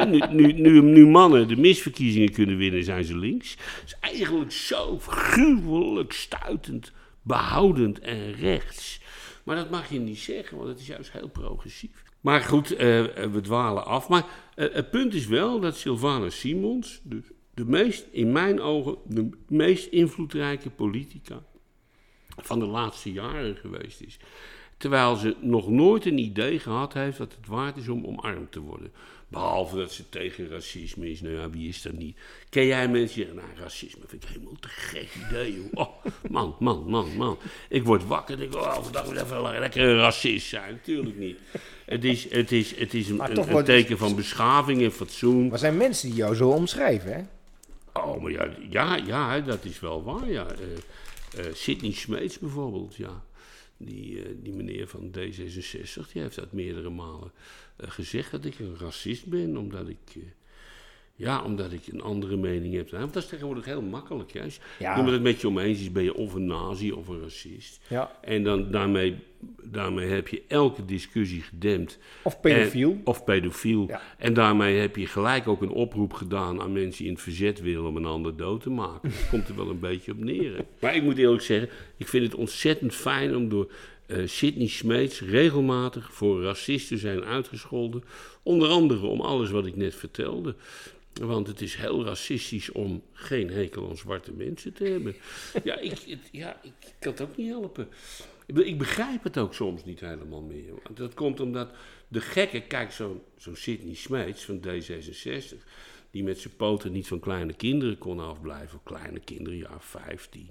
Nu, 0.07 0.21
nu, 0.29 0.51
nu, 0.53 0.81
nu 0.81 1.07
mannen 1.07 1.47
de 1.47 1.55
misverkiezingen 1.55 2.31
kunnen 2.31 2.57
winnen, 2.57 2.83
zijn 2.83 3.03
ze 3.03 3.17
links. 3.17 3.51
Het 3.51 3.83
is 3.85 3.97
eigenlijk 3.99 4.51
zo 4.51 4.99
gruwelijk 4.99 6.13
stuitend, 6.13 6.91
behoudend 7.21 7.99
en 7.99 8.33
rechts. 8.33 9.01
Maar 9.43 9.55
dat 9.55 9.69
mag 9.69 9.89
je 9.89 9.99
niet 9.99 10.19
zeggen, 10.19 10.57
want 10.57 10.69
het 10.69 10.79
is 10.79 10.87
juist 10.87 11.11
heel 11.11 11.27
progressief. 11.27 12.03
Maar 12.21 12.41
goed, 12.41 12.75
eh, 12.75 13.23
eh, 13.23 13.31
we 13.31 13.41
dwalen 13.41 13.85
af. 13.85 14.09
Maar 14.09 14.25
eh, 14.55 14.73
het 14.73 14.91
punt 14.91 15.13
is 15.13 15.27
wel 15.27 15.59
dat 15.59 15.77
Sylvana 15.77 16.29
Simons, 16.29 17.01
dus 17.03 17.23
de 17.53 17.65
meest, 17.65 18.07
in 18.11 18.31
mijn 18.31 18.61
ogen, 18.61 18.97
de 19.07 19.29
meest 19.47 19.87
invloedrijke 19.87 20.69
politica 20.69 21.43
van 22.37 22.59
de 22.59 22.65
laatste 22.65 23.11
jaren 23.11 23.55
geweest 23.55 24.01
is. 24.01 24.17
Terwijl 24.77 25.15
ze 25.15 25.35
nog 25.39 25.69
nooit 25.69 26.05
een 26.05 26.17
idee 26.17 26.59
gehad 26.59 26.93
heeft 26.93 27.17
dat 27.17 27.35
het 27.37 27.47
waard 27.47 27.77
is 27.77 27.87
om 27.87 28.05
omarmd 28.05 28.51
te 28.51 28.59
worden. 28.59 28.91
Behalve 29.27 29.77
dat 29.77 29.91
ze 29.91 30.09
tegen 30.09 30.49
racisme 30.49 31.09
is. 31.09 31.21
Nou 31.21 31.35
ja, 31.35 31.49
wie 31.49 31.69
is 31.69 31.81
dat 31.81 31.93
niet? 31.93 32.17
Ken 32.49 32.65
jij 32.65 32.87
mensen 32.87 33.15
die 33.15 33.25
zeggen, 33.25 33.35
nou, 33.35 33.59
racisme 33.59 34.01
vind 34.07 34.23
ik 34.23 34.29
helemaal 34.29 34.57
te 34.59 34.67
gek 34.67 35.09
idee, 35.27 35.53
joh. 35.53 35.65
Oh, 35.73 36.05
man, 36.29 36.55
man, 36.59 36.83
man, 36.87 37.15
man. 37.17 37.37
Ik 37.69 37.83
word 37.83 38.05
wakker 38.05 38.33
en 38.33 38.39
denk, 38.39 38.55
oh, 38.55 38.83
vandaag 38.83 39.05
moet 39.05 39.21
even 39.21 39.41
lekker 39.41 39.81
een 39.81 39.97
racist 39.97 40.47
zijn. 40.47 40.71
Natuurlijk 40.71 41.17
niet. 41.17 41.39
Het 41.85 42.03
is, 42.03 42.31
het 42.31 42.51
is, 42.51 42.75
het 42.75 42.93
is 42.93 43.09
een, 43.09 43.63
teken 43.63 43.97
van 43.97 44.15
beschaving 44.15 44.81
en 44.81 44.91
fatsoen. 44.91 45.47
Maar 45.47 45.59
zijn 45.59 45.77
mensen 45.77 46.09
die 46.09 46.17
jou 46.17 46.35
zo 46.35 46.49
omschrijven, 46.49 47.13
hè? 47.13 47.21
Oh, 48.01 48.21
maar 48.21 48.31
ja, 48.31 48.47
ja, 48.69 48.95
ja 48.95 49.39
dat 49.39 49.65
is 49.65 49.79
wel 49.79 50.03
waar, 50.03 50.29
ja. 50.29 50.45
Eh, 50.45 50.57
Sidney 51.53 51.91
Smeets 51.91 52.39
bijvoorbeeld, 52.39 52.95
ja. 52.95 53.25
Die, 53.77 54.23
eh, 54.23 54.29
die 54.43 54.53
meneer 54.53 54.87
van 54.87 55.11
D66, 55.17 56.11
die 56.11 56.21
heeft 56.21 56.35
dat 56.35 56.51
meerdere 56.51 56.89
malen 56.89 57.31
eh, 57.75 57.91
gezegd 57.91 58.31
dat 58.31 58.45
ik 58.45 58.59
een 58.59 58.77
racist 58.77 59.25
ben, 59.25 59.57
omdat 59.57 59.89
ik... 59.89 59.99
ja, 61.17 61.43
omdat 61.43 61.71
ik 61.71 61.81
een 61.91 62.01
andere 62.01 62.37
mening 62.37 62.73
heb. 62.73 62.89
Want 62.91 63.13
dat 63.13 63.23
is 63.23 63.29
tegenwoordig 63.29 63.65
heel 63.65 63.81
makkelijk. 63.81 64.31
Hè. 64.33 64.43
Als 64.43 64.59
Ja. 64.79 65.05
het 65.05 65.21
met 65.21 65.41
je 65.41 65.47
omeens 65.47 65.79
is, 65.79 65.91
ben 65.91 66.03
je 66.03 66.13
of 66.15 66.33
een 66.33 66.45
nazi 66.45 66.91
of 66.91 67.07
een 67.07 67.21
racist. 67.21 67.79
Ja. 67.89 68.11
En 68.21 68.43
dan, 68.43 68.71
daarmee, 68.71 69.15
daarmee 69.63 70.07
heb 70.09 70.27
je 70.27 70.41
elke 70.47 70.85
discussie 70.85 71.41
gedempt. 71.41 71.99
Of 72.23 72.39
pedofiel. 72.41 72.91
En- 72.91 73.01
of 73.03 73.23
pedofiel. 73.23 73.85
Ja. 73.87 74.01
En 74.17 74.33
daarmee 74.33 74.77
heb 74.77 74.95
je 74.95 75.05
gelijk 75.07 75.47
ook 75.47 75.61
een 75.61 75.69
oproep 75.69 76.13
gedaan 76.13 76.61
aan 76.61 76.71
mensen 76.73 76.97
die 76.97 77.07
in 77.07 77.13
het 77.13 77.21
verzet 77.23 77.61
willen 77.61 77.85
om 77.87 77.95
een 77.97 78.05
ander 78.05 78.37
dood 78.37 78.61
te 78.61 78.69
maken. 78.69 79.09
Dat 79.09 79.29
komt 79.29 79.47
er 79.47 79.55
wel 79.55 79.69
een 79.69 79.79
beetje 79.79 80.11
op 80.11 80.17
neer. 80.23 80.55
hè. 80.55 80.61
Maar 80.81 80.95
ik 80.95 81.03
moet 81.03 81.17
eerlijk 81.17 81.41
zeggen, 81.43 81.69
ik 81.97 82.07
vind 82.07 82.23
het 82.23 82.35
ontzettend 82.35 82.95
fijn 82.95 83.35
om 83.35 83.49
door 83.49 83.71
eh 84.05 84.17
Sidney 84.25 84.67
Smeets 84.67 85.21
regelmatig 85.21 86.13
voor 86.13 86.41
racist 86.43 86.87
te 86.87 86.97
zijn 86.97 87.23
uitgescholden. 87.23 88.03
Onder 88.43 88.69
andere 88.69 89.05
om 89.05 89.21
alles 89.21 89.49
wat 89.49 89.65
ik 89.65 89.75
net 89.75 89.95
vertelde. 89.95 90.55
Want 91.21 91.47
het 91.47 91.61
is 91.61 91.75
heel 91.75 92.05
racistisch 92.05 92.71
om 92.71 93.01
geen 93.13 93.49
hekel 93.49 93.89
aan 93.89 93.97
zwarte 93.97 94.31
mensen 94.33 94.73
te 94.73 94.83
hebben. 94.83 95.15
Ja, 95.63 95.77
ik, 95.79 95.91
het- 95.91 96.29
ja, 96.31 96.59
ik 96.63 96.71
kan 96.99 97.11
het 97.11 97.21
ook 97.21 97.37
niet 97.37 97.49
helpen. 97.49 97.87
Ik 98.45 98.55
be- 98.55 98.65
Ik 98.65 98.77
begrijp 98.77 99.23
het 99.23 99.37
ook 99.37 99.53
soms 99.53 99.85
niet 99.85 99.99
helemaal 99.99 100.41
meer. 100.41 100.73
Dat 100.93 101.13
komt 101.13 101.39
omdat 101.39 101.69
de 102.07 102.21
gekke, 102.21 102.61
kijk, 102.61 102.91
zo'n 102.91 103.21
zo'n 103.37 103.55
Sidney 103.55 103.95
Smeets 103.95 104.45
van 104.45 104.59
D66, 104.67 105.55
die 106.11 106.23
met 106.23 106.39
zijn 106.39 106.55
poten 106.55 106.91
niet 106.91 107.07
van 107.07 107.19
kleine 107.19 107.53
kinderen 107.53 107.97
kon 107.97 108.19
afblijven. 108.19 108.79
Kleine 108.83 109.19
kinderen, 109.19 109.57
ja, 109.59 109.77
15. 109.79 110.49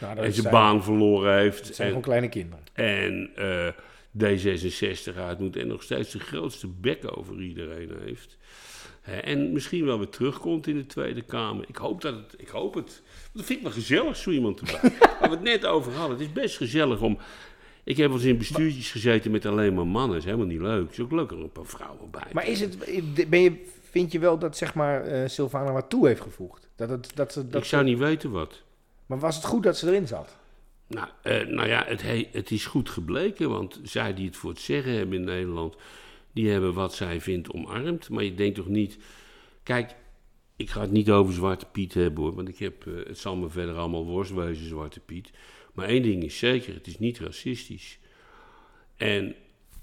Nou, 0.00 0.18
En 0.18 0.32
zijn 0.32 0.50
baan 0.52 0.84
verloren 0.84 1.38
heeft. 1.38 1.66
Het 1.66 1.74
zijn 1.74 1.78
en- 1.78 1.86
gewoon 1.94 2.02
kleine 2.02 2.28
kinderen. 2.28 2.64
en 2.72 3.30
eh, 3.36 3.72
D66 4.18 5.16
uit 5.16 5.38
moet 5.38 5.56
en 5.56 5.66
nog 5.66 5.82
steeds 5.82 6.10
de 6.10 6.18
grootste 6.20 6.66
bek 6.66 7.16
over 7.18 7.40
iedereen 7.42 7.90
heeft. 8.04 8.36
En 9.06 9.52
misschien 9.52 9.84
wel 9.84 9.98
weer 9.98 10.08
terugkomt 10.08 10.66
in 10.66 10.76
de 10.76 10.86
Tweede 10.86 11.22
Kamer. 11.22 11.64
Ik 11.68 11.76
hoop, 11.76 12.00
dat 12.00 12.14
het, 12.14 12.34
ik 12.36 12.48
hoop 12.48 12.74
het. 12.74 13.02
Want 13.12 13.32
Dat 13.32 13.44
vind 13.44 13.58
ik 13.58 13.64
wel 13.64 13.72
gezellig, 13.74 14.16
zo 14.16 14.30
iemand 14.30 14.60
erbij. 14.60 14.80
Waar 15.20 15.30
we 15.30 15.34
het 15.34 15.42
net 15.42 15.66
over 15.66 15.92
hadden. 15.92 16.18
Het 16.18 16.26
is 16.26 16.32
best 16.32 16.56
gezellig 16.56 17.00
om... 17.00 17.18
Ik 17.84 17.96
heb 17.96 18.06
wel 18.08 18.16
eens 18.16 18.26
in 18.26 18.38
bestuurtjes 18.38 18.90
gezeten 18.90 19.30
met 19.30 19.46
alleen 19.46 19.74
maar 19.74 19.86
mannen. 19.86 20.08
Dat 20.10 20.18
is 20.18 20.24
helemaal 20.24 20.46
niet 20.46 20.60
leuk. 20.60 20.82
Het 20.82 20.92
is 20.92 21.00
ook 21.00 21.12
leuk 21.12 21.32
om 21.32 21.40
een 21.40 21.52
paar 21.52 21.64
vrouwen 21.66 22.10
bij 22.10 22.20
te 22.20 22.34
Maar 22.34 22.46
is 22.48 22.60
het, 22.60 22.78
ben 23.30 23.40
je, 23.40 23.64
vind 23.90 24.12
je 24.12 24.18
wel 24.18 24.38
dat 24.38 24.56
zeg 24.56 24.74
maar, 24.74 25.02
eh 25.04 25.28
Sylvana 25.28 25.72
wat 25.72 25.90
toe 25.90 26.06
heeft 26.06 26.20
gevoegd? 26.20 26.68
Dat 26.76 26.88
het, 26.88 27.10
dat 27.14 27.32
ze, 27.32 27.48
dat 27.48 27.60
Ik 27.62 27.68
zou 27.68 27.84
niet 27.84 27.98
weten 27.98 28.30
wat. 28.30 28.62
Maar 29.06 29.18
was 29.18 29.36
het 29.36 29.44
goed 29.44 29.62
dat 29.62 29.76
ze 29.78 29.86
erin 29.86 30.06
zat? 30.06 30.36
Nou, 30.86 31.08
eh, 31.22 31.46
nou 31.46 31.68
ja, 31.68 31.84
het, 31.86 32.02
he- 32.02 32.28
het 32.32 32.50
is 32.50 32.66
goed 32.66 32.90
gebleken, 32.90 33.50
want 33.50 33.80
zij 33.82 34.14
die 34.14 34.26
het 34.26 34.36
voor 34.36 34.50
het 34.50 34.60
zeggen 34.60 34.92
hebben 34.92 35.16
in 35.18 35.24
Nederland, 35.24 35.76
die 36.36 36.50
hebben 36.50 36.74
wat 36.74 36.94
zij 36.94 37.20
vindt 37.20 37.52
omarmd. 37.52 38.08
Maar 38.08 38.24
je 38.24 38.34
denkt 38.34 38.56
toch 38.56 38.68
niet, 38.68 38.98
kijk, 39.62 39.96
ik 40.56 40.70
ga 40.70 40.80
het 40.80 40.90
niet 40.90 41.10
over 41.10 41.34
Zwarte 41.34 41.66
Piet 41.66 41.94
hebben 41.94 42.24
hoor, 42.24 42.34
want 42.34 42.48
ik 42.48 42.58
heb, 42.58 42.86
eh, 42.86 42.94
het 43.06 43.18
zal 43.18 43.36
me 43.36 43.48
verder 43.48 43.76
allemaal 43.76 44.04
worst 44.04 44.32
wezen, 44.32 44.66
Zwarte 44.66 45.00
Piet. 45.00 45.30
Maar 45.74 45.88
één 45.88 46.02
ding 46.02 46.22
is 46.22 46.38
zeker, 46.38 46.74
het 46.74 46.86
is 46.86 46.98
niet 46.98 47.18
racistisch. 47.18 47.98
En 48.96 49.34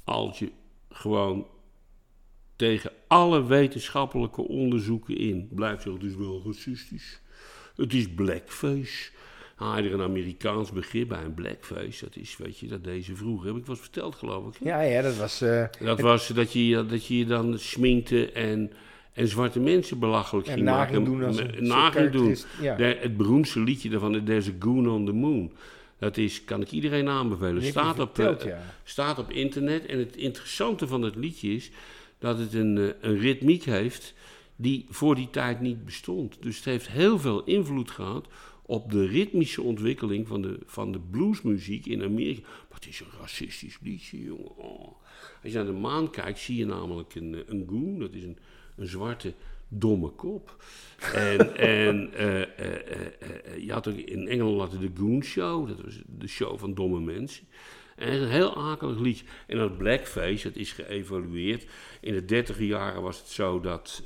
als 0.04 0.40
je 0.40 0.52
gewoon 0.90 1.48
tegen 2.56 2.92
alle 3.08 3.46
wetenschappelijke 3.46 4.42
onderzoeken 4.42 5.18
in 5.18 5.50
blijft 5.52 5.82
zeggen, 5.84 6.02
het 6.02 6.12
is 6.12 6.18
wel 6.18 6.42
racistisch. 6.46 7.22
Het 7.76 7.94
is 7.94 8.14
blackface. 8.14 9.12
Er 9.58 9.94
een 9.94 10.02
Amerikaans 10.02 10.72
begrip 10.72 11.08
bij, 11.08 11.24
een 11.24 11.34
blackface. 11.34 12.06
Dat 12.06 12.16
is, 12.16 12.38
weet 12.38 12.58
je, 12.58 12.68
dat 12.68 12.84
deze 12.84 13.16
vroeger, 13.16 13.48
heb 13.48 13.58
ik 13.58 13.66
was 13.66 13.80
verteld 13.80 14.16
geloof 14.16 14.48
ik. 14.48 14.54
hè? 14.64 14.70
Ja, 14.70 14.82
ja, 14.82 15.02
dat 15.02 15.16
was... 15.18 15.42
eh, 15.42 15.66
Dat 15.80 16.00
was 16.00 16.28
dat 16.28 16.54
je, 16.54 16.68
je- 16.68 16.86
dat 16.86 17.06
je 17.06 17.26
dan 17.26 17.60
sminkte 17.60 18.32
en, 18.32 18.72
en 19.14 19.28
zwarte 19.28 19.60
mensen 19.60 20.00
belachelijk 20.00 20.48
en 20.48 20.54
ging 20.54 20.66
maken. 20.66 21.04
doen 21.04 21.24
als 21.24 21.38
een 21.38 21.68
naging 21.68 22.12
doen. 22.12 22.38
Ja. 22.62 22.76
De- 22.76 22.98
het 23.00 23.18
beroemdste 23.18 23.60
liedje 23.60 23.90
daarvan, 23.90 24.24
There's 24.24 24.48
a 24.48 24.52
Goon 24.60 24.90
on 24.90 25.06
the 25.06 25.12
Moon. 25.14 25.52
Dat 26.00 26.18
is, 26.18 26.44
kan 26.44 26.62
ik 26.62 26.72
iedereen 26.72 27.08
aanbevelen. 27.10 27.64
Staat 27.64 28.00
op, 28.00 28.20
eh, 28.20 28.32
ja. 28.46 28.62
staat 28.84 29.20
op 29.20 29.32
internet. 29.32 29.86
En 29.86 30.00
het 30.00 30.16
interessante 30.16 30.88
van 30.88 31.02
het 31.02 31.16
liedje 31.16 31.54
is 31.56 31.72
dat 32.20 32.38
het 32.40 32.54
een, 32.54 32.78
eh, 32.78 32.84
een 33.10 33.18
ritmiek 33.20 33.64
heeft 33.64 34.14
die 34.56 34.86
voor 34.90 35.16
die 35.16 35.30
tijd 35.30 35.62
niet 35.62 35.86
bestond. 35.86 36.38
Dus 36.42 36.56
het 36.56 36.66
heeft 36.66 36.88
heel 36.90 37.20
veel 37.20 37.44
invloed 37.44 37.92
gehad 37.92 38.28
op 38.66 38.92
de 38.92 39.06
ritmische 39.06 39.62
ontwikkeling 39.62 40.28
van 40.28 40.42
de, 40.42 40.60
van 40.66 40.92
de 40.92 41.00
bluesmuziek 41.00 41.86
in 41.86 42.04
Amerika. 42.04 42.48
Het 42.74 42.88
is 42.88 43.00
een 43.00 43.20
racistisch 43.20 43.78
liedje, 43.82 44.24
jongen. 44.24 44.58
Oh. 44.58 45.02
Als 45.44 45.52
je 45.52 45.58
naar 45.58 45.66
de 45.66 45.72
maan 45.72 46.10
kijkt, 46.10 46.40
zie 46.40 46.58
je 46.58 46.66
namelijk 46.66 47.16
een, 47.16 47.36
eh, 47.36 47.42
een 47.46 47.66
goon. 47.70 48.00
Dat 48.00 48.14
is 48.14 48.24
een, 48.24 48.38
een 48.76 48.88
zwarte, 48.88 49.34
domme 49.68 50.10
kop. 50.10 50.64
En, 51.14 51.56
en 51.78 52.14
eh, 52.14 52.42
eh, 52.42 53.58
je 53.60 53.72
had 53.72 53.88
ook 53.88 53.96
in 53.96 54.28
Engeland 54.28 54.72
had 54.72 54.82
de 54.82 54.92
Goon 54.98 55.24
Show. 55.24 55.68
Dat 55.68 55.82
was 55.82 56.02
de 56.06 56.28
show 56.28 56.60
van 56.60 56.74
domme 56.74 57.00
mensen. 57.00 57.48
En 57.96 58.12
is 58.12 58.22
een 58.22 58.28
heel 58.28 58.58
akelig 58.58 59.00
liedje. 59.00 59.26
En 59.48 59.58
dat 59.58 59.78
blackface, 59.78 60.48
dat 60.48 60.56
is 60.56 60.72
geëvalueerd. 60.72 61.66
In 62.02 62.14
de 62.14 62.26
dertiger 62.26 62.66
jaren 62.66 63.02
was 63.02 63.18
het 63.18 63.28
zo 63.28 63.60
dat 63.60 64.04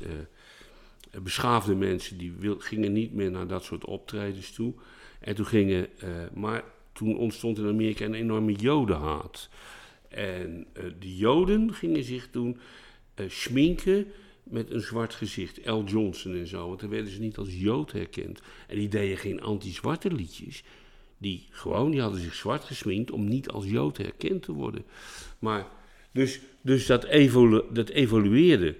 beschaafde 1.21 1.75
mensen... 1.75 2.17
die 2.17 2.31
wil, 2.31 2.55
gingen 2.59 2.93
niet 2.93 3.13
meer 3.13 3.31
naar 3.31 3.47
dat 3.47 3.63
soort 3.63 3.85
optredens 3.85 4.51
toe. 4.51 4.73
En 5.19 5.35
toen 5.35 5.45
gingen... 5.45 5.87
eh, 5.99 6.09
maar 6.33 6.63
toen 6.97 7.17
ontstond 7.17 7.57
in 7.57 7.67
Amerika 7.67 8.05
een 8.05 8.13
enorme 8.13 8.51
jodenhaat. 8.51 9.49
En 10.09 10.65
eh, 10.73 10.83
de 10.99 11.15
joden 11.15 11.73
gingen 11.73 12.03
zich 12.03 12.29
toen 12.29 12.57
eh, 13.13 13.25
schminken 13.29 14.05
met 14.43 14.71
een 14.71 14.81
zwart 14.81 15.13
gezicht. 15.13 15.65
L. 15.65 15.83
Johnson 15.85 16.35
en 16.35 16.47
zo, 16.47 16.67
want 16.67 16.79
dan 16.79 16.89
werden 16.89 17.11
ze 17.11 17.19
niet 17.19 17.37
als 17.37 17.59
jood 17.59 17.91
herkend. 17.91 18.41
En 18.67 18.77
die 18.77 18.89
deden 18.89 19.17
geen 19.17 19.41
anti-zwarte 19.41 20.11
liedjes. 20.11 20.63
Die 21.17 21.47
gewoon, 21.49 21.91
die 21.91 22.01
hadden 22.01 22.21
zich 22.21 22.33
zwart 22.33 22.63
gesminkt 22.63 23.11
om 23.11 23.27
niet 23.27 23.49
als 23.49 23.65
jood 23.65 23.97
herkend 23.97 24.41
te 24.41 24.51
worden. 24.51 24.85
Maar, 25.39 25.67
dus, 26.11 26.39
dus 26.61 26.85
dat, 26.85 27.01
dat 27.71 27.89
evolueerde. 27.89 28.75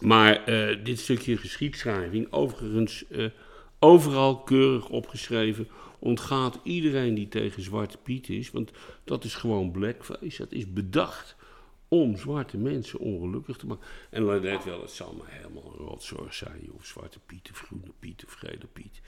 Maar 0.00 0.44
eh, 0.44 0.84
dit 0.84 0.98
stukje 0.98 1.36
geschiedschrijving, 1.36 2.32
overigens 2.32 3.04
eh, 3.08 3.24
overal 3.78 4.38
keurig 4.38 4.88
opgeschreven, 4.88 5.68
ontgaat 5.98 6.58
iedereen 6.62 7.14
die 7.14 7.28
tegen 7.28 7.62
Zwarte 7.62 7.98
Piet 7.98 8.28
is. 8.28 8.50
Want 8.50 8.70
dat 9.04 9.24
is 9.24 9.34
gewoon 9.34 9.70
blackface. 9.70 10.38
Dat 10.38 10.52
is 10.52 10.72
bedacht 10.72 11.36
om 11.88 12.16
zwarte 12.16 12.56
mensen 12.56 12.98
ongelukkig 12.98 13.56
te 13.56 13.66
maken. 13.66 13.86
En 14.10 14.24
let 14.24 14.64
wel, 14.64 14.80
het 14.80 14.90
zal 14.90 15.14
maar 15.18 15.30
helemaal 15.30 15.72
een 15.78 15.86
rotzorg 15.86 16.34
zijn. 16.34 16.70
Of 16.76 16.84
Zwarte 16.84 17.18
Piet, 17.26 17.48
of 17.50 17.58
Groene 17.58 17.92
Piet, 17.98 18.24
of 18.26 18.32
Gele 18.32 18.66
Piet. 18.72 19.00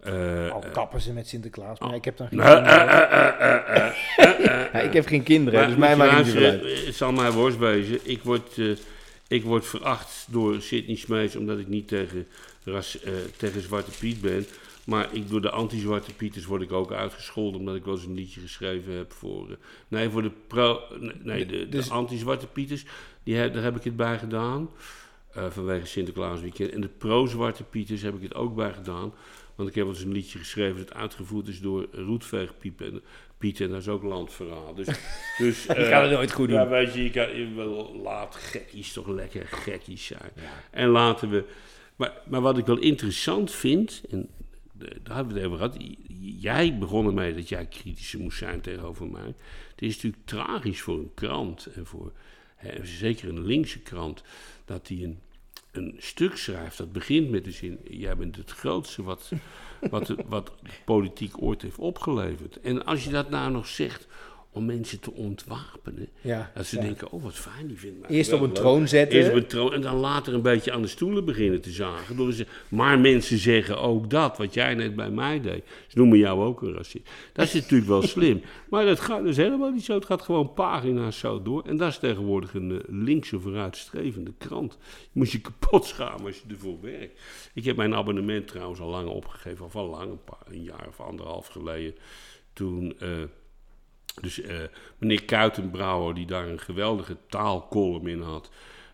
Eh, 0.00 0.50
Al 0.50 0.64
kappen 0.72 1.00
ze 1.00 1.12
met 1.12 1.28
Sinterklaas, 1.28 1.78
maar 1.78 1.94
ik 1.94 2.04
heb 2.04 2.16
dan 2.16 2.28
geen 2.28 2.38
kinderen. 2.38 3.94
ik 4.88 4.92
heb 4.92 5.06
geen 5.06 5.22
kinderen, 5.22 5.60
maar 5.60 5.68
dus 5.68 5.78
mij 5.78 5.96
maakt 5.96 6.16
het 6.16 6.26
niet 6.26 6.44
uit. 6.44 6.86
Het 6.86 6.94
zal 6.94 7.12
mij 7.12 7.30
worst 7.30 7.58
wezen. 7.58 7.98
Ik 8.02 8.22
word, 8.22 8.60
ik 9.34 9.42
word 9.44 9.66
veracht 9.66 10.26
door 10.30 10.60
Sidney 10.60 10.96
Smeets 10.96 11.36
omdat 11.36 11.58
ik 11.58 11.68
niet 11.68 11.88
tegen, 11.88 12.26
ras, 12.64 13.00
eh, 13.00 13.12
tegen 13.36 13.60
Zwarte 13.60 13.90
Piet 13.98 14.20
ben. 14.20 14.46
Maar 14.86 15.08
ik, 15.12 15.28
door 15.28 15.40
de 15.40 15.50
anti-Zwarte 15.50 16.14
Pieters 16.14 16.44
word 16.44 16.62
ik 16.62 16.72
ook 16.72 16.92
uitgescholden 16.92 17.60
omdat 17.60 17.74
ik 17.76 17.84
wel 17.84 17.94
eens 17.94 18.04
een 18.04 18.14
liedje 18.14 18.40
geschreven 18.40 18.92
heb 18.96 19.12
voor... 19.12 19.50
eh, 19.50 19.56
nee, 19.88 20.08
voor 20.10 20.22
de, 20.22 20.30
pro, 20.46 20.80
nee, 21.22 21.46
de, 21.46 21.68
Dus- 21.68 21.88
de 21.88 21.94
anti-Zwarte 21.94 22.46
Pieters, 22.46 22.84
die 23.22 23.36
heb, 23.36 23.54
daar 23.54 23.62
heb 23.62 23.76
ik 23.76 23.84
het 23.84 23.96
bij 23.96 24.18
gedaan. 24.18 24.70
eh, 25.32 25.44
vanwege 25.50 25.86
Sinterklaas 25.86 26.40
weekend. 26.40 26.70
En 26.70 26.80
de 26.80 26.88
pro-Zwarte 26.88 27.62
Pieters 27.64 28.02
heb 28.02 28.14
ik 28.14 28.22
het 28.22 28.34
ook 28.34 28.54
bij 28.54 28.72
gedaan. 28.72 29.12
Want 29.54 29.68
ik 29.68 29.74
heb 29.74 29.84
wel 29.84 29.94
eens 29.94 30.02
een 30.02 30.12
liedje 30.12 30.38
geschreven 30.38 30.76
dat 30.76 30.94
uitgevoerd 30.94 31.48
is 31.48 31.60
door 31.60 31.86
Roetveegpiep 31.92 32.80
en 32.80 33.02
Piet. 33.38 33.60
En 33.60 33.68
dat 33.68 33.80
is 33.80 33.88
ook 33.88 34.02
landverhaal. 34.02 34.74
Dus, 34.74 34.86
dus, 35.38 35.66
eh, 35.66 35.90
kan 35.90 36.02
het 36.02 36.10
nooit 36.10 36.32
goed 36.32 36.48
doen. 36.48 36.56
ja, 36.56 36.68
weet 36.68 36.94
je, 36.94 37.02
je 37.02 37.10
kan, 37.10 38.02
laat 38.02 38.34
gekkies 38.34 38.92
toch 38.92 39.08
lekker 39.08 39.46
gekkies 39.46 40.06
zijn. 40.06 40.30
En 40.70 40.88
laten 40.88 41.30
we... 41.30 41.44
Maar, 41.96 42.12
maar 42.28 42.40
wat 42.40 42.58
ik 42.58 42.66
wel 42.66 42.78
interessant 42.78 43.50
vind, 43.50 44.02
en 44.10 44.28
eh, 44.78 44.88
daar 45.02 45.16
hebben 45.16 45.34
we 45.34 45.40
het 45.40 45.48
over 45.48 45.58
gehad. 45.58 45.76
Jij 46.40 46.78
begon 46.78 47.06
ermee 47.06 47.34
dat 47.34 47.48
jij 47.48 47.66
kritischer 47.66 48.20
moest 48.20 48.38
zijn 48.38 48.60
tegenover 48.60 49.06
mij. 49.06 49.34
Het 49.70 49.82
is 49.82 49.94
natuurlijk 49.94 50.26
tragisch 50.26 50.82
voor 50.82 50.98
een 50.98 51.14
krant, 51.14 51.66
en 51.66 51.86
voor 51.86 52.12
hè, 52.56 52.86
zeker 52.86 53.28
een 53.28 53.46
linkse 53.46 53.80
krant, 53.80 54.22
dat 54.64 54.86
die 54.86 55.04
een, 55.04 55.18
een 55.76 55.94
stuk 55.98 56.36
schrijft 56.36 56.78
dat 56.78 56.92
begint 56.92 57.30
met 57.30 57.44
de 57.44 57.50
zin: 57.50 57.78
Jij 57.84 58.16
bent 58.16 58.36
het 58.36 58.50
grootste 58.50 59.02
wat, 59.02 59.30
wat, 59.90 60.14
wat 60.26 60.52
politiek 60.84 61.42
ooit 61.42 61.62
heeft 61.62 61.78
opgeleverd. 61.78 62.60
En 62.60 62.84
als 62.84 63.04
je 63.04 63.10
dat 63.10 63.30
nou 63.30 63.50
nog 63.50 63.66
zegt 63.66 64.06
om 64.54 64.64
mensen 64.64 65.00
te 65.00 65.12
ontwapenen, 65.12 66.08
Ja, 66.20 66.50
dat 66.54 66.66
ze 66.66 66.76
ja. 66.76 66.82
denken: 66.82 67.10
Oh, 67.10 67.22
wat 67.22 67.34
fijn, 67.34 67.66
die 67.66 67.78
vindt 67.78 68.00
mij. 68.00 68.10
Eerst 68.10 68.32
op 68.32 68.40
een 68.40 68.52
troon 68.52 68.88
zetten. 68.88 69.18
Eerst 69.18 69.30
op 69.30 69.36
een 69.36 69.46
troon 69.46 69.72
en 69.72 69.80
dan 69.80 69.96
later 69.96 70.34
een 70.34 70.42
beetje 70.42 70.72
aan 70.72 70.82
de 70.82 70.88
stoelen 70.88 71.24
beginnen 71.24 71.60
te 71.60 71.70
zagen. 71.70 72.16
Door 72.16 72.32
ze, 72.32 72.46
maar 72.68 72.98
mensen 72.98 73.38
zeggen 73.38 73.80
ook 73.80 74.10
dat, 74.10 74.38
wat 74.38 74.54
jij 74.54 74.74
net 74.74 74.96
bij 74.96 75.10
mij 75.10 75.40
deed. 75.40 75.64
Ze 75.86 75.98
noemen 75.98 76.18
jou 76.18 76.44
ook 76.44 76.62
een 76.62 76.74
racist. 76.74 77.10
Dat 77.32 77.46
is 77.46 77.52
natuurlijk 77.60 77.88
wel 77.90 78.02
slim. 78.02 78.42
Maar 78.68 78.84
dat 78.84 79.00
gaat 79.00 79.22
dus 79.22 79.36
helemaal 79.36 79.70
niet 79.70 79.84
zo. 79.84 79.94
Het 79.94 80.04
gaat 80.04 80.22
gewoon 80.22 80.52
pagina's 80.52 81.18
zo 81.18 81.42
door. 81.42 81.62
En 81.66 81.76
dat 81.76 81.88
is 81.88 81.98
tegenwoordig 81.98 82.54
een 82.54 82.70
eh, 82.70 82.78
linkse 82.88 83.40
vooruitstrevende 83.40 84.32
krant. 84.38 84.78
Je 85.00 85.08
moet 85.12 85.30
je 85.30 85.40
kapot 85.40 85.84
schamen 85.84 86.26
als 86.26 86.36
je 86.36 86.54
ervoor 86.54 86.80
werkt. 86.80 87.20
Ik 87.54 87.64
heb 87.64 87.76
mijn 87.76 87.94
abonnement 87.94 88.48
trouwens 88.48 88.80
al 88.80 88.90
lang 88.90 89.08
opgegeven. 89.08 89.64
Of 89.64 89.76
al 89.76 89.88
lang, 89.88 90.10
een, 90.10 90.24
paar, 90.24 90.42
een 90.46 90.62
jaar 90.62 90.86
of 90.88 91.00
anderhalf 91.00 91.46
geleden. 91.46 91.94
Toen... 92.52 92.94
eh, 92.98 93.08
dus 94.20 94.40
eh, 94.40 94.56
meneer 94.98 95.24
Kuitenbrouwer, 95.24 96.14
die 96.14 96.26
daar 96.26 96.48
een 96.48 96.60
geweldige 96.60 97.16
taalkolom 97.28 98.06
in 98.06 98.20
had, 98.20 98.50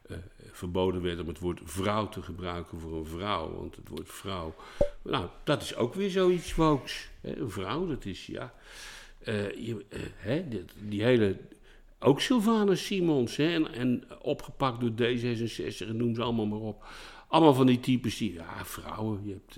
eh, 0.08 0.16
verboden 0.52 1.02
werd 1.02 1.20
om 1.20 1.28
het 1.28 1.38
woord 1.38 1.60
vrouw 1.64 2.08
te 2.08 2.22
gebruiken 2.22 2.80
voor 2.80 2.96
een 2.96 3.06
vrouw. 3.06 3.54
Want 3.54 3.76
het 3.76 3.88
woord 3.88 4.08
vrouw, 4.08 4.54
nou, 5.02 5.28
dat 5.44 5.62
is 5.62 5.74
ook 5.74 5.94
weer 5.94 6.10
zoiets. 6.10 6.54
Hè? 7.20 7.36
Een 7.36 7.50
vrouw, 7.50 7.86
dat 7.86 8.04
is, 8.04 8.26
ja, 8.26 8.54
eh, 9.18 9.50
je, 9.50 9.84
hè, 10.16 10.44
die 10.78 11.02
hele, 11.02 11.36
ook 11.98 12.20
Sylvana 12.20 12.74
Simons, 12.74 13.36
hè? 13.36 13.52
En, 13.52 13.72
en 13.72 14.04
opgepakt 14.22 14.80
door 14.80 14.90
D66, 14.90 15.88
en 15.88 15.96
noem 15.96 16.14
ze 16.14 16.22
allemaal 16.22 16.46
maar 16.46 16.58
op. 16.58 16.84
Allemaal 17.28 17.54
van 17.54 17.66
die 17.66 17.80
types 17.80 18.16
die, 18.16 18.32
ja, 18.32 18.64
vrouwen, 18.64 19.20
je 19.24 19.32
hebt, 19.32 19.54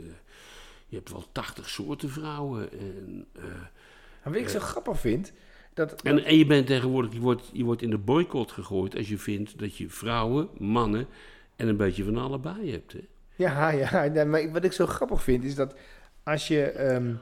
je 0.89 0.97
hebt 0.97 1.11
wel 1.11 1.25
80 1.33 1.69
soorten 1.69 2.11
vrouwen. 2.11 2.73
En, 2.73 3.27
wat 4.23 4.35
ik 4.35 4.49
zo 4.49 4.59
grappig 4.59 5.01
vind, 5.01 5.33
dat... 5.75 6.03
en, 6.03 6.25
en 6.25 6.37
je 6.39 6.47
bent 6.47 6.67
tegenwoordig, 6.67 7.13
je 7.13 7.21
wordt, 7.21 7.51
je 7.53 7.65
wordt 7.65 7.83
in 7.83 7.91
de 7.91 7.99
boycott 7.99 8.53
gegooid 8.53 8.97
als 8.97 9.09
je 9.09 9.19
vindt 9.19 9.59
dat 9.59 9.77
je 9.77 9.89
vrouwen, 9.89 10.49
mannen 10.59 11.07
en 11.57 11.69
een 11.69 11.77
beetje 11.77 12.05
van 12.05 12.17
allebei 12.17 12.71
hebt. 12.71 12.93
Hè? 12.93 12.99
Ja, 13.37 13.71
ja, 13.71 14.03
ja, 14.15 14.25
maar 14.25 14.51
wat 14.53 14.65
ik 14.65 14.73
zo 14.73 14.87
grappig 14.87 15.23
vind 15.23 15.45
is 15.45 15.55
dat 15.55 15.75
als 16.25 16.49
je, 16.49 16.63
ehm, 16.65 17.15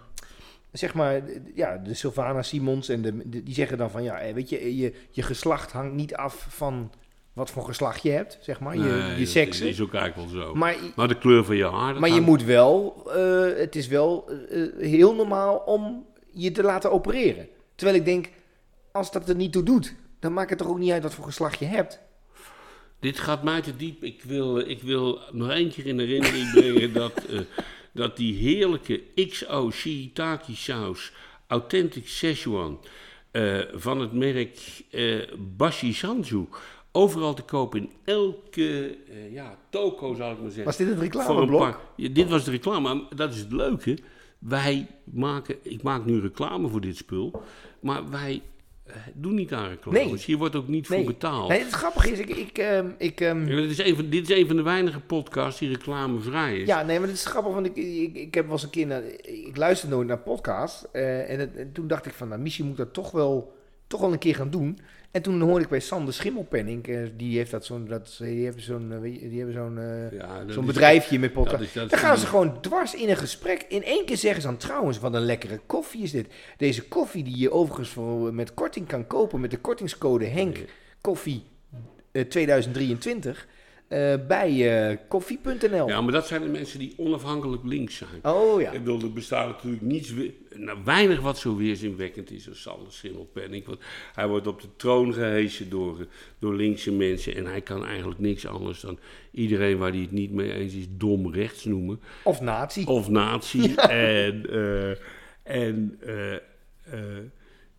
zeg 0.73 0.95
maar, 0.95 1.23
ja, 1.55 1.77
de 1.77 1.95
Sylvana 1.95 2.43
Simons 2.43 2.89
en 2.89 3.03
de, 3.03 3.29
de- 3.29 3.43
die 3.43 3.55
zeggen 3.55 3.79
dan 3.79 3.91
van, 3.91 4.03
ja, 4.03 4.19
eh, 4.19 4.35
weet 4.35 4.49
je, 4.49 4.77
je, 4.77 4.93
je 5.11 5.23
geslacht 5.23 5.73
hangt 5.73 5.95
niet 5.95 6.15
af 6.15 6.47
van 6.49 6.93
wat 7.33 7.51
voor 7.51 7.65
geslacht 7.65 8.03
je 8.03 8.11
hebt, 8.11 8.39
zeg 8.41 8.61
maar, 8.61 8.77
je, 8.77 8.83
Nee, 8.83 9.11
je 9.13 9.19
dat 9.19 9.29
seks. 9.29 9.61
is 9.61 9.81
ook 9.81 9.95
eigenlijk 9.95 10.31
wel 10.33 10.43
zo. 10.43 10.55
Maar, 10.55 10.77
Maar 10.97 11.09
de 11.09 11.19
kleur 11.19 11.45
van 11.45 11.57
je 11.57 11.67
haar. 11.67 11.93
dat 11.93 12.01
maar 12.01 12.11
je 12.11 12.21
moet 12.21 12.45
wel, 12.45 13.03
eh, 13.15 13.59
het 13.59 13.77
is 13.77 13.87
wel 13.89 14.29
eh, 14.29 14.63
eh, 14.65 14.71
heel 14.79 15.15
normaal 15.15 15.57
om 15.57 16.07
je 16.33 16.51
te 16.51 16.63
laten 16.63 16.93
opereren. 16.93 17.49
Terwijl 17.75 17.99
ik 17.99 18.05
denk, 18.05 18.29
als 18.93 19.13
dat 19.13 19.29
er 19.29 19.35
niet 19.35 19.53
toe 19.53 19.63
doet, 19.63 19.95
dan 20.19 20.33
maakt 20.33 20.51
het 20.51 20.59
toch 20.59 20.69
ook 20.69 20.79
niet 20.79 20.91
uit 20.91 21.03
wat 21.03 21.15
voor 21.15 21.25
geslacht 21.25 21.59
je 21.59 21.65
hebt. 21.65 22.01
Dit 23.01 23.19
gaat 23.19 23.43
mij 23.43 23.61
te 23.61 23.77
diep. 23.77 24.03
Ik 24.05 24.23
wil, 24.23 24.59
ik 24.59 24.83
wil 24.83 25.21
nog 25.33 25.51
één 25.51 25.71
keer 25.71 25.87
in 25.87 25.99
herinnering 25.99 26.51
brengen 26.55 26.93
dat, 26.93 27.25
eh, 27.25 27.41
dat 27.93 28.17
die 28.17 28.35
heerlijke 28.35 29.03
XO 29.29 29.71
shiitake 29.71 30.55
saus, 30.57 31.13
Authentic 31.47 32.09
Szechuan, 32.09 32.79
eh, 33.31 33.59
van 33.75 34.01
het 34.01 34.13
merk 34.13 34.83
eh 34.91 35.21
Bashi 35.57 35.93
Sanju, 35.93 36.47
overal 36.93 37.35
te 37.35 37.43
kopen 37.43 37.81
in 37.81 37.91
elke 38.05 38.97
ja, 39.31 39.59
toko, 39.71 40.15
zal 40.15 40.31
ik 40.31 40.39
maar 40.39 40.47
zeggen. 40.47 40.65
Was 40.65 40.77
dit 40.77 40.87
het 40.87 40.97
een 40.97 41.03
reclameblok? 41.03 41.61
paar- 41.61 41.79
Ja, 41.97 42.09
dit 42.09 42.29
was 42.29 42.45
de 42.45 42.51
reclame, 42.51 42.95
maar 42.95 43.17
dat 43.17 43.33
is 43.35 43.39
het 43.41 43.53
leuke. 43.53 43.99
Wij 44.39 44.87
maken, 45.05 45.57
ik 45.63 45.83
maak 45.83 46.05
nu 46.05 46.21
reclame 46.21 46.69
voor 46.69 46.81
dit 46.81 46.97
spul, 46.97 47.43
maar 47.81 48.11
wij 48.11 48.43
doen 49.15 49.35
niet 49.35 49.53
aan 49.53 49.69
reclame. 49.69 49.99
Nee. 49.99 50.11
Dus 50.11 50.25
hier 50.25 50.37
wordt 50.39 50.57
ook 50.57 50.69
niet 50.69 50.87
voor 50.87 51.05
betaald. 51.05 51.49
Nee, 51.49 51.59
het 51.63 51.71
grappige 51.73 52.11
is, 52.11 52.19
ik, 52.19 52.29
ik, 52.29 52.59
ehm, 52.59 52.87
ik 52.99 53.21
ehm, 53.21 53.49
Ja, 53.49 53.57
dit, 53.61 53.71
is 53.71 53.79
een 53.79 53.97
van, 53.97 54.09
dit 54.11 54.31
is 54.31 54.37
een 54.37 54.47
van 54.47 54.57
de 54.57 54.63
weinige 54.63 55.01
podcasts 55.01 55.61
die 55.61 55.69
reclamevrij 55.69 56.57
is. 56.59 56.67
Ja, 56.67 56.83
nee, 56.83 56.99
maar 56.99 57.09
het 57.09 57.17
is 57.17 57.25
grappig, 57.27 57.53
want 57.53 57.67
ik, 57.67 57.77
ik, 57.77 58.15
ik 58.17 58.35
heb 58.35 58.45
wel 58.45 58.53
eens 58.53 58.63
een 58.63 58.71
keer 58.71 58.87
naar, 58.87 59.03
ik 59.23 59.57
luister 59.57 59.89
nooit 59.89 60.09
naar 60.09 60.19
podcasts. 60.19 60.85
eh, 60.93 61.31
en, 61.31 61.39
het- 61.39 61.57
en 61.57 61.73
toen 61.73 61.87
dacht 61.87 62.07
ik 62.07 62.13
van, 62.13 62.29
nou, 62.29 62.41
misschien 62.41 62.67
moet 62.67 62.77
dat 62.77 62.93
toch 62.93 63.11
wel, 63.11 63.59
toch 63.91 64.01
wel 64.01 64.13
een 64.13 64.19
keer 64.19 64.35
gaan 64.35 64.51
doen. 64.51 64.79
En 65.11 65.23
toen 65.23 65.41
hoorde 65.41 65.65
ik 65.65 65.71
bij 65.71 65.81
Sander 65.81 66.15
Schimmelpenning, 66.15 66.87
eh, 66.87 66.99
die 67.17 67.37
heeft 67.37 67.51
dat 67.51 67.65
zo'n, 67.65 67.87
dat, 67.87 68.17
die 68.21 68.45
hebben 68.45 68.63
zo'n, 68.63 68.93
eh, 68.93 69.01
die 69.03 69.37
hebben 69.37 69.55
zo'n, 69.55 69.79
eh, 69.79 70.13
Ja, 70.13 70.45
zo'n 70.47 70.67
bedrijfje 70.67 71.19
met 71.19 71.35
dat 71.35 71.61
is 71.61 71.73
Dan 71.73 71.89
gaan 71.89 72.19
ze 72.19 72.27
gewoon 72.27 72.61
dwars 72.61 72.95
in 72.95 73.09
een 73.09 73.17
gesprek. 73.17 73.65
In 73.69 73.85
één 73.85 74.05
keer 74.05 74.17
zeggen 74.17 74.43
ze 74.43 74.49
dan 74.49 74.57
trouwens, 74.57 74.99
wat 74.99 75.15
een 75.15 75.25
lekkere 75.25 75.61
koffie 75.67 76.03
is 76.03 76.11
dit. 76.11 76.27
Deze 76.57 76.89
koffie 76.89 77.25
die 77.25 77.39
je 77.39 77.53
overigens 77.53 77.89
voor, 77.89 78.35
met 78.35 78.55
korting 78.55 78.87
kan 78.87 79.07
kopen 79.07 79.41
met 79.41 79.51
de 79.51 79.59
kortingscode 79.59 80.25
Henk 80.25 80.59
Koffie 81.01 81.43
eh, 82.13 82.23
2023. 82.25 83.47
Eh, 83.91 84.15
bij 84.29 84.89
eh, 84.91 84.97
koffie.nl. 85.09 85.89
Ja, 85.89 86.01
maar 86.01 86.13
dat 86.13 86.27
zijn 86.27 86.43
de 86.43 86.49
mensen 86.49 86.79
die 86.79 86.95
onafhankelijk 86.97 87.65
links 87.65 87.97
zijn. 87.97 88.35
Oh 88.35 88.61
ja. 88.61 88.71
Ik 88.71 88.79
bedoel, 88.79 89.01
er 89.01 89.13
bestaat 89.13 89.49
natuurlijk 89.49 89.83
niets, 89.83 90.13
nou, 90.55 90.79
weinig 90.85 91.21
wat 91.21 91.39
zo 91.39 91.57
weerzinwekkend 91.57 92.31
is 92.31 92.49
als 92.49 92.63
Sander 92.63 92.93
Schimmelpenninck. 92.93 93.67
Want 93.67 93.79
hij 94.15 94.29
wordt 94.29 94.47
op 94.47 94.61
de 94.61 94.69
troon 94.77 95.13
gehesen 95.13 95.71
door, 95.71 96.07
door 96.39 96.55
linkse 96.55 96.93
mensen 96.93 97.35
en 97.35 97.47
hij 97.47 97.61
kan 97.61 97.87
eigenlijk 97.87 98.21
niks 98.21 98.47
anders 98.47 98.81
dan 98.81 98.99
iedereen 99.31 99.79
waar 99.79 99.91
hij 99.91 100.01
het 100.01 100.13
niet 100.13 100.33
mee 100.33 100.53
eens 100.53 100.75
is 100.75 100.87
dom 100.91 101.33
rechts 101.33 101.65
noemen. 101.65 102.01
Of 102.25 102.41
nazi. 102.41 102.85
Of 102.85 103.09
nazi. 103.09 103.75
En, 103.75 104.47
eh, 104.51 104.91
en 105.43 105.99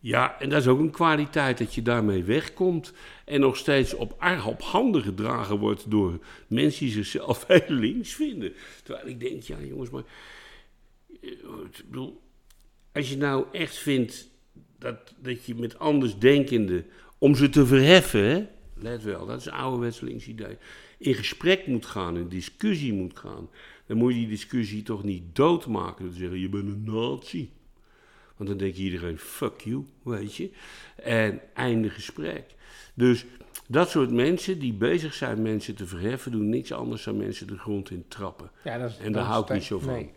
ja, 0.04 0.39
en 0.39 0.49
dat 0.49 0.62
is 0.62 0.68
ook 0.68 0.80
een 0.80 0.91
kwaliteit 0.91 1.58
dat 1.58 1.74
je 1.76 1.82
daarmee 1.82 2.24
wegkomt. 2.24 2.93
En 3.26 3.39
nog 3.39 3.58
steeds 3.58 3.93
op, 3.93 4.24
op 4.45 4.62
handen 4.62 5.02
gedragen 5.02 5.58
wordt 5.58 5.91
door 5.91 6.20
mensen 6.47 6.86
die 6.86 6.93
zichzelf 6.93 7.43
heel 7.47 7.62
links 7.68 8.14
vinden. 8.14 8.54
Terwijl 8.84 9.08
ik 9.08 9.20
denk, 9.20 9.41
ja 9.41 9.58
jongens, 9.62 9.89
maar. 9.89 10.04
eh, 11.22 11.30
Ik 11.32 11.84
bedoel, 11.89 12.22
als 12.91 13.10
je 13.10 13.18
nou 13.18 13.45
echt 13.52 13.78
vindt 13.78 14.30
dat, 14.80 15.14
dat 15.22 15.45
je 15.45 15.56
met 15.56 15.80
andersdenkenden, 15.80 16.86
om 17.18 17.36
ze 17.36 17.49
te 17.49 17.66
verheffen, 17.66 18.24
hè, 18.24 18.45
let 18.76 19.04
wel, 19.04 19.26
dat 19.26 19.39
is 19.39 19.49
ouderwets 19.49 19.99
links 19.99 20.28
idee, 20.28 20.58
in 20.97 21.14
gesprek 21.14 21.68
moet 21.68 21.86
gaan, 21.86 22.18
in 22.18 22.28
discussie 22.28 22.93
moet 22.93 23.20
gaan, 23.20 23.49
dan 23.86 23.97
moet 23.97 24.14
je 24.14 24.20
die 24.20 24.28
discussie 24.28 24.84
toch 24.84 25.04
niet 25.04 25.36
doodmaken. 25.36 26.06
Dan 26.06 26.14
zeggen 26.14 26.39
je 26.39 26.49
bent 26.49 26.68
een 26.68 26.84
nazi. 26.84 27.49
Want 28.42 28.54
dan 28.54 28.62
denkt 28.62 28.78
iedereen, 28.78 29.18
fuck 29.18 29.62
you, 29.62 29.86
weet 30.04 30.36
je. 30.36 30.50
En 31.04 31.42
einde 31.54 31.89
gesprek. 31.89 32.44
Dus 32.94 33.26
dat 33.68 33.89
soort 33.89 34.12
mensen 34.12 34.60
die 34.60 34.74
bezig 34.74 35.14
zijn 35.14 35.42
mensen 35.42 35.76
te 35.76 35.86
verheffen, 35.86 36.32
doen 36.32 36.50
niks 36.50 36.72
anders 36.72 37.04
dan 37.04 37.18
mensen 37.18 37.48
de 37.48 37.58
grond 37.58 37.92
in 37.92 38.06
trappen. 38.08 38.52
Ja, 38.64 38.78
dat 38.78 38.89
is, 38.89 38.98
En 38.98 39.12
daar 39.12 39.24
hou 39.24 39.44
ik 39.44 39.54
niet 39.54 39.64
zo 39.64 39.80
van. 39.80 39.94
Nee. 39.94 40.12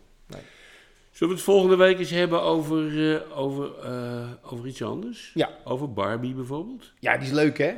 Zullen 1.11 1.33
we 1.33 1.39
het 1.39 1.49
volgende 1.49 1.75
week 1.75 1.99
eens 1.99 2.09
hebben 2.09 2.41
over, 2.41 3.13
eh, 3.13 3.37
over, 3.37 3.79
eh, 3.79 4.29
over 4.41 4.67
iets 4.67 4.81
anders? 4.81 5.31
Ja. 5.33 5.49
Over 5.63 5.93
Barbie 5.93 6.33
bijvoorbeeld? 6.33 6.93
ja, 6.99 7.17
die 7.17 7.27
is 7.27 7.33
leuk 7.33 7.57
hè? 7.57 7.73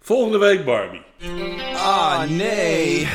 Volgende 0.00 0.38
week 0.38 0.64
Barbie. 0.64 1.02
Ah, 1.74 2.28
nee. 2.28 3.08